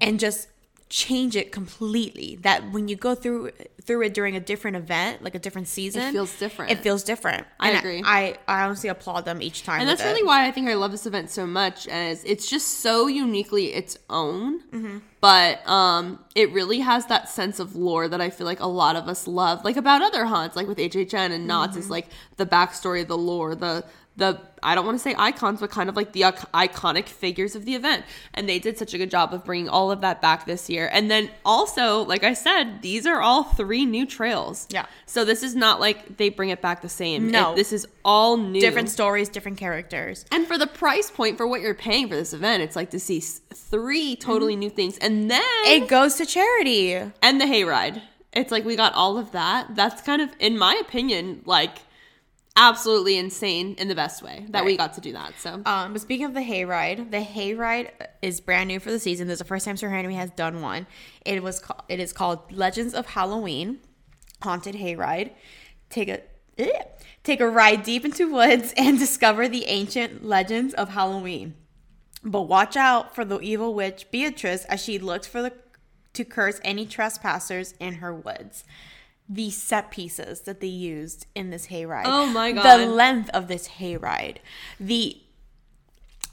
and 0.00 0.18
just 0.18 0.48
change 0.90 1.36
it 1.36 1.52
completely. 1.52 2.36
That 2.42 2.72
when 2.72 2.88
you 2.88 2.96
go 2.96 3.14
through 3.14 3.50
through 3.82 4.02
it 4.02 4.12
during 4.14 4.36
a 4.36 4.40
different 4.40 4.76
event, 4.76 5.22
like 5.22 5.34
a 5.34 5.38
different 5.38 5.66
season, 5.68 6.02
it 6.02 6.12
feels 6.12 6.38
different. 6.38 6.70
It 6.72 6.78
feels 6.80 7.02
different. 7.02 7.46
I 7.60 7.70
And 7.70 7.78
agree. 7.78 8.02
I 8.04 8.36
I 8.46 8.64
honestly 8.64 8.88
applaud 8.88 9.24
them 9.24 9.40
each 9.42 9.64
time. 9.64 9.80
And 9.80 9.88
that's 9.88 10.02
really 10.04 10.20
it. 10.20 10.26
why 10.26 10.46
I 10.46 10.50
think 10.50 10.68
I 10.68 10.74
love 10.74 10.90
this 10.90 11.04
event 11.06 11.30
so 11.30 11.46
much, 11.46 11.86
as 11.88 12.24
it's 12.24 12.48
just 12.48 12.80
so 12.80 13.06
uniquely 13.06 13.74
its 13.74 13.98
own. 14.10 14.60
Mm-hmm. 14.70 14.98
But 15.20 15.68
um, 15.68 16.20
it 16.36 16.52
really 16.52 16.78
has 16.78 17.06
that 17.06 17.28
sense 17.28 17.58
of 17.58 17.74
lore 17.74 18.06
that 18.08 18.20
I 18.20 18.30
feel 18.30 18.46
like 18.46 18.60
a 18.60 18.66
lot 18.68 18.94
of 18.94 19.08
us 19.08 19.26
love, 19.26 19.64
like 19.64 19.76
about 19.76 20.00
other 20.00 20.24
haunts, 20.26 20.54
like 20.54 20.68
with 20.68 20.78
HHN 20.78 21.32
and 21.32 21.46
Knott's, 21.46 21.72
Mm-hmm. 21.72 21.80
is 21.80 21.90
like 21.90 22.06
the 22.36 22.46
backstory, 22.46 23.06
the 23.06 23.18
lore, 23.18 23.54
the 23.56 23.84
the 24.18 24.40
I 24.60 24.74
don't 24.74 24.84
want 24.84 24.98
to 24.98 25.02
say 25.02 25.14
icons, 25.16 25.60
but 25.60 25.70
kind 25.70 25.88
of 25.88 25.94
like 25.94 26.12
the 26.12 26.22
iconic 26.22 27.06
figures 27.06 27.54
of 27.54 27.64
the 27.64 27.76
event. 27.76 28.04
And 28.34 28.48
they 28.48 28.58
did 28.58 28.76
such 28.76 28.92
a 28.92 28.98
good 28.98 29.10
job 29.10 29.32
of 29.32 29.44
bringing 29.44 29.68
all 29.68 29.92
of 29.92 30.00
that 30.00 30.20
back 30.20 30.46
this 30.46 30.68
year. 30.68 30.90
And 30.92 31.08
then 31.08 31.30
also, 31.44 32.02
like 32.02 32.24
I 32.24 32.34
said, 32.34 32.82
these 32.82 33.06
are 33.06 33.20
all 33.20 33.44
three 33.44 33.86
new 33.86 34.04
trails. 34.04 34.66
Yeah. 34.70 34.86
So 35.06 35.24
this 35.24 35.44
is 35.44 35.54
not 35.54 35.78
like 35.78 36.16
they 36.16 36.28
bring 36.28 36.50
it 36.50 36.60
back 36.60 36.82
the 36.82 36.88
same. 36.88 37.30
No. 37.30 37.52
It- 37.52 37.56
this 37.56 37.72
is 37.72 37.86
all 38.04 38.36
new. 38.36 38.60
different 38.60 38.90
stories, 38.90 39.28
different 39.28 39.58
characters. 39.58 40.24
And 40.32 40.46
for 40.46 40.58
the 40.58 40.66
price 40.66 41.08
point 41.10 41.36
for 41.36 41.46
what 41.46 41.60
you're 41.60 41.74
paying 41.74 42.08
for 42.08 42.16
this 42.16 42.32
event, 42.32 42.62
it's 42.62 42.74
like 42.74 42.90
to 42.90 43.00
see 43.00 43.20
three 43.20 44.16
totally 44.16 44.54
mm-hmm. 44.54 44.60
new 44.60 44.70
things, 44.70 44.98
and 44.98 45.30
then 45.30 45.42
It 45.66 45.88
goes 45.88 46.16
to 46.16 46.26
charity. 46.26 46.94
and 46.94 47.40
the 47.40 47.44
hayride. 47.44 48.02
It's 48.32 48.50
like 48.50 48.64
we 48.64 48.76
got 48.76 48.92
all 48.94 49.18
of 49.18 49.32
that. 49.32 49.76
That's 49.76 50.02
kind 50.02 50.20
of, 50.20 50.30
in 50.38 50.58
my 50.58 50.74
opinion, 50.80 51.42
like 51.44 51.78
absolutely 52.58 53.16
insane 53.16 53.76
in 53.78 53.88
the 53.88 53.94
best 53.94 54.22
way 54.22 54.44
that 54.50 54.64
we 54.64 54.76
got 54.76 54.92
to 54.94 55.00
do 55.00 55.12
that. 55.12 55.32
So 55.38 55.62
Um, 55.64 55.92
but 55.92 56.02
speaking 56.02 56.26
of 56.26 56.34
the 56.34 56.40
hayride, 56.40 57.10
the 57.10 57.18
hayride 57.18 57.90
is 58.20 58.40
brand 58.40 58.68
new 58.68 58.80
for 58.80 58.90
the 58.90 58.98
season. 58.98 59.28
This 59.28 59.34
is 59.34 59.38
the 59.38 59.44
first 59.44 59.64
time 59.64 59.76
Sir 59.76 59.88
Henry 59.88 60.14
has 60.14 60.30
done 60.32 60.60
one. 60.60 60.86
It 61.24 61.42
was 61.42 61.60
ca- 61.60 61.84
it 61.88 62.00
is 62.00 62.12
called 62.12 62.52
Legends 62.52 62.92
of 62.92 63.06
Halloween, 63.06 63.78
haunted 64.42 64.74
hayride. 64.74 65.30
Take 65.88 66.08
a 66.08 66.20
eh, 66.58 66.82
take 67.22 67.40
a 67.40 67.48
ride 67.48 67.84
deep 67.84 68.04
into 68.04 68.30
woods 68.30 68.74
and 68.76 68.98
discover 69.06 69.48
the 69.48 69.64
ancient 69.66 70.24
legends 70.24 70.74
of 70.74 70.90
Halloween. 70.90 71.54
But 72.24 72.42
watch 72.42 72.76
out 72.76 73.14
for 73.14 73.24
the 73.24 73.38
evil 73.38 73.72
witch 73.72 74.06
Beatrice 74.10 74.64
as 74.64 74.82
she 74.82 74.98
looks 74.98 75.28
for 75.28 75.40
the 75.40 75.52
to 76.14 76.24
curse 76.24 76.60
any 76.64 76.84
trespassers 76.84 77.74
in 77.78 77.94
her 77.94 78.12
woods. 78.12 78.64
The 79.28 79.50
set 79.50 79.90
pieces 79.90 80.40
that 80.42 80.60
they 80.60 80.66
used 80.68 81.26
in 81.34 81.50
this 81.50 81.66
hayride. 81.66 82.04
Oh 82.06 82.26
my 82.26 82.52
God. 82.52 82.78
The 82.78 82.86
length 82.86 83.28
of 83.34 83.46
this 83.48 83.68
hayride. 83.68 84.36
The 84.80 85.18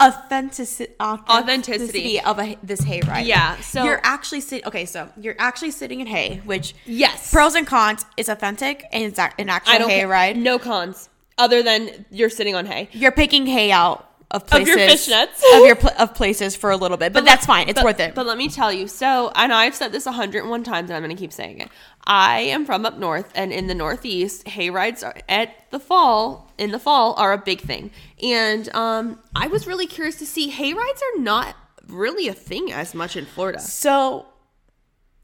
authenticity 0.02 0.94
Authenticity. 1.00 2.20
of 2.22 2.40
a, 2.40 2.58
this 2.64 2.82
hayride. 2.82 3.26
Yeah, 3.26 3.60
so- 3.62 3.84
you're 3.84 4.02
actually 4.04 4.42
sitting. 4.42 4.66
Okay, 4.68 4.86
so 4.86 5.10
you're 5.18 5.36
actually 5.40 5.72
sitting 5.72 6.00
in 6.02 6.08
hay, 6.08 6.42
which 6.46 6.74
Yes. 6.86 7.32
pros 7.32 7.56
and 7.56 7.66
cons. 7.68 8.06
It's 8.18 8.30
authentic 8.30 8.86
and 8.92 9.04
it's 9.04 9.20
an 9.20 9.50
actual 9.50 9.88
hayride. 9.88 10.36
No 10.36 10.60
cons 10.60 11.10
other 11.38 11.62
than 11.64 12.06
you're 12.12 12.30
sitting 12.30 12.56
on 12.56 12.66
hay. 12.66 12.90
You're 12.92 13.12
picking 13.12 13.46
hay 13.46 13.72
out 13.72 14.10
of 14.36 14.44
Of 14.44 14.48
places 14.50 14.68
your 14.68 14.78
fishnets. 14.78 15.58
of 15.58 15.66
your 15.66 15.76
pl- 15.76 15.92
of 15.98 16.14
places 16.14 16.56
for 16.56 16.70
a 16.72 16.78
little 16.78 16.98
bit, 16.98 17.14
but, 17.14 17.26
that's 17.26 17.46
fine. 17.46 17.70
It's 17.70 17.78
but- 17.80 17.86
worth 17.86 18.00
it. 18.00 18.14
But 18.16 18.26
let 18.26 18.38
me 18.38 18.50
tell 18.50 18.72
you. 18.72 18.88
So, 18.88 19.32
I 19.36 19.48
know 19.48 19.56
I've 19.56 19.76
said 19.76 19.92
this 19.92 20.06
101 20.06 20.64
times, 20.64 20.90
and 20.90 20.98
I'm 20.98 21.04
going 21.04 21.16
to 21.16 21.20
keep 21.20 21.32
saying 21.34 21.60
it. 21.62 21.70
I 22.06 22.40
am 22.42 22.66
from 22.66 22.86
up 22.86 22.98
north, 22.98 23.32
and 23.34 23.52
in 23.52 23.68
the 23.68 23.74
Northeast, 23.76 24.48
hay 24.48 24.70
rides 24.70 25.04
are, 25.04 25.16
at 25.30 25.56
the 25.72 25.80
fall 25.80 26.52
in 26.58 26.72
the 26.72 26.80
fall 26.80 27.14
are 27.18 27.34
a 27.34 27.38
big 27.38 27.62
thing. 27.62 27.92
And 28.22 28.68
um, 28.76 29.20
I 29.36 29.48
was 29.48 29.66
really 29.68 29.88
curious 29.88 30.16
to 30.20 30.26
see 30.26 30.50
hay 30.50 30.74
rides 30.74 31.02
are 31.02 31.22
not 31.22 31.56
really 31.88 32.28
a 32.28 32.34
thing 32.34 32.72
as 32.72 32.94
much 32.94 33.16
in 33.16 33.26
Florida. 33.26 33.60
So 33.60 34.26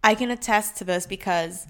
I 0.04 0.16
can 0.16 0.32
attest 0.32 0.78
to 0.78 0.84
this 0.84 1.06
because 1.06 1.68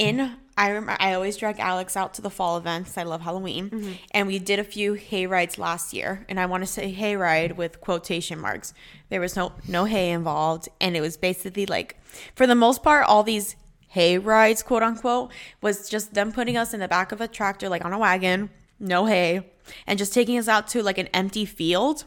in 0.00 0.36
I 0.56 0.68
remember 0.68 0.96
I 1.00 1.14
always 1.14 1.38
drag 1.38 1.58
Alex 1.58 1.96
out 1.96 2.12
to 2.14 2.22
the 2.22 2.28
fall 2.28 2.58
events. 2.58 2.98
I 2.98 3.04
love 3.04 3.22
Halloween. 3.22 3.70
Mm-hmm. 3.70 3.92
And 4.10 4.26
we 4.26 4.38
did 4.38 4.58
a 4.58 4.64
few 4.64 4.92
hay 4.92 5.26
rides 5.26 5.56
last 5.56 5.94
year. 5.94 6.26
And 6.28 6.38
I 6.38 6.44
want 6.44 6.62
to 6.62 6.66
say 6.66 6.90
hay 6.90 7.16
ride 7.16 7.56
with 7.56 7.80
quotation 7.80 8.38
marks. 8.38 8.74
There 9.08 9.20
was 9.20 9.36
no 9.36 9.52
no 9.66 9.84
hay 9.86 10.10
involved. 10.10 10.68
And 10.78 10.96
it 10.96 11.00
was 11.00 11.16
basically 11.16 11.64
like 11.64 11.96
for 12.34 12.46
the 12.46 12.54
most 12.54 12.82
part, 12.82 13.06
all 13.06 13.22
these 13.22 13.56
hay 13.88 14.18
rides, 14.18 14.62
quote 14.62 14.82
unquote, 14.82 15.32
was 15.62 15.88
just 15.88 16.12
them 16.12 16.30
putting 16.30 16.56
us 16.58 16.74
in 16.74 16.80
the 16.80 16.88
back 16.88 17.10
of 17.12 17.20
a 17.20 17.28
tractor, 17.28 17.68
like 17.68 17.84
on 17.84 17.94
a 17.94 17.98
wagon, 17.98 18.50
no 18.78 19.06
hay, 19.06 19.50
and 19.86 19.98
just 19.98 20.12
taking 20.12 20.36
us 20.36 20.48
out 20.48 20.68
to 20.68 20.82
like 20.82 20.98
an 20.98 21.08
empty 21.14 21.46
field. 21.46 22.04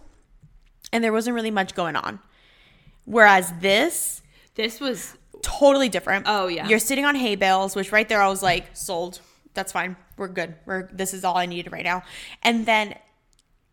And 0.91 1.03
there 1.03 1.13
wasn't 1.13 1.35
really 1.35 1.51
much 1.51 1.73
going 1.73 1.95
on. 1.95 2.19
Whereas 3.05 3.51
this 3.61 4.21
This 4.55 4.79
was 4.79 5.17
totally 5.43 5.89
different. 5.89 6.25
Oh, 6.27 6.47
yeah. 6.47 6.67
You're 6.67 6.79
sitting 6.79 7.05
on 7.05 7.13
hay 7.15 7.35
bales, 7.35 7.75
which 7.75 7.91
right 7.91 8.09
there 8.09 8.21
I 8.21 8.27
was 8.29 8.41
like, 8.41 8.75
sold. 8.75 9.19
That's 9.53 9.71
fine. 9.71 9.95
We're 10.17 10.29
good. 10.29 10.55
We're 10.65 10.89
this 10.91 11.13
is 11.13 11.23
all 11.23 11.37
I 11.37 11.45
needed 11.45 11.71
right 11.71 11.83
now. 11.83 12.01
And 12.41 12.65
then 12.65 12.95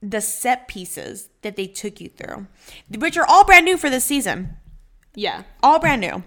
the 0.02 0.20
set 0.20 0.68
pieces 0.68 1.28
that 1.42 1.56
they 1.56 1.66
took 1.66 2.00
you 2.00 2.08
through, 2.10 2.46
which 2.98 3.16
are 3.16 3.24
all 3.26 3.44
brand 3.44 3.64
new 3.64 3.76
for 3.78 3.88
this 3.90 4.04
season. 4.04 4.56
yeah. 5.14 5.42
All 5.62 5.78
brand 5.78 6.00
new. 6.02 6.22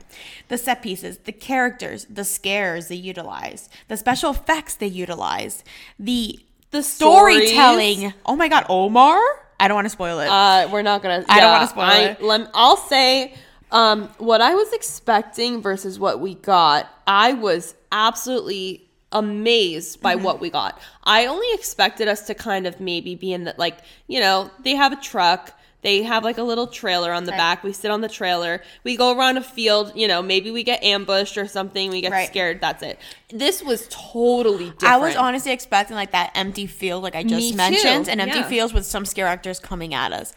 The 0.47 0.57
set 0.57 0.81
pieces, 0.81 1.19
the 1.19 1.31
characters, 1.31 2.05
the 2.09 2.23
scares 2.23 2.87
they 2.87 2.95
utilized, 2.95 3.71
the 3.87 3.97
special 3.97 4.31
effects 4.31 4.75
they 4.75 4.87
utilized, 4.87 5.63
the 5.99 6.39
The 6.71 6.81
storytelling. 6.83 7.97
stories. 7.99 8.13
Oh 8.25 8.35
my 8.35 8.47
god, 8.47 8.65
Omar? 8.69 9.19
I 9.59 9.67
don't 9.67 9.75
want 9.75 9.85
to 9.85 9.89
spoil 9.91 10.19
it. 10.19 10.27
Uh, 10.27 10.67
we're 10.71 10.81
not 10.81 11.01
gonna. 11.03 11.23
I 11.29 11.39
don't 11.39 11.51
wanna 11.51 11.67
spoil 11.67 11.83
I, 11.85 11.99
it. 12.01 12.21
Lem, 12.23 12.47
I'll 12.53 12.75
say 12.77 13.33
um, 13.73 14.07
what 14.19 14.39
I 14.39 14.53
was 14.55 14.71
expecting 14.71 15.61
versus 15.61 15.99
what 15.99 16.19
we 16.21 16.35
got. 16.35 16.87
I 17.05 17.33
was 17.33 17.75
absolutely 17.91 18.87
amazed 19.11 20.01
by 20.01 20.15
Mm-hmm. 20.15 20.23
what 20.23 20.39
we 20.39 20.49
got. 20.49 20.79
I 21.03 21.25
only 21.25 21.47
expected 21.53 22.07
us 22.07 22.25
to 22.27 22.33
kind 22.35 22.65
of 22.67 22.79
maybe 22.79 23.15
be 23.15 23.33
in 23.33 23.43
the 23.43 23.55
like, 23.57 23.79
you 24.07 24.19
know, 24.19 24.49
they 24.63 24.75
have 24.75 24.91
a 24.93 24.95
truck. 25.01 25.53
They 25.81 26.01
have 26.03 26.23
like 26.23 26.37
a 26.37 26.43
little 26.43 26.67
trailer 26.67 27.11
on 27.11 27.25
the 27.25 27.31
Right. 27.31 27.37
back. 27.37 27.63
We 27.63 27.73
sit 27.73 27.91
on 27.91 27.99
the 28.01 28.07
trailer. 28.07 28.61
We 28.85 28.95
go 28.95 29.15
around 29.17 29.35
a 29.37 29.41
field. 29.43 29.91
You 29.95 30.07
know, 30.07 30.21
maybe 30.21 30.49
we 30.49 30.63
get 30.63 30.81
ambushed 30.81 31.37
or 31.37 31.45
something. 31.47 31.89
We 31.91 31.99
get 32.01 32.11
Right. 32.13 32.27
scared. 32.27 32.61
That's 32.61 32.81
it. 32.83 32.97
This 33.29 33.61
was 33.61 33.87
totally 33.89 34.69
different. 34.71 34.93
I 34.93 34.97
was 34.97 35.15
honestly 35.17 35.51
expecting 35.51 35.95
like 35.97 36.11
that 36.11 36.31
empty 36.35 36.67
field, 36.67 37.03
like 37.03 37.15
I 37.15 37.23
just 37.23 37.35
Me 37.35 37.51
too, 37.51 37.57
mentioned, 37.57 38.07
and 38.07 38.21
empty 38.21 38.39
yeah. 38.39 38.47
fields 38.47 38.73
with 38.73 38.85
some 38.85 39.05
scare 39.05 39.27
actors 39.27 39.59
coming 39.59 39.93
at 39.93 40.13
us. 40.13 40.33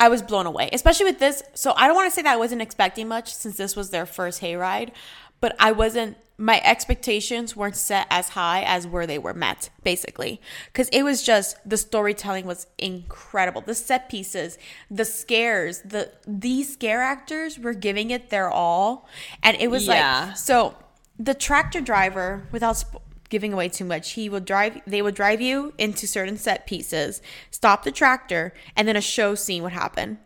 I 0.00 0.08
was 0.08 0.22
blown 0.22 0.46
away, 0.46 0.70
especially 0.72 1.06
with 1.06 1.18
this. 1.18 1.42
So 1.54 1.72
I 1.76 1.86
don't 1.86 1.96
want 1.96 2.08
to 2.10 2.14
say 2.14 2.22
that 2.22 2.32
I 2.32 2.36
wasn't 2.36 2.62
expecting 2.62 3.08
much 3.08 3.34
since 3.34 3.56
this 3.56 3.74
was 3.74 3.90
their 3.90 4.06
first 4.06 4.40
hayride, 4.40 4.92
but 5.40 5.56
I 5.58 5.72
wasn't. 5.72 6.16
My 6.40 6.60
expectations 6.62 7.56
weren't 7.56 7.74
set 7.74 8.06
as 8.10 8.28
high 8.28 8.62
as 8.62 8.86
where 8.86 9.08
they 9.08 9.18
were 9.18 9.34
met, 9.34 9.70
basically, 9.82 10.40
because 10.66 10.88
it 10.90 11.02
was 11.02 11.24
just 11.24 11.56
the 11.68 11.76
storytelling 11.76 12.46
was 12.46 12.68
incredible. 12.78 13.60
The 13.60 13.74
set 13.74 14.08
pieces, 14.08 14.56
the 14.88 15.04
scares, 15.04 15.80
the 15.82 16.12
these 16.28 16.72
scare 16.72 17.02
actors 17.02 17.58
were 17.58 17.74
giving 17.74 18.10
it 18.12 18.30
their 18.30 18.48
all, 18.48 19.08
and 19.42 19.56
it 19.58 19.68
was 19.68 19.88
Yeah. 19.88 20.26
like 20.28 20.36
so. 20.36 20.76
The 21.18 21.34
tractor 21.34 21.80
driver, 21.80 22.46
without 22.52 22.84
giving 23.28 23.52
away 23.52 23.68
too 23.68 23.84
much, 23.84 24.12
he 24.12 24.28
would 24.28 24.44
drive. 24.44 24.80
They 24.86 25.02
would 25.02 25.14
drive 25.14 25.40
you 25.40 25.74
into 25.78 26.06
certain 26.06 26.36
set 26.36 26.66
pieces, 26.66 27.20
stop 27.50 27.84
the 27.84 27.92
tractor, 27.92 28.54
and 28.76 28.86
then 28.88 28.96
a 28.96 29.00
show 29.00 29.34
scene 29.34 29.62
would 29.62 29.72
happen, 29.72 30.18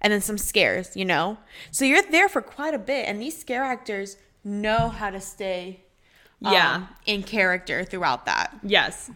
and 0.00 0.12
then 0.12 0.20
some 0.20 0.38
scares. 0.38 0.96
You 0.96 1.04
know, 1.04 1.38
so 1.70 1.84
you're 1.84 2.02
there 2.02 2.28
for 2.28 2.42
quite 2.42 2.74
a 2.74 2.78
bit, 2.78 3.06
and 3.08 3.20
these 3.20 3.38
scare 3.38 3.64
actors 3.64 4.16
know 4.44 4.88
how 4.90 5.10
to 5.10 5.20
stay, 5.20 5.80
um, 6.44 6.52
Yeah. 6.52 6.86
in 7.06 7.22
character 7.22 7.84
throughout 7.84 8.26
that. 8.26 8.54
yes. 8.62 9.10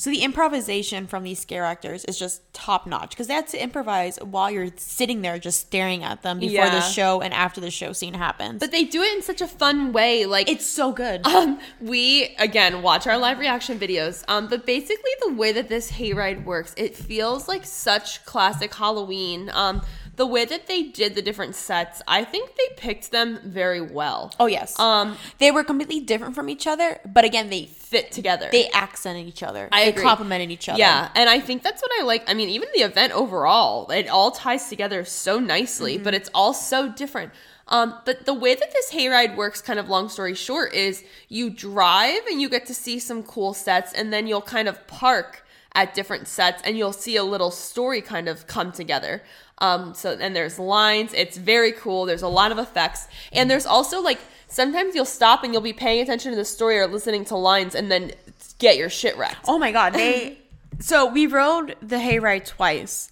So 0.00 0.08
the 0.08 0.22
improvisation 0.22 1.06
from 1.06 1.24
these 1.24 1.40
scare 1.40 1.66
actors 1.66 2.06
is 2.06 2.18
just 2.18 2.40
top 2.54 2.86
notch 2.86 3.10
because 3.10 3.26
they 3.26 3.34
had 3.34 3.48
to 3.48 3.62
improvise 3.62 4.16
while 4.16 4.50
you're 4.50 4.70
sitting 4.78 5.20
there 5.20 5.38
just 5.38 5.60
staring 5.60 6.02
at 6.02 6.22
them 6.22 6.38
before 6.38 6.70
the 6.70 6.80
show 6.80 7.20
and 7.20 7.34
after 7.34 7.60
the 7.60 7.70
show 7.70 7.92
scene 7.92 8.14
happens. 8.14 8.60
But 8.60 8.70
they 8.70 8.84
do 8.84 9.02
it 9.02 9.12
in 9.12 9.20
such 9.20 9.42
a 9.42 9.46
fun 9.46 9.92
way. 9.92 10.24
Like 10.24 10.48
it's 10.48 10.64
so 10.64 10.90
good. 10.90 11.26
um, 11.26 11.60
we 11.82 12.34
again 12.38 12.80
watch 12.80 13.06
our 13.06 13.18
live 13.18 13.38
reaction 13.38 13.78
videos. 13.78 14.24
Um, 14.26 14.46
but 14.46 14.64
basically 14.64 15.10
the 15.20 15.34
way 15.34 15.52
that 15.52 15.68
this 15.68 15.92
hayride 15.92 16.46
works, 16.46 16.72
it 16.78 16.96
feels 16.96 17.46
like 17.46 17.66
such 17.66 18.24
classic 18.24 18.74
Halloween. 18.74 19.50
Um, 19.52 19.82
the 20.16 20.26
way 20.26 20.44
that 20.44 20.66
they 20.66 20.82
did 20.82 21.14
the 21.14 21.22
different 21.22 21.54
sets, 21.54 22.02
I 22.06 22.24
think 22.24 22.50
they 22.56 22.74
picked 22.76 23.10
them 23.10 23.38
very 23.44 23.80
well. 23.80 24.32
Oh 24.38 24.46
yes. 24.46 24.78
Um, 24.78 25.16
they 25.38 25.50
were 25.50 25.64
completely 25.64 26.00
different 26.00 26.34
from 26.34 26.48
each 26.48 26.66
other, 26.66 27.00
but 27.06 27.24
again, 27.24 27.48
they 27.50 27.66
fit 27.66 28.12
together. 28.12 28.48
they 28.52 28.68
accented 28.70 29.26
each 29.26 29.42
other. 29.42 29.68
I 29.72 29.84
they 29.84 29.90
agree. 29.90 30.02
complemented 30.02 30.50
each 30.50 30.68
other. 30.68 30.78
Yeah, 30.78 31.10
and 31.14 31.28
I 31.30 31.40
think 31.40 31.62
that's 31.62 31.80
what 31.82 31.90
I 32.00 32.04
like. 32.04 32.28
I 32.28 32.34
mean, 32.34 32.48
even 32.50 32.68
the 32.74 32.82
event 32.82 33.12
overall, 33.12 33.90
it 33.90 34.08
all 34.08 34.30
ties 34.30 34.68
together 34.68 35.04
so 35.04 35.38
nicely, 35.38 35.94
Mm-hmm. 35.94 36.04
but 36.04 36.14
it's 36.14 36.30
all 36.34 36.52
so 36.54 36.88
different. 36.90 37.32
Um, 37.68 37.94
but 38.04 38.26
the 38.26 38.34
way 38.34 38.54
that 38.56 38.72
this 38.72 38.92
hayride 38.92 39.36
works, 39.36 39.62
kind 39.62 39.78
of 39.78 39.88
long 39.88 40.08
story 40.08 40.34
short, 40.34 40.74
is 40.74 41.04
you 41.28 41.50
drive 41.50 42.26
and 42.28 42.40
you 42.40 42.48
get 42.48 42.66
to 42.66 42.74
see 42.74 42.98
some 42.98 43.22
cool 43.22 43.54
sets, 43.54 43.92
and 43.92 44.12
then 44.12 44.26
you'll 44.26 44.42
kind 44.42 44.66
of 44.68 44.84
park 44.88 45.44
at 45.72 45.94
different 45.94 46.26
sets, 46.26 46.60
and 46.64 46.76
you'll 46.76 46.92
see 46.92 47.14
a 47.14 47.22
little 47.22 47.52
story 47.52 48.00
kind 48.02 48.28
of 48.28 48.46
come 48.48 48.72
together. 48.72 49.22
Um, 49.60 49.92
so 49.94 50.16
and 50.18 50.34
there's 50.34 50.58
lines. 50.58 51.12
It's 51.14 51.36
very 51.36 51.72
cool. 51.72 52.06
There's 52.06 52.22
a 52.22 52.28
lot 52.28 52.50
of 52.52 52.58
effects, 52.58 53.08
and 53.32 53.50
there's 53.50 53.66
also 53.66 54.00
like 54.00 54.18
sometimes 54.48 54.94
you'll 54.94 55.04
stop 55.04 55.44
and 55.44 55.52
you'll 55.52 55.62
be 55.62 55.72
paying 55.72 56.00
attention 56.02 56.30
to 56.32 56.36
the 56.36 56.44
story 56.44 56.78
or 56.78 56.86
listening 56.86 57.24
to 57.26 57.36
lines, 57.36 57.74
and 57.74 57.90
then 57.90 58.12
get 58.58 58.76
your 58.76 58.88
shit 58.88 59.16
wrecked. 59.18 59.44
Oh 59.46 59.58
my 59.58 59.70
god, 59.72 59.92
they 59.92 60.38
so 60.80 61.04
we 61.06 61.26
rode 61.26 61.76
the 61.82 61.96
hayride 61.96 62.46
twice 62.46 63.10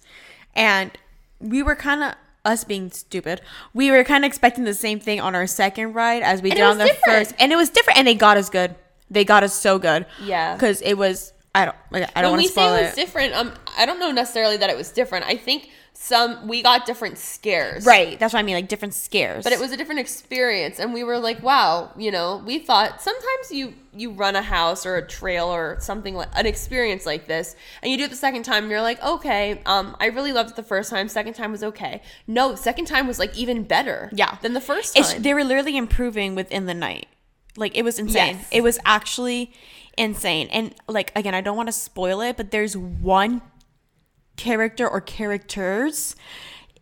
and 0.55 0.91
we 1.39 1.61
were 1.61 1.75
kind 1.75 2.03
of 2.03 2.13
us 2.45 2.63
being 2.63 2.89
stupid. 2.89 3.41
We 3.73 3.91
were 3.91 4.03
kind 4.03 4.23
of 4.23 4.27
expecting 4.29 4.63
the 4.63 4.73
same 4.73 4.99
thing 4.99 5.19
on 5.19 5.35
our 5.35 5.45
second 5.45 5.93
ride 5.93 6.23
as 6.23 6.41
we 6.41 6.49
And 6.49 6.57
did 6.57 6.63
on 6.63 6.77
the 6.79 6.85
different. 6.85 7.27
first. 7.27 7.35
And 7.37 7.51
it 7.51 7.55
was 7.57 7.69
different 7.69 7.99
and 7.99 8.07
they 8.07 8.15
got 8.15 8.37
us 8.37 8.49
good. 8.49 8.73
They 9.11 9.23
got 9.23 9.43
us 9.43 9.53
so 9.53 9.77
good. 9.77 10.05
Yeah. 10.23 10.57
Cuz 10.57 10.81
it 10.81 10.95
was 10.95 11.33
I 11.55 11.65
don't 11.65 11.75
like, 11.91 12.09
I 12.15 12.21
don't 12.21 12.31
when 12.31 12.39
want 12.39 12.41
we 12.41 12.47
to 12.47 12.51
spoil 12.53 12.75
say 12.75 12.79
it 12.81 12.85
was 12.85 12.93
it. 12.93 12.95
different, 12.95 13.33
um, 13.33 13.53
I 13.77 13.85
don't 13.85 13.99
know 13.99 14.11
necessarily 14.11 14.57
that 14.57 14.69
it 14.69 14.77
was 14.77 14.91
different. 14.91 15.25
I 15.25 15.35
think 15.35 15.69
some 15.93 16.47
we 16.47 16.61
got 16.61 16.85
different 16.85 17.17
scares, 17.17 17.85
right. 17.85 18.17
That's 18.19 18.33
what 18.33 18.39
I 18.39 18.43
mean 18.43 18.55
like 18.55 18.67
different 18.69 18.93
scares. 18.93 19.43
But 19.43 19.51
it 19.51 19.59
was 19.59 19.71
a 19.71 19.77
different 19.77 19.99
experience, 19.99 20.79
and 20.79 20.93
we 20.93 21.03
were 21.03 21.17
like, 21.17 21.41
"Wow!" 21.43 21.91
You 21.97 22.11
know, 22.11 22.41
we 22.45 22.59
thought 22.59 23.01
sometimes 23.01 23.51
you 23.51 23.73
you 23.93 24.11
run 24.11 24.35
a 24.35 24.41
house 24.41 24.85
or 24.85 24.95
a 24.95 25.05
trail 25.05 25.47
or 25.47 25.77
something 25.81 26.13
like 26.15 26.29
an 26.35 26.45
experience 26.45 27.05
like 27.05 27.27
this, 27.27 27.55
and 27.81 27.91
you 27.91 27.97
do 27.97 28.03
it 28.05 28.11
the 28.11 28.15
second 28.15 28.43
time, 28.43 28.63
and 28.63 28.71
you're 28.71 28.81
like, 28.81 29.03
"Okay, 29.03 29.61
um, 29.65 29.97
I 29.99 30.05
really 30.05 30.31
loved 30.31 30.51
it 30.51 30.55
the 30.55 30.63
first 30.63 30.89
time. 30.89 31.09
Second 31.09 31.33
time 31.33 31.51
was 31.51 31.63
okay." 31.63 32.01
No, 32.27 32.55
second 32.55 32.85
time 32.85 33.05
was 33.07 33.19
like 33.19 33.35
even 33.35 33.63
better, 33.63 34.09
Yeah. 34.13 34.37
than 34.41 34.53
the 34.53 34.61
first 34.61 34.95
time. 34.95 35.03
It's, 35.03 35.13
they 35.15 35.33
were 35.33 35.43
literally 35.43 35.75
improving 35.75 36.33
within 36.35 36.65
the 36.65 36.75
night. 36.75 37.07
Like 37.57 37.75
it 37.75 37.81
was 37.81 37.99
insane. 37.99 38.37
Yes. 38.37 38.47
It 38.51 38.61
was 38.61 38.79
actually 38.85 39.51
insane. 39.99 40.47
And 40.51 40.73
like 40.87 41.11
again, 41.15 41.35
I 41.35 41.41
don't 41.41 41.57
want 41.57 41.67
to 41.67 41.73
spoil 41.73 42.21
it, 42.21 42.37
but 42.37 42.51
there's 42.51 42.75
one 42.75 43.41
character 44.37 44.87
or 44.87 45.01
characters 45.01 46.15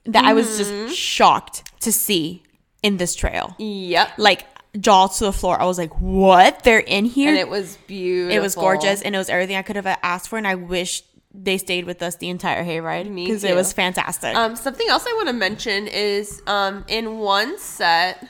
that 0.05 0.23
I 0.23 0.33
was 0.33 0.47
Mm-hmm. 0.47 0.87
just 0.87 0.97
shocked 0.97 1.63
to 1.81 1.91
see 1.91 2.43
in 2.83 2.97
this 2.97 3.15
trail. 3.15 3.55
yep, 3.57 4.11
Like 4.17 4.45
jaws 4.79 5.17
to 5.17 5.25
the 5.25 5.33
floor. 5.33 5.59
I 5.59 5.65
was 5.65 5.77
like, 5.77 5.99
"What? 5.99 6.63
They're 6.63 6.79
in 6.79 7.05
here?" 7.05 7.29
and 7.29 7.37
it 7.37 7.49
was 7.49 7.77
beautiful. 7.87 8.37
it 8.37 8.39
was 8.41 8.55
gorgeous 8.55 9.01
and 9.01 9.15
it 9.15 9.17
was 9.17 9.29
everything 9.29 9.55
I 9.57 9.63
could 9.63 9.75
have 9.75 9.87
asked 10.03 10.29
for 10.29 10.37
and 10.37 10.47
I 10.47 10.55
wish 10.55 11.03
they 11.33 11.57
stayed 11.57 11.85
with 11.85 12.01
us 12.01 12.15
the 12.15 12.29
entire 12.29 12.63
hayride 12.63 13.09
Me 13.09 13.25
because 13.25 13.43
it 13.43 13.55
was 13.55 13.73
fantastic. 13.73 14.35
Um, 14.35 14.55
something 14.55 14.87
else 14.89 15.05
I 15.07 15.13
want 15.13 15.27
to 15.27 15.33
mention 15.33 15.87
is 15.87 16.41
um, 16.47 16.83
in 16.87 17.17
one 17.19 17.57
set, 17.59 18.25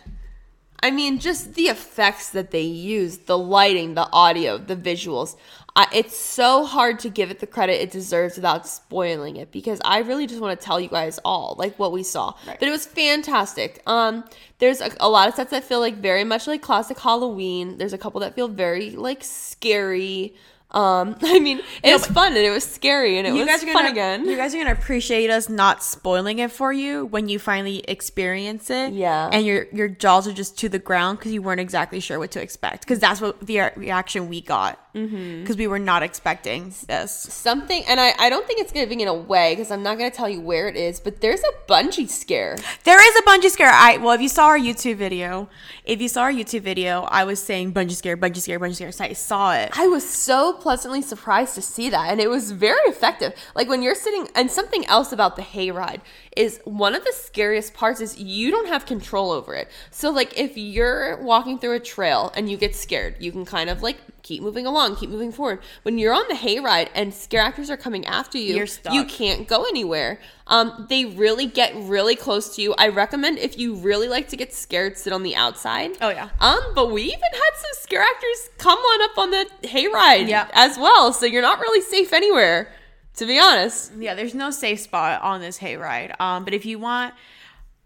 I 0.83 0.91
mean, 0.91 1.19
just 1.19 1.55
the 1.55 1.63
effects 1.63 2.29
that 2.31 2.51
they 2.51 2.61
use, 2.61 3.17
the 3.19 3.37
lighting, 3.37 3.95
the 3.95 4.07
audio, 4.11 4.57
the 4.57 4.75
visuals. 4.75 5.35
I, 5.75 5.87
it's 5.93 6.17
so 6.17 6.65
hard 6.65 6.99
to 6.99 7.09
give 7.09 7.29
it 7.29 7.39
the 7.39 7.47
credit 7.47 7.81
it 7.81 7.91
deserves 7.91 8.35
without 8.35 8.67
spoiling 8.67 9.35
it 9.35 9.51
because 9.51 9.79
I 9.85 9.99
really 9.99 10.25
just 10.25 10.41
want 10.41 10.59
to 10.59 10.65
tell 10.65 10.79
you 10.79 10.89
guys 10.89 11.19
all 11.23 11.55
like 11.59 11.77
what 11.77 11.91
we 11.91 12.01
saw. 12.03 12.33
But 12.45 12.63
it 12.63 12.71
was 12.71 12.85
fantastic. 12.85 13.81
Um, 13.85 14.23
there's 14.57 14.81
a, 14.81 14.91
a 14.99 15.09
lot 15.09 15.29
of 15.29 15.35
sets 15.35 15.51
that 15.51 15.63
feel 15.63 15.79
like 15.79 15.97
very 15.97 16.23
much 16.23 16.47
like 16.47 16.61
classic 16.61 16.99
Halloween. 16.99 17.77
There's 17.77 17.93
a 17.93 17.97
couple 17.97 18.21
that 18.21 18.33
feel 18.33 18.47
very 18.47 18.91
like 18.91 19.23
scary. 19.23 20.35
Um, 20.71 21.15
I 21.23 21.39
mean, 21.39 21.61
it 21.81 21.93
was 21.93 22.05
fun 22.07 22.33
and 22.35 22.45
it 22.45 22.49
was 22.49 22.65
scary 22.65 23.17
and 23.17 23.25
it 23.25 23.33
you 23.33 23.39
was 23.39 23.47
guys 23.47 23.63
are 23.63 23.67
fun 23.67 23.83
gonna, 23.83 23.89
again. 23.91 24.25
You 24.27 24.35
guys 24.35 24.53
are 24.53 24.57
gonna 24.57 24.71
appreciate 24.73 25.29
us 25.29 25.47
not 25.49 25.81
spoiling 25.83 26.39
it 26.39 26.51
for 26.51 26.73
you 26.73 27.05
when 27.05 27.29
you 27.29 27.39
finally 27.39 27.79
experience 27.87 28.69
it. 28.69 28.93
Yeah. 28.93 29.29
and 29.31 29.45
your 29.45 29.67
your 29.71 29.87
jaws 29.87 30.27
are 30.27 30.33
just 30.33 30.57
to 30.59 30.69
the 30.69 30.79
ground 30.79 31.19
because 31.19 31.31
you 31.31 31.41
weren't 31.41 31.61
exactly 31.61 31.99
sure 31.99 32.19
what 32.19 32.31
to 32.31 32.41
expect. 32.41 32.81
Because 32.81 32.99
that's 32.99 33.21
what 33.21 33.39
the 33.45 33.71
reaction 33.75 34.27
we 34.27 34.41
got. 34.41 34.77
Because 34.93 35.11
Mm-hmm. 35.11 35.59
we 35.59 35.67
were 35.67 35.77
not 35.77 36.01
expecting 36.01 36.73
this. 36.87 37.11
something 37.11 37.83
and 37.87 37.99
I, 37.99 38.13
I 38.17 38.31
don't 38.31 38.47
think 38.47 38.59
it's 38.61 38.71
giving 38.71 38.99
it 38.99 39.07
away 39.07 39.53
because 39.53 39.69
i'm 39.69 39.83
not 39.83 39.99
going 39.99 40.09
to 40.09 40.17
tell 40.17 40.27
you 40.27 40.41
where 40.41 40.67
it 40.67 40.75
is 40.75 40.99
but 40.99 41.21
there's 41.21 41.41
a 41.41 41.71
bungee 41.71 42.09
scare 42.09 42.57
There 42.83 42.97
is 43.07 43.15
a 43.15 43.21
bungee 43.21 43.51
scare. 43.51 43.69
I 43.69 43.97
well, 43.97 44.13
if 44.13 44.21
you 44.21 44.27
saw 44.29 44.47
our 44.47 44.57
YouTube 44.57 44.95
video, 44.95 45.49
if 45.85 46.01
you 46.01 46.07
saw 46.07 46.23
our 46.23 46.31
YouTube 46.31 46.61
video, 46.61 47.01
I 47.03 47.25
was 47.25 47.39
saying 47.39 47.73
bungee 47.73 47.91
scare, 47.91 48.17
bungee 48.17 48.37
scare, 48.41 48.59
bungee 48.59 48.73
scare. 48.75 48.91
So 48.91 49.03
I 49.03 49.13
saw 49.13 49.53
it. 49.53 49.69
i 49.77 49.85
was 49.87 50.07
so 50.07 50.53
pleasantly 50.61 51.01
surprised 51.01 51.55
to 51.55 51.61
see 51.61 51.89
that 51.89 52.11
and 52.11 52.19
it 52.19 52.29
was 52.29 52.51
very 52.51 52.81
effective. 52.85 53.33
Like 53.55 53.69
when 53.69 53.81
you're 53.81 53.95
sitting 53.95 54.27
and 54.35 54.49
something 54.49 54.85
else 54.85 55.11
about 55.11 55.35
the 55.35 55.41
hayride 55.41 56.01
is 56.35 56.59
one 56.65 56.95
of 56.95 57.03
the 57.03 57.13
scariest 57.13 57.73
parts 57.73 58.01
is 58.01 58.17
you 58.17 58.51
don't 58.51 58.67
have 58.67 58.85
control 58.85 59.31
over 59.31 59.53
it. 59.53 59.69
So 59.91 60.09
like 60.09 60.37
if 60.37 60.57
you're 60.57 61.17
walking 61.17 61.59
through 61.59 61.73
a 61.73 61.79
trail 61.79 62.31
and 62.35 62.49
you 62.49 62.57
get 62.57 62.75
scared 62.75 63.15
you 63.19 63.31
can 63.31 63.45
kind 63.45 63.69
of 63.69 63.81
like 63.81 63.97
keep 64.27 64.41
moving 64.43 64.65
along 64.65 64.95
keep 64.97 65.09
moving 65.09 65.31
forward 65.31 65.59
when 65.83 65.97
you're 65.97 66.13
on 66.13 66.25
the 66.27 66.33
hayride 66.35 66.89
and 66.93 67.13
scare 67.13 67.41
actors 67.41 67.69
are 67.69 67.77
coming 67.77 68.05
after 68.05 68.37
you 68.37 68.55
You're 68.55 68.67
stuck. 68.67 68.93
you 68.93 69.05
can't 69.05 69.47
go 69.47 69.63
anywhere. 69.63 70.19
Um, 70.47 70.85
they 70.89 71.05
really 71.05 71.45
get 71.45 71.73
really 71.75 72.15
close 72.15 72.55
to 72.55 72.61
you. 72.61 72.73
I 72.77 72.87
recommend 72.89 73.37
if 73.39 73.57
you 73.57 73.75
really 73.75 74.07
like 74.07 74.27
to 74.29 74.37
get 74.37 74.53
scared, 74.53 74.97
sit 74.97 75.11
on 75.13 75.23
the 75.23 75.35
outside. 75.35 75.91
Oh, 76.01 76.09
yeah. 76.09 76.29
Um, 76.39 76.59
but 76.75 76.91
we 76.91 77.03
even 77.03 77.19
had 77.19 77.53
some 77.55 77.71
scare 77.81 78.01
actors 78.01 78.49
come 78.57 78.77
on 78.79 79.01
up 79.09 79.17
on 79.17 79.31
the 79.31 79.45
hayride 79.67 80.27
Yeah. 80.27 80.47
as 80.53 80.77
well. 80.77 81.11
So 81.13 81.25
you're 81.25 81.41
not 81.41 81.59
really 81.59 81.81
safe 81.81 82.13
anywhere, 82.13 82.71
to 83.15 83.25
be 83.25 83.37
honest. 83.39 83.91
Yeah, 83.97 84.13
there's 84.15 84.33
no 84.35 84.51
safe 84.51 84.79
spot 84.79 85.21
on 85.21 85.41
this 85.41 85.59
hayride. 85.59 86.19
Um, 86.19 86.43
but 86.45 86.53
if 86.53 86.65
you 86.65 86.79
want 86.79 87.13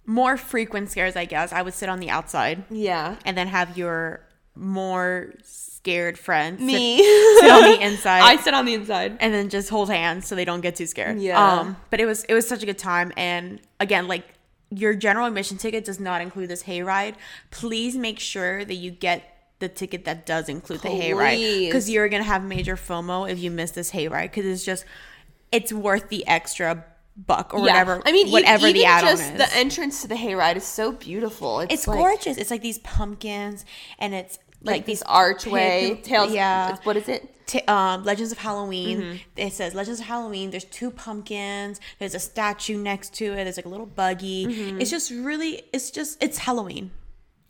more 0.05 0.37
frequent 0.37 0.89
scares, 0.91 1.15
I 1.15 1.25
guess 1.25 1.51
I 1.51 1.61
would 1.61 1.73
sit 1.73 1.89
on 1.89 1.99
the 1.99 2.09
outside 2.11 2.63
Yeah. 2.69 3.15
and 3.25 3.35
then 3.37 3.47
have 3.47 3.77
your 3.77 4.21
more 4.55 5.33
scared 5.43 6.17
friends 6.17 6.61
Me. 6.61 6.97
sit, 6.97 7.49
on 7.51 7.63
the 7.63 7.79
inside. 7.81 8.21
I 8.21 8.35
sit 8.37 8.53
on 8.53 8.65
the 8.65 8.73
inside. 8.73 9.17
and 9.19 9.33
then 9.33 9.49
just 9.49 9.69
hold 9.69 9.89
hands 9.89 10.27
so 10.27 10.35
they 10.35 10.45
don't 10.45 10.61
get 10.61 10.75
too 10.75 10.85
scared. 10.85 11.19
Yeah. 11.19 11.59
Um, 11.59 11.77
but 11.89 11.99
it 11.99 12.05
was 12.05 12.23
it 12.25 12.33
was 12.33 12.47
such 12.47 12.63
a 12.63 12.65
good 12.65 12.77
time, 12.77 13.11
and 13.17 13.59
again, 13.79 14.07
like 14.07 14.25
your 14.69 14.93
general 14.93 15.25
admission 15.27 15.57
ticket 15.57 15.83
does 15.85 15.99
not 15.99 16.21
include 16.21 16.49
this 16.49 16.63
hayride. 16.63 17.15
Please 17.49 17.97
make 17.97 18.19
sure 18.19 18.63
that 18.63 18.75
you 18.75 18.91
get 18.91 19.23
the 19.59 19.67
ticket 19.69 20.05
that 20.05 20.25
does 20.25 20.49
include 20.49 20.81
the 20.81 20.89
hayride 20.89 21.35
Please. 21.35 21.67
because 21.67 21.89
you're 21.89 22.09
gonna 22.09 22.23
have 22.23 22.43
major 22.43 22.75
FOMO 22.75 23.29
if 23.29 23.37
you 23.39 23.51
miss 23.51 23.71
this 23.71 23.91
hayride 23.91 24.23
because 24.31 24.45
it's 24.45 24.65
just 24.65 24.85
it's 25.51 25.71
worth 25.71 26.09
the 26.09 26.25
extra 26.27 26.83
buck 27.15 27.53
or 27.53 27.61
whatever. 27.61 28.01
I 28.05 28.11
mean, 28.11 28.31
whatever 28.31 28.67
even 28.67 28.81
the 28.81 28.85
add-on 28.85 29.11
just 29.11 29.31
is. 29.31 29.37
the 29.37 29.55
entrance 29.55 30.01
to 30.01 30.07
the 30.07 30.15
hayride 30.15 30.55
is 30.55 30.63
so 30.65 30.91
beautiful. 30.91 31.59
It's, 31.61 31.73
it's 31.73 31.87
like, 31.87 31.97
gorgeous. 31.97 32.37
It's 32.37 32.51
like 32.51 32.61
these 32.61 32.79
pumpkins 32.79 33.65
and 33.99 34.13
it's 34.13 34.39
Like, 34.63 34.73
like, 34.75 34.85
this 34.85 35.01
archway, 35.03 35.89
pink- 35.95 36.03
tales. 36.03 36.33
Yeah. 36.33 36.77
What 36.83 36.97
is 36.97 37.09
it? 37.09 37.27
t- 37.51 37.61
um, 37.67 38.03
Legends 38.05 38.31
of 38.31 38.37
Halloween. 38.37 39.01
Mm-hmm. 39.01 39.15
It 39.35 39.53
says 39.53 39.75
Legends 39.75 39.99
of 39.99 40.05
Halloween. 40.05 40.51
There's 40.51 40.63
two 40.63 40.89
pumpkins. 40.89 41.79
There's 41.99 42.15
a 42.15 42.19
statue 42.19 42.77
next 42.77 43.13
to 43.15 43.25
it. 43.33 43.43
There's 43.43 43.57
like 43.57 43.65
a 43.65 43.69
little 43.69 43.85
buggy. 43.85 44.47
Mm-hmm. 44.47 44.81
It's 44.81 44.89
just 44.89 45.11
really, 45.11 45.63
it's 45.73 45.91
just, 45.91 46.23
it's 46.23 46.39
Halloween. 46.39 46.91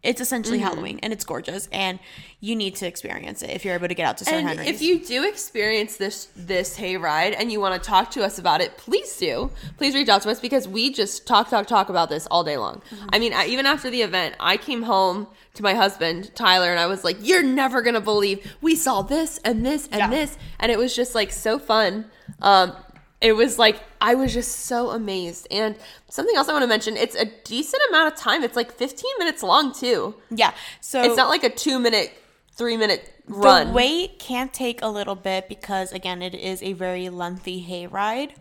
It's 0.04 0.20
essentially 0.20 0.58
Mm-hmm. 0.58 0.68
Halloween 0.68 1.00
and 1.04 1.14
it's 1.14 1.24
gorgeous. 1.24 1.68
And 1.72 2.00
you 2.40 2.56
need 2.56 2.76
to 2.78 2.88
experience 2.88 3.44
it 3.44 3.52
if 3.52 3.64
you're 3.64 3.76
able 3.76 3.88
to 3.88 3.94
get 3.94 4.08
out 4.08 4.18
to 4.18 4.26
Sir 4.26 4.32
And 4.36 4.48
Henry's. 4.48 4.68
if 4.70 4.82
you 4.82 5.00
do 5.00 5.28
experience 5.28 5.98
this 5.98 6.28
this 6.36 6.78
hayride 6.78 7.36
and 7.38 7.52
you 7.52 7.60
want 7.60 7.82
to 7.82 7.88
talk 7.88 8.10
to 8.12 8.24
us 8.24 8.40
about 8.40 8.62
it, 8.62 8.78
please 8.78 9.16
do. 9.18 9.52
Please 9.78 9.94
reach 9.94 10.10
out 10.10 10.24
to 10.24 10.30
us 10.32 10.40
because 10.40 10.68
we 10.68 10.92
just 10.92 11.28
talk, 11.28 11.50
talk, 11.50 11.68
talk 11.68 11.90
about 11.90 12.10
this 12.10 12.28
all 12.32 12.44
day 12.44 12.58
long. 12.58 12.82
Mm-hmm. 12.90 13.10
I 13.14 13.20
mean, 13.20 13.34
I, 13.34 13.46
even 13.46 13.66
after 13.66 13.90
the 13.92 14.02
event, 14.02 14.36
I 14.40 14.58
came 14.58 14.84
home 14.84 15.28
to 15.54 15.62
my 15.64 15.74
husband 15.76 16.32
Tyler 16.34 16.72
and 16.72 16.80
I 16.80 16.88
was 16.88 17.04
like, 17.04 17.18
"You're 17.22 17.44
never 17.44 17.82
gonna 17.82 18.02
believe 18.02 18.56
we 18.62 18.76
saw 18.76 19.02
this 19.04 19.38
and 19.46 19.66
this 19.66 19.86
and 19.92 20.00
Yeah. 20.00 20.10
this," 20.10 20.38
and 20.60 20.72
it 20.72 20.80
was 20.80 20.96
just 20.96 21.14
like 21.14 21.32
so 21.32 21.60
fun. 21.60 22.10
Um, 22.42 22.74
it 23.22 23.34
was 23.34 23.60
like 23.60 23.82
I 24.02 24.16
was 24.16 24.34
just 24.34 24.66
so 24.66 24.90
amazed. 24.90 25.48
And 25.52 25.76
something 26.10 26.36
else 26.36 26.48
I 26.50 26.54
want 26.54 26.64
to 26.64 26.68
mention: 26.68 26.98
it's 26.98 27.16
a 27.16 27.26
decent 27.44 27.82
amount 27.90 28.14
of 28.14 28.20
time. 28.20 28.44
It's 28.44 28.56
like 28.56 28.72
15 28.72 29.10
minutes 29.20 29.44
long 29.44 29.74
too. 29.74 30.16
yeah. 30.30 30.54
So 30.82 31.02
It's 31.04 31.18
not 31.18 31.30
like 31.30 31.44
a 31.44 31.50
two 31.50 31.80
minute, 31.80 32.12
three 32.54 32.78
minute 32.78 33.12
run. 33.28 33.68
The 33.68 33.74
wait 33.74 34.20
can 34.20 34.50
take 34.50 34.82
a 34.82 34.88
little 34.88 35.16
bit 35.16 35.48
because 35.48 35.92
again, 35.92 36.22
it 36.22 36.34
is 36.36 36.62
a 36.64 36.74
very 36.74 37.10
lengthy 37.10 37.66
hayride. 37.66 38.32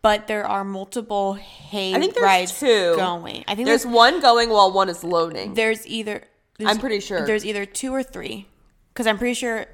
But 0.00 0.28
there 0.28 0.46
are 0.46 0.62
multiple 0.64 1.34
hay 1.34 1.92
I 1.92 1.98
think 1.98 2.14
there's 2.14 2.24
rides 2.24 2.60
two 2.60 2.94
going. 2.96 3.44
I 3.48 3.54
think 3.56 3.66
there's 3.66 3.82
there's 3.82 3.92
one 3.94 4.20
going 4.20 4.48
while 4.48 4.70
one 4.72 4.88
is 4.88 5.02
loading. 5.02 5.54
there's 5.54 5.84
either 5.86 6.22
there's- 6.56 6.72
I'm 6.74 6.80
pretty 6.80 7.00
sure. 7.00 7.26
there's 7.26 7.44
either 7.44 7.66
two 7.66 7.92
or 7.92 8.02
three 8.04 8.46
because 8.94 9.06
I'm 9.08 9.18
pretty 9.18 9.34
sure 9.34 9.66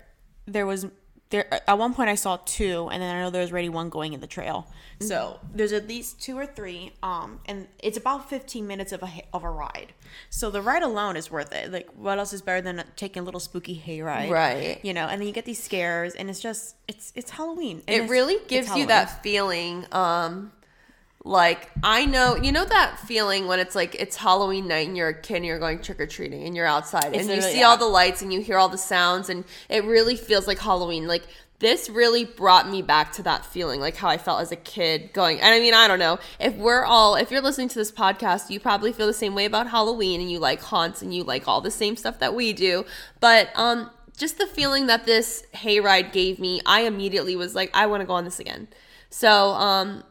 there 0.47 0.65
was 0.67 0.87
there 1.31 1.53
at 1.69 1.79
one 1.79 1.95
point 1.95 2.09
I 2.11 2.15
saw 2.15 2.39
two, 2.45 2.89
and 2.93 3.03
then 3.03 3.15
I 3.17 3.21
know 3.21 3.31
there's 3.31 3.51
already 3.51 3.69
one 3.69 3.89
going 3.89 4.13
in 4.13 4.21
the 4.21 4.27
trail. 4.27 4.69
So 5.01 5.41
there's 5.53 5.73
at 5.73 5.89
least 5.89 6.21
two 6.23 6.39
or 6.39 6.47
three, 6.47 6.93
um, 7.03 7.41
and 7.47 7.67
it's 7.81 7.99
about 7.99 8.31
15 8.31 8.67
minutes 8.67 8.93
of 8.93 9.03
a 9.03 9.11
of 9.33 9.43
a 9.43 9.51
ride. 9.51 9.93
So 10.31 10.51
the 10.51 10.63
ride 10.63 10.83
alone 10.85 11.17
is 11.17 11.31
worth 11.31 11.53
it. 11.53 11.73
Like, 11.73 11.89
what 11.97 12.19
else 12.19 12.33
is 12.33 12.43
better 12.43 12.61
than 12.61 12.85
taking 12.95 13.23
a 13.23 13.25
little 13.25 13.41
spooky 13.41 13.83
hayride, 13.85 14.31
Right. 14.31 14.79
You 14.85 14.95
know, 14.95 15.07
and 15.07 15.21
then 15.21 15.27
you 15.27 15.35
get 15.35 15.45
these 15.47 15.63
scares, 15.63 16.15
and 16.15 16.31
it's 16.31 16.41
just 16.41 16.77
it's 16.87 17.13
it's 17.17 17.31
Halloween. 17.33 17.83
it 17.87 17.95
it's- 17.95 18.11
really 18.11 18.37
gives 18.47 18.75
you 18.77 18.87
that 18.87 19.23
feeling 19.23 19.85
um 19.93 20.53
like 21.25 21.71
i 21.83 22.05
know 22.05 22.37
you 22.37 22.53
know 22.53 22.65
that 22.65 22.99
feeling 23.01 23.47
when 23.47 23.59
it's 23.59 23.75
like 23.75 23.95
it's 23.95 24.17
halloween 24.17 24.69
night 24.69 24.87
and 24.87 24.97
you're 24.97 25.09
a 25.09 25.21
kid 25.21 25.37
and 25.37 25.47
you're 25.47 25.59
going 25.59 25.79
trick-or-treating 25.79 26.45
and 26.45 26.55
you're 26.55 26.67
outside 26.67 27.15
It's 27.15 27.27
and 27.27 27.35
you 27.35 27.41
see 27.41 27.61
yeah. 27.61 27.67
all 27.67 27.77
the 27.77 27.87
lights 27.87 28.21
and 28.23 28.33
you 28.33 28.41
hear 28.41 28.59
all 28.59 28.69
the 28.69 28.79
sounds 28.79 29.29
and 29.31 29.45
it 29.69 29.85
really 29.85 30.17
feels 30.17 30.47
like 30.47 30.59
halloween 30.59 31.07
like 31.07 31.23
this 31.61 31.89
really 31.89 32.27
brought 32.27 32.69
me 32.69 32.83
back 32.83 33.13
to 33.13 33.23
that 33.23 33.47
feeling 33.47 33.81
like 33.81 33.97
how 33.97 34.09
i 34.09 34.19
felt 34.19 34.43
as 34.43 34.53
a 34.53 34.57
kid 34.57 35.13
going 35.15 35.41
and 35.41 35.55
i 35.55 35.59
mean 35.61 35.73
i 35.73 35.89
don't 35.89 35.99
know 35.99 36.19
if 36.39 36.55
we're 36.57 36.85
all 36.85 37.15
if 37.15 37.31
you're 37.31 37.41
listening 37.41 37.69
to 37.69 37.79
this 37.79 37.91
podcast 37.91 38.51
you 38.51 38.61
probably 38.61 38.93
feel 38.93 39.07
the 39.07 39.15
same 39.15 39.35
way 39.35 39.47
about 39.47 39.69
halloween 39.69 40.21
and 40.21 40.31
you 40.31 40.39
like 40.39 40.61
haunts 40.61 41.01
and 41.01 41.15
you 41.15 41.25
like 41.25 41.49
all 41.49 41.63
the 41.63 41.71
same 41.71 41.97
stuff 41.97 42.19
that 42.19 42.35
we 42.35 42.53
do 42.53 42.85
but 43.21 43.49
um 43.55 43.91
just 44.17 44.39
the 44.39 44.47
feeling 44.47 44.87
that 44.87 45.07
this 45.07 45.45
hayride 45.55 46.13
gave 46.13 46.39
me, 46.39 46.61
I 46.65 46.83
immediately 46.83 47.37
was 47.37 47.55
like, 47.55 47.71
I 47.75 47.87
want 47.87 48.01
to 48.01 48.07
go 48.07 48.15
on 48.15 48.25
this 48.25 48.39
again. 48.39 48.69
So, 49.11 49.51
um, 49.51 50.05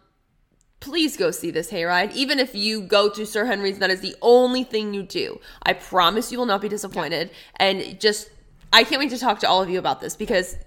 please 0.84 1.16
go 1.16 1.32
see 1.32 1.50
this 1.50 1.72
hayride. 1.72 2.12
Even 2.12 2.40
if 2.40 2.54
you 2.54 2.82
go 2.82 3.10
to 3.10 3.26
Sir 3.26 3.46
Henry's, 3.46 3.80
that 3.80 3.90
is 3.90 4.02
the 4.02 4.16
only 4.22 4.66
thing 4.66 4.94
you 4.94 5.02
do. 5.02 5.40
I 5.64 5.72
promise 5.72 6.30
you 6.30 6.38
will 6.38 6.46
not 6.46 6.60
be 6.60 6.68
disappointed. 6.68 7.32
And 7.56 7.98
just, 8.02 8.30
I 8.74 8.84
can't 8.84 9.00
wait 9.00 9.10
to 9.12 9.18
talk 9.18 9.40
to 9.40 9.48
all 9.48 9.62
of 9.62 9.70
you 9.70 9.80
about 9.80 10.02
this 10.02 10.18
because 10.18 10.58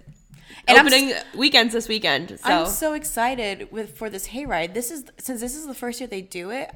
And 0.67 0.75
I'm 0.77 0.87
opening 0.87 1.13
weekends 1.35 1.71
this 1.73 1.87
weekend. 1.87 2.39
So, 2.39 2.49
I'm 2.49 2.65
so 2.65 2.93
excited 2.93 3.71
with 3.71 3.95
for 3.95 4.09
this 4.09 4.29
hayride. 4.29 4.73
This 4.73 4.89
is 4.89 5.05
since 5.19 5.39
this 5.39 5.55
is 5.55 5.67
the 5.67 5.75
first 5.75 6.01
year 6.01 6.07
they 6.07 6.23
do 6.23 6.49
it. 6.49 6.73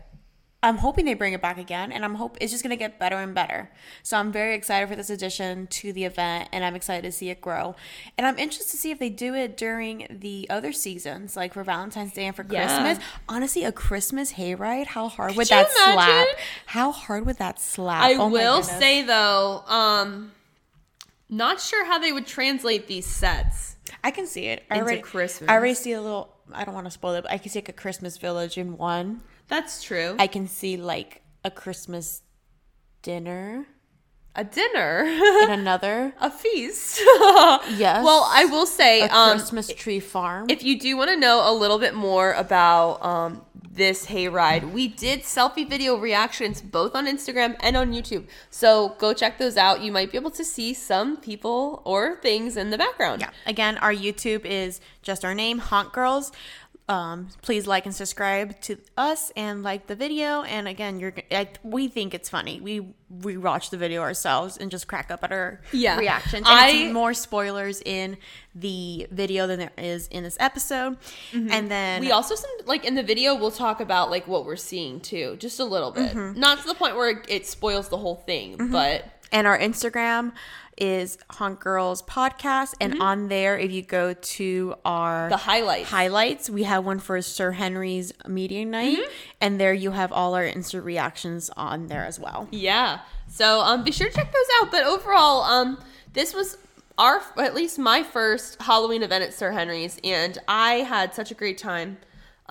I'm 0.63 0.77
hoping 0.77 1.05
they 1.05 1.15
bring 1.15 1.33
it 1.33 1.41
back 1.41 1.57
again, 1.57 1.91
and 1.91 2.05
I'm 2.05 2.15
hope 2.15 2.37
it's 2.39 2.51
just 2.51 2.61
gonna 2.61 2.75
get 2.75 2.99
better 2.99 3.15
and 3.15 3.33
better. 3.33 3.71
So 4.03 4.15
I'm 4.17 4.31
very 4.31 4.53
excited 4.53 4.87
for 4.87 4.95
this 4.95 5.09
addition 5.09 5.65
to 5.67 5.91
the 5.91 6.05
event, 6.05 6.49
and 6.51 6.63
I'm 6.63 6.75
excited 6.75 7.01
to 7.03 7.11
see 7.11 7.29
it 7.31 7.41
grow. 7.41 7.75
And 8.15 8.27
I'm 8.27 8.37
interested 8.37 8.69
to 8.71 8.77
see 8.77 8.91
if 8.91 8.99
they 8.99 9.09
do 9.09 9.33
it 9.33 9.57
during 9.57 10.05
the 10.11 10.45
other 10.51 10.71
seasons, 10.71 11.35
like 11.35 11.53
for 11.55 11.63
Valentine's 11.63 12.13
Day 12.13 12.25
and 12.27 12.35
for 12.35 12.45
Yeah. 12.47 12.83
Christmas. 12.83 13.07
Honestly, 13.27 13.63
a 13.63 13.71
Christmas 13.71 14.33
hayride, 14.33 14.85
how 14.87 15.07
hard 15.07 15.35
would 15.35 15.49
you 15.49 15.55
that 15.55 15.71
slap? 15.71 16.27
How 16.67 16.91
hard 16.91 17.25
would 17.25 17.37
that 17.39 17.59
slap? 17.59 18.03
I 18.03 18.13
Oh 18.13 18.29
will 18.29 18.61
say 18.61 19.01
though, 19.01 19.63
um, 19.65 20.31
not 21.27 21.59
sure 21.59 21.85
how 21.85 21.97
they 21.97 22.11
would 22.11 22.27
translate 22.27 22.85
these 22.85 23.07
sets. 23.07 23.77
I 24.03 24.11
can 24.11 24.27
see 24.27 24.45
it. 24.45 24.63
I 24.69 24.75
Into 24.75 24.85
already, 24.85 25.01
Christmas. 25.01 25.49
I 25.49 25.55
already 25.55 25.73
see 25.73 25.93
a 25.93 26.01
little. 26.01 26.35
I 26.53 26.65
don't 26.65 26.75
want 26.75 26.85
to 26.85 26.91
spoil 26.91 27.15
it, 27.15 27.23
but 27.23 27.31
I 27.31 27.39
can 27.39 27.49
see 27.49 27.57
like 27.57 27.69
a 27.69 27.73
Christmas 27.73 28.17
village 28.17 28.57
in 28.59 28.77
one. 28.77 29.21
That's 29.51 29.83
true. 29.83 30.15
I 30.17 30.25
can 30.25 30.47
see 30.47 30.77
like 30.77 31.21
a 31.43 31.51
Christmas 31.51 32.23
dinner 33.03 33.67
a 34.35 34.43
dinner. 34.43 35.03
in 35.03 35.51
another. 35.51 36.13
a 36.21 36.31
feast. 36.31 37.01
Yes. 37.77 38.03
Well, 38.03 38.27
I 38.31 38.45
will 38.45 38.65
say, 38.65 39.01
A 39.01 39.09
um, 39.13 39.37
Christmas 39.37 39.73
tree 39.73 39.99
farm. 39.99 40.49
if 40.49 40.63
you 40.63 40.79
do 40.79 40.95
want 40.97 41.09
to 41.09 41.17
know 41.17 41.49
a 41.49 41.53
little 41.53 41.79
bit 41.79 41.93
more 41.93 42.33
about 42.33 43.03
um, 43.03 43.41
this 43.71 44.05
hayride, 44.07 44.71
we 44.71 44.87
did 44.87 45.21
selfie 45.21 45.67
video 45.67 45.95
reactions 45.97 46.61
both 46.61 46.95
on 46.95 47.07
Instagram 47.07 47.55
and 47.61 47.75
on 47.75 47.91
YouTube. 47.91 48.25
So 48.49 48.95
go 48.99 49.13
check 49.13 49.37
those 49.37 49.57
out. 49.57 49.81
You 49.81 49.91
might 49.91 50.11
be 50.11 50.17
able 50.17 50.31
to 50.31 50.43
see 50.45 50.73
some 50.73 51.17
people 51.17 51.81
or 51.85 52.15
things 52.17 52.57
in 52.57 52.69
the 52.69 52.77
background. 52.77 53.21
yeah. 53.21 53.31
Again, 53.45 53.77
our 53.77 53.93
YouTube 53.93 54.45
is 54.45 54.79
just 55.01 55.25
our 55.25 55.35
name, 55.35 55.59
Haunt 55.59 55.91
Girls. 55.91 56.31
Um, 56.91 57.29
please 57.41 57.67
like 57.67 57.85
and 57.85 57.95
subscribe 57.95 58.59
to 58.61 58.77
us 58.97 59.31
and 59.37 59.63
like 59.63 59.87
the 59.87 59.95
video. 59.95 60.41
And 60.43 60.67
again, 60.67 60.99
you're 60.99 61.13
I, 61.31 61.47
we 61.63 61.87
think 61.87 62.13
it's 62.13 62.29
funny. 62.29 62.59
We 62.59 62.93
we 63.23 63.37
watch 63.37 63.69
the 63.69 63.77
video 63.77 64.01
ourselves 64.01 64.57
and 64.57 64.69
just 64.69 64.87
crack 64.87 65.09
up 65.11 65.23
at 65.23 65.31
our 65.31 65.61
Yeah. 65.71 65.97
reactions. 65.97 66.47
And 66.47 66.47
I- 66.47 66.69
it's 66.69 66.93
more 66.93 67.13
spoilers 67.13 67.81
in 67.85 68.17
the 68.55 69.07
video 69.11 69.47
than 69.47 69.59
there 69.59 69.71
is 69.77 70.07
in 70.07 70.23
this 70.23 70.37
episode. 70.39 70.97
And 71.33 71.71
then 71.71 72.01
We 72.01 72.11
also 72.11 72.35
some 72.35 72.49
like 72.65 72.83
in 72.85 72.95
the 72.95 73.03
video 73.03 73.35
we'll 73.35 73.51
talk 73.51 73.79
about 73.79 74.09
like 74.11 74.27
what 74.27 74.45
we're 74.45 74.55
seeing 74.57 74.99
too, 74.99 75.37
just 75.39 75.59
a 75.59 75.65
little 75.65 75.91
bit. 75.91 76.11
Mm-hmm. 76.13 76.39
Not 76.39 76.59
to 76.61 76.67
the 76.67 76.75
point 76.75 76.95
where 76.97 77.09
it, 77.09 77.25
it 77.29 77.47
spoils 77.47 77.87
the 77.89 77.97
whole 77.97 78.15
thing, 78.25 78.69
but 78.71 79.05
And 79.31 79.47
our 79.47 79.57
Instagram 79.57 80.33
is 80.81 81.19
Haunt 81.29 81.59
Girls 81.59 82.01
Podcast. 82.01 82.73
And 82.81 83.01
on 83.01 83.27
there, 83.27 83.57
if 83.57 83.71
you 83.71 83.83
go 83.83 84.13
to 84.13 84.75
our 84.83 85.29
the 85.29 85.37
highlights. 85.37 85.89
highlights, 85.89 86.49
we 86.49 86.63
have 86.63 86.83
one 86.83 86.99
for 86.99 87.21
Sir 87.21 87.51
Henry's 87.51 88.11
media 88.27 88.65
night. 88.65 88.97
And 89.39 89.61
there 89.61 89.73
you 89.73 89.91
have 89.91 90.11
all 90.11 90.33
our 90.33 90.43
instant 90.43 90.83
reactions 90.83 91.51
on 91.55 91.87
there 91.87 92.03
as 92.03 92.19
well. 92.19 92.47
Yeah. 92.51 93.01
So 93.27 93.61
um, 93.61 93.83
be 93.83 93.91
sure 93.91 94.09
to 94.09 94.13
check 94.13 94.33
those 94.33 94.45
out. 94.59 94.71
But 94.71 94.83
overall, 94.83 95.43
um, 95.43 95.77
this 96.13 96.33
was 96.33 96.57
our 96.97 97.21
at 97.37 97.53
least 97.53 97.77
my 97.79 98.03
first 98.03 98.61
Halloween 98.61 99.03
event 99.03 99.23
at 99.23 99.33
Sir 99.33 99.51
Henry's, 99.51 99.99
and 100.03 100.37
I 100.47 100.73
had 100.73 101.13
such 101.13 101.31
a 101.31 101.35
great 101.35 101.57
time. 101.57 101.97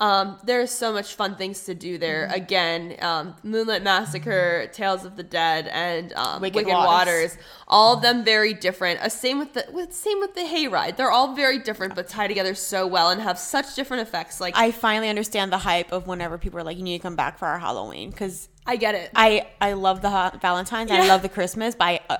Um, 0.01 0.39
there's 0.43 0.71
so 0.71 0.91
much 0.91 1.13
fun 1.13 1.35
things 1.35 1.63
to 1.65 1.75
do 1.75 1.99
there. 1.99 2.25
Mm-hmm. 2.25 2.33
Again, 2.33 2.95
um, 3.01 3.35
Moonlit 3.43 3.83
Massacre, 3.83 4.67
Tales 4.73 5.05
of 5.05 5.15
the 5.15 5.21
Dead, 5.21 5.67
and 5.67 6.11
um, 6.13 6.41
Wicked 6.41 6.55
Wicked, 6.55 6.73
Waters. 6.73 6.87
Waters. 6.87 7.37
All 7.67 7.95
of 7.95 8.01
them 8.01 8.25
very 8.25 8.55
different. 8.55 8.99
Uh, 8.99 9.09
same 9.09 9.37
with 9.37 9.53
the 9.53 9.65
with 9.71 9.93
same 9.93 10.19
with 10.19 10.33
the 10.33 10.41
hayride. 10.41 10.97
They're 10.97 11.11
all 11.11 11.35
very 11.35 11.59
different, 11.59 11.93
but 11.93 12.07
tie 12.07 12.27
together 12.27 12.55
so 12.55 12.87
well 12.87 13.11
and 13.11 13.21
have 13.21 13.37
such 13.37 13.75
different 13.75 14.07
effects. 14.07 14.41
Like 14.41 14.57
I, 14.57 14.71
finally 14.71 15.07
understand 15.07 15.53
the 15.53 15.59
hype 15.59 15.91
of 15.91 16.07
whenever 16.07 16.39
people 16.39 16.59
are 16.59 16.63
like, 16.63 16.77
you 16.77 16.83
need 16.83 16.97
to 16.97 17.03
come 17.03 17.15
back 17.15 17.37
for 17.37 17.47
our 17.47 17.59
Halloween. 17.59 18.09
Because 18.09 18.49
I 18.65 18.77
get 18.77 18.95
it. 18.95 19.11
I, 19.15 19.49
I 19.61 19.73
love 19.73 20.01
the 20.01 20.09
ha- 20.09 20.35
Valentine's 20.41 20.89
and 20.89 21.03
I 21.03 21.07
love 21.07 21.21
the 21.21 21.29
Christmas, 21.29 21.75
but 21.75 21.85
I 21.85 21.99
uh, 22.09 22.17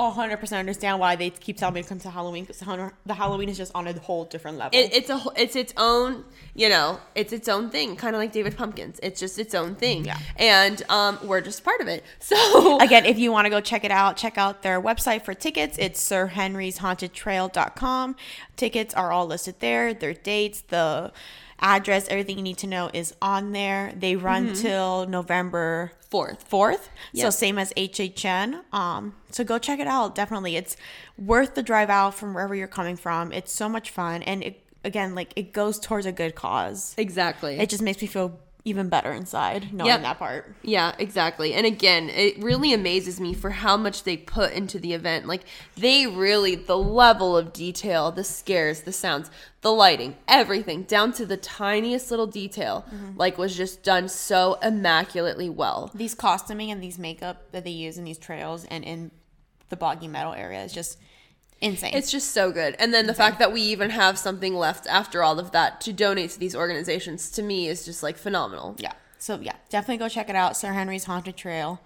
100% 0.00 0.58
understand 0.58 0.98
why 0.98 1.14
they 1.16 1.30
keep 1.30 1.56
telling 1.58 1.74
me 1.74 1.82
to 1.82 1.88
come 1.88 1.98
to 2.00 2.10
Halloween 2.10 2.44
because 2.44 2.58
the 3.06 3.14
Halloween 3.14 3.48
is 3.48 3.56
just 3.56 3.72
on 3.74 3.86
a 3.86 3.92
whole 3.98 4.24
different 4.24 4.58
level. 4.58 4.78
it, 4.78 4.92
it's 4.94 5.10
a 5.10 5.20
it's 5.36 5.54
its 5.56 5.72
own 5.76 6.24
you 6.54 6.68
know 6.68 6.98
it's 7.14 7.32
its 7.32 7.48
own 7.48 7.70
thing 7.70 7.96
kind 7.96 8.14
of 8.16 8.20
like 8.20 8.32
david 8.32 8.56
pumpkins 8.56 8.98
it's 9.02 9.20
just 9.20 9.38
its 9.38 9.54
own 9.54 9.74
thing 9.74 10.04
Yeah. 10.04 10.18
and 10.36 10.82
um 10.88 11.18
we're 11.24 11.40
just 11.42 11.62
part 11.64 11.80
of 11.80 11.88
it 11.88 12.04
so 12.20 12.78
Again, 12.80 13.04
if 13.06 13.18
you 13.18 13.30
want 13.32 13.46
to 13.46 13.50
go 13.50 13.60
check 13.60 13.84
it 13.84 13.90
out, 13.90 14.16
check 14.16 14.38
out 14.38 14.62
their 14.62 14.80
website 14.80 15.24
for 15.24 15.34
tickets. 15.34 15.76
It's 15.78 16.00
sirhenryshauntedtrail.com. 16.08 18.16
Tickets 18.56 18.94
are 18.94 19.12
all 19.12 19.26
listed 19.26 19.56
there, 19.60 19.92
their 19.94 20.14
dates, 20.14 20.62
the 20.62 21.12
address, 21.58 22.08
everything 22.08 22.36
you 22.38 22.42
need 22.42 22.58
to 22.58 22.66
know 22.66 22.90
is 22.92 23.14
on 23.20 23.52
there. 23.52 23.92
They 23.96 24.16
run 24.16 24.54
till 24.54 25.06
November 25.06 25.92
fourth 26.10 26.48
4th. 26.50 26.88
So 27.14 27.30
same 27.30 27.58
as 27.58 27.72
HHN. 27.74 28.62
Um 28.72 29.14
so 29.30 29.44
go 29.44 29.58
check 29.58 29.78
it 29.78 29.86
out. 29.86 30.14
Definitely. 30.14 30.56
It's 30.56 30.76
worth 31.16 31.54
the 31.54 31.62
drive 31.62 31.90
out 31.90 32.14
from 32.14 32.34
wherever 32.34 32.54
you're 32.54 32.68
coming 32.68 32.96
from. 32.96 33.32
It's 33.32 33.52
so 33.52 33.68
much 33.68 33.90
fun 33.90 34.22
and 34.22 34.42
it 34.42 34.64
again 34.84 35.14
like 35.14 35.32
it 35.36 35.52
goes 35.52 35.78
towards 35.78 36.06
a 36.06 36.12
good 36.12 36.34
cause. 36.34 36.94
exactly 36.98 37.58
It 37.58 37.70
just 37.70 37.82
makes 37.82 38.00
me 38.02 38.08
feel 38.08 38.38
even 38.64 38.88
better 38.88 39.12
inside 39.12 39.72
knowing 39.72 39.88
Yep. 39.88 40.02
that 40.02 40.18
part. 40.18 40.54
Yeah, 40.62 40.94
exactly. 40.98 41.54
And 41.54 41.66
again, 41.66 42.10
it 42.10 42.42
really 42.42 42.72
amazes 42.72 43.18
me 43.20 43.32
for 43.32 43.50
how 43.50 43.76
much 43.76 44.04
they 44.04 44.16
put 44.16 44.52
into 44.52 44.78
the 44.78 44.92
event. 44.92 45.26
Like 45.26 45.42
they 45.76 46.06
really 46.06 46.54
the 46.54 46.76
level 46.76 47.36
of 47.36 47.52
detail, 47.52 48.10
the 48.10 48.24
scares, 48.24 48.82
the 48.82 48.92
sounds, 48.92 49.30
the 49.62 49.72
lighting, 49.72 50.16
everything 50.28 50.82
down 50.84 51.12
to 51.14 51.26
the 51.26 51.36
tiniest 51.36 52.10
little 52.10 52.26
detail 52.26 52.84
mm-hmm. 52.92 53.16
like 53.16 53.38
was 53.38 53.56
just 53.56 53.82
done 53.82 54.08
so 54.08 54.58
immaculately 54.62 55.48
well. 55.48 55.90
these 55.94 56.14
costuming 56.14 56.70
and 56.70 56.82
these 56.82 56.98
makeup 56.98 57.50
that 57.52 57.64
they 57.64 57.70
use 57.70 57.98
in 57.98 58.04
these 58.04 58.18
trails 58.18 58.64
and 58.66 58.84
in 58.84 59.10
the 59.68 59.76
Boggy 59.76 60.08
Meadow 60.08 60.32
area 60.32 60.62
is 60.64 60.72
just 60.72 60.98
insane. 61.60 61.92
It's 61.94 62.10
just 62.10 62.30
so 62.32 62.50
good. 62.52 62.74
And 62.78 62.92
then 62.94 63.06
the 63.06 63.14
fact 63.14 63.38
that 63.38 63.52
we 63.52 63.60
even 63.62 63.90
have 63.90 64.18
something 64.18 64.54
left 64.54 64.86
after 64.86 65.22
all 65.22 65.38
of 65.38 65.50
that 65.52 65.80
to 65.82 65.92
donate 65.92 66.30
to 66.30 66.38
these 66.38 66.54
organizations 66.56 67.30
to 67.32 67.42
me 67.42 67.68
is 67.68 67.84
just 67.84 68.02
like 68.02 68.16
phenomenal. 68.16 68.76
yeah. 68.78 68.92
So 69.18 69.38
yeah, 69.40 69.56
definitely 69.68 69.98
go 69.98 70.08
check 70.08 70.30
it 70.30 70.36
out. 70.36 70.56
Sir 70.56 70.72
Henry's 70.72 71.04
Haunted 71.04 71.36
Trail. 71.36 71.80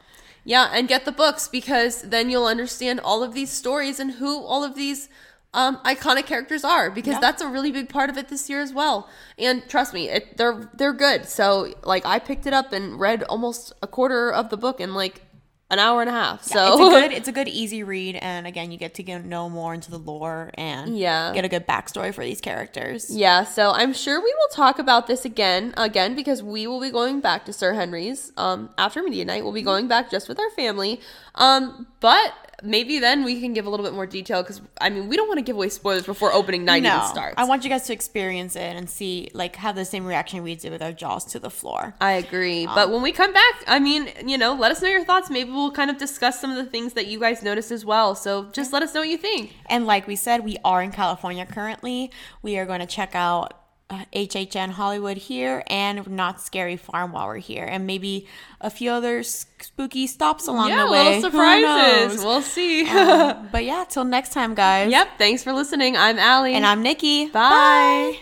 Yeah, 0.45 0.69
and 0.73 0.87
get 0.87 1.05
the 1.05 1.11
books 1.13 1.49
because 1.49 2.03
then 2.03 2.31
you'll 2.31 2.47
understand 2.47 3.01
all 3.01 3.23
of 3.25 3.35
these 3.35 3.51
stories 3.51 3.99
and 3.99 4.13
who 4.13 4.41
all 4.45 4.63
of 4.63 4.75
these 4.77 5.09
um, 5.53 5.79
iconic 5.85 6.27
characters 6.27 6.63
are 6.65 6.91
because 6.91 7.15
Yeah. 7.15 7.21
that's 7.21 7.41
a 7.43 7.49
really 7.49 7.73
big 7.73 7.89
part 7.89 8.11
of 8.11 8.17
it 8.19 8.29
this 8.29 8.49
year 8.51 8.61
as 8.61 8.73
well. 8.73 9.09
And 9.39 9.69
trust 9.69 9.95
me, 9.95 10.09
it, 10.11 10.37
they're 10.37 10.71
they're 10.75 10.93
good. 10.93 11.27
So 11.27 11.75
like 11.83 12.05
I 12.07 12.19
picked 12.19 12.47
it 12.47 12.53
up 12.53 12.73
and 12.73 13.01
read 13.01 13.23
almost 13.25 13.73
a 13.83 13.87
quarter 13.89 14.33
of 14.33 14.51
the 14.51 14.57
book 14.57 14.79
in 14.81 14.95
like 14.95 15.23
an 15.71 15.79
hour 15.79 16.01
and 16.03 16.11
a 16.11 16.13
half. 16.13 16.43
So 16.45 16.73
it's 16.75 16.81
a 16.81 16.91
good, 17.09 17.13
it's 17.19 17.29
a 17.29 17.33
good 17.33 17.49
easy 17.49 17.83
read, 17.83 18.17
and 18.17 18.47
again, 18.47 18.71
you 18.71 18.77
get 18.79 18.95
to 18.95 19.03
get 19.03 19.25
know 19.25 19.49
more 19.49 19.73
into 19.75 19.91
the 19.91 19.99
lore 19.99 20.51
and 20.55 20.97
Yeah. 20.97 21.33
get 21.35 21.45
a 21.45 21.49
good 21.49 21.67
backstory 21.67 22.13
for 22.15 22.23
these 22.23 22.41
characters. 22.41 23.09
Yeah, 23.11 23.45
so 23.45 23.71
I'm 23.71 23.93
sure 23.95 24.21
we 24.21 24.33
will 24.35 24.49
talk 24.55 24.79
about 24.79 25.07
this 25.07 25.25
again, 25.25 25.73
again 25.77 26.15
because 26.15 26.43
we 26.43 26.67
will 26.67 26.81
be 26.81 26.91
going 26.91 27.21
back 27.21 27.45
to 27.47 27.53
Sir 27.53 27.73
Henry's 27.73 28.31
um, 28.37 28.71
after 28.79 29.03
media 29.03 29.25
night. 29.25 29.43
We'll 29.43 29.53
be 29.55 29.63
going 29.63 29.89
back 29.89 30.11
just 30.11 30.29
with 30.29 30.39
our 30.39 30.51
family. 30.51 31.01
Um, 31.35 31.87
but 32.01 32.33
maybe 32.63 32.99
then 32.99 33.25
we 33.25 33.41
can 33.41 33.53
give 33.53 33.67
a 33.67 33.71
little 33.71 33.85
bit 33.85 33.95
more 33.95 34.07
detail 34.07 34.43
because 34.43 34.61
I 34.81 34.91
mean 34.91 35.09
we 35.09 35.17
don't 35.17 35.29
want 35.29 35.39
to 35.39 35.45
give 35.45 35.57
away 35.57 35.69
spoilers 35.69 36.05
before 36.05 36.33
opening 36.33 36.65
night 36.65 36.85
even 36.85 37.07
starts. 37.07 37.35
I 37.37 37.45
want 37.45 37.65
you 37.65 37.71
guys 37.71 37.87
to 37.87 37.93
experience 37.93 38.57
it 38.57 38.77
and 38.77 38.89
see, 38.89 39.31
like, 39.35 39.57
have 39.57 39.77
the 39.77 39.85
same 39.85 40.07
reaction 40.07 40.43
we 40.43 40.55
did 40.55 40.73
with 40.73 40.83
our 40.83 40.93
jaws 40.93 41.25
to 41.27 41.39
the 41.39 41.51
floor. 41.51 41.95
I 42.01 42.13
agree. 42.13 42.67
Um, 42.67 42.75
but 42.75 42.91
when 42.91 43.03
we 43.03 43.13
come 43.13 43.33
back, 43.33 43.65
I 43.67 43.79
mean, 43.79 44.11
you 44.27 44.39
know, 44.39 44.55
let 44.55 44.73
us 44.73 44.83
know 44.83 44.89
your 44.89 45.05
thoughts. 45.05 45.31
Maybe 45.31 45.51
we'll 45.51 45.73
kind 45.73 45.91
of 45.91 45.99
discuss 45.99 46.41
some 46.41 46.51
of 46.51 46.57
the 46.57 46.71
things 46.71 46.93
that 46.95 47.07
you 47.07 47.19
guys 47.19 47.43
noticed 47.43 47.71
as 47.71 47.85
well. 47.85 48.15
So 48.15 48.51
just 48.53 48.73
let 48.73 48.83
us 48.83 48.95
know 48.95 49.01
what 49.01 49.09
you 49.09 49.19
think. 49.19 49.55
And 49.67 49.87
like 49.87 50.07
we 50.07 50.17
said, 50.17 50.45
we 50.45 50.57
are 50.65 50.83
in 50.83 50.93
California 50.93 51.47
currently. 51.47 52.11
We 52.43 52.59
are 52.59 52.67
going 52.67 52.81
to 52.81 52.87
check 52.87 53.15
out 53.15 53.64
HHN 54.13 54.71
Hollywood 54.71 55.17
here 55.17 55.63
and 55.67 56.09
Knott's 56.09 56.45
Scary 56.45 56.77
Farm 56.77 57.13
while 57.13 57.27
we're 57.27 57.39
here, 57.39 57.65
and 57.65 57.87
maybe 57.87 58.27
a 58.61 58.71
few 58.71 58.91
other 58.91 59.23
spooky 59.23 60.07
stops 60.07 60.47
along 60.47 60.69
yeah, 60.69 60.85
the 60.85 60.93
way. 60.93 61.05
little 61.05 61.31
surprises. 61.31 62.25
We'll 62.25 62.43
see. 62.43 62.89
Um, 62.89 63.49
but 63.53 63.65
yeah, 63.65 63.85
till 63.89 64.05
next 64.05 64.33
time, 64.33 64.55
guys. 64.55 64.91
yep. 64.91 65.09
Thanks 65.19 65.43
for 65.43 65.53
listening. 65.53 65.97
I'm 65.97 66.19
Allie. 66.19 66.55
And 66.55 66.67
I'm 66.67 66.83
Nikki. 66.83 67.27
Bye. 67.29 68.19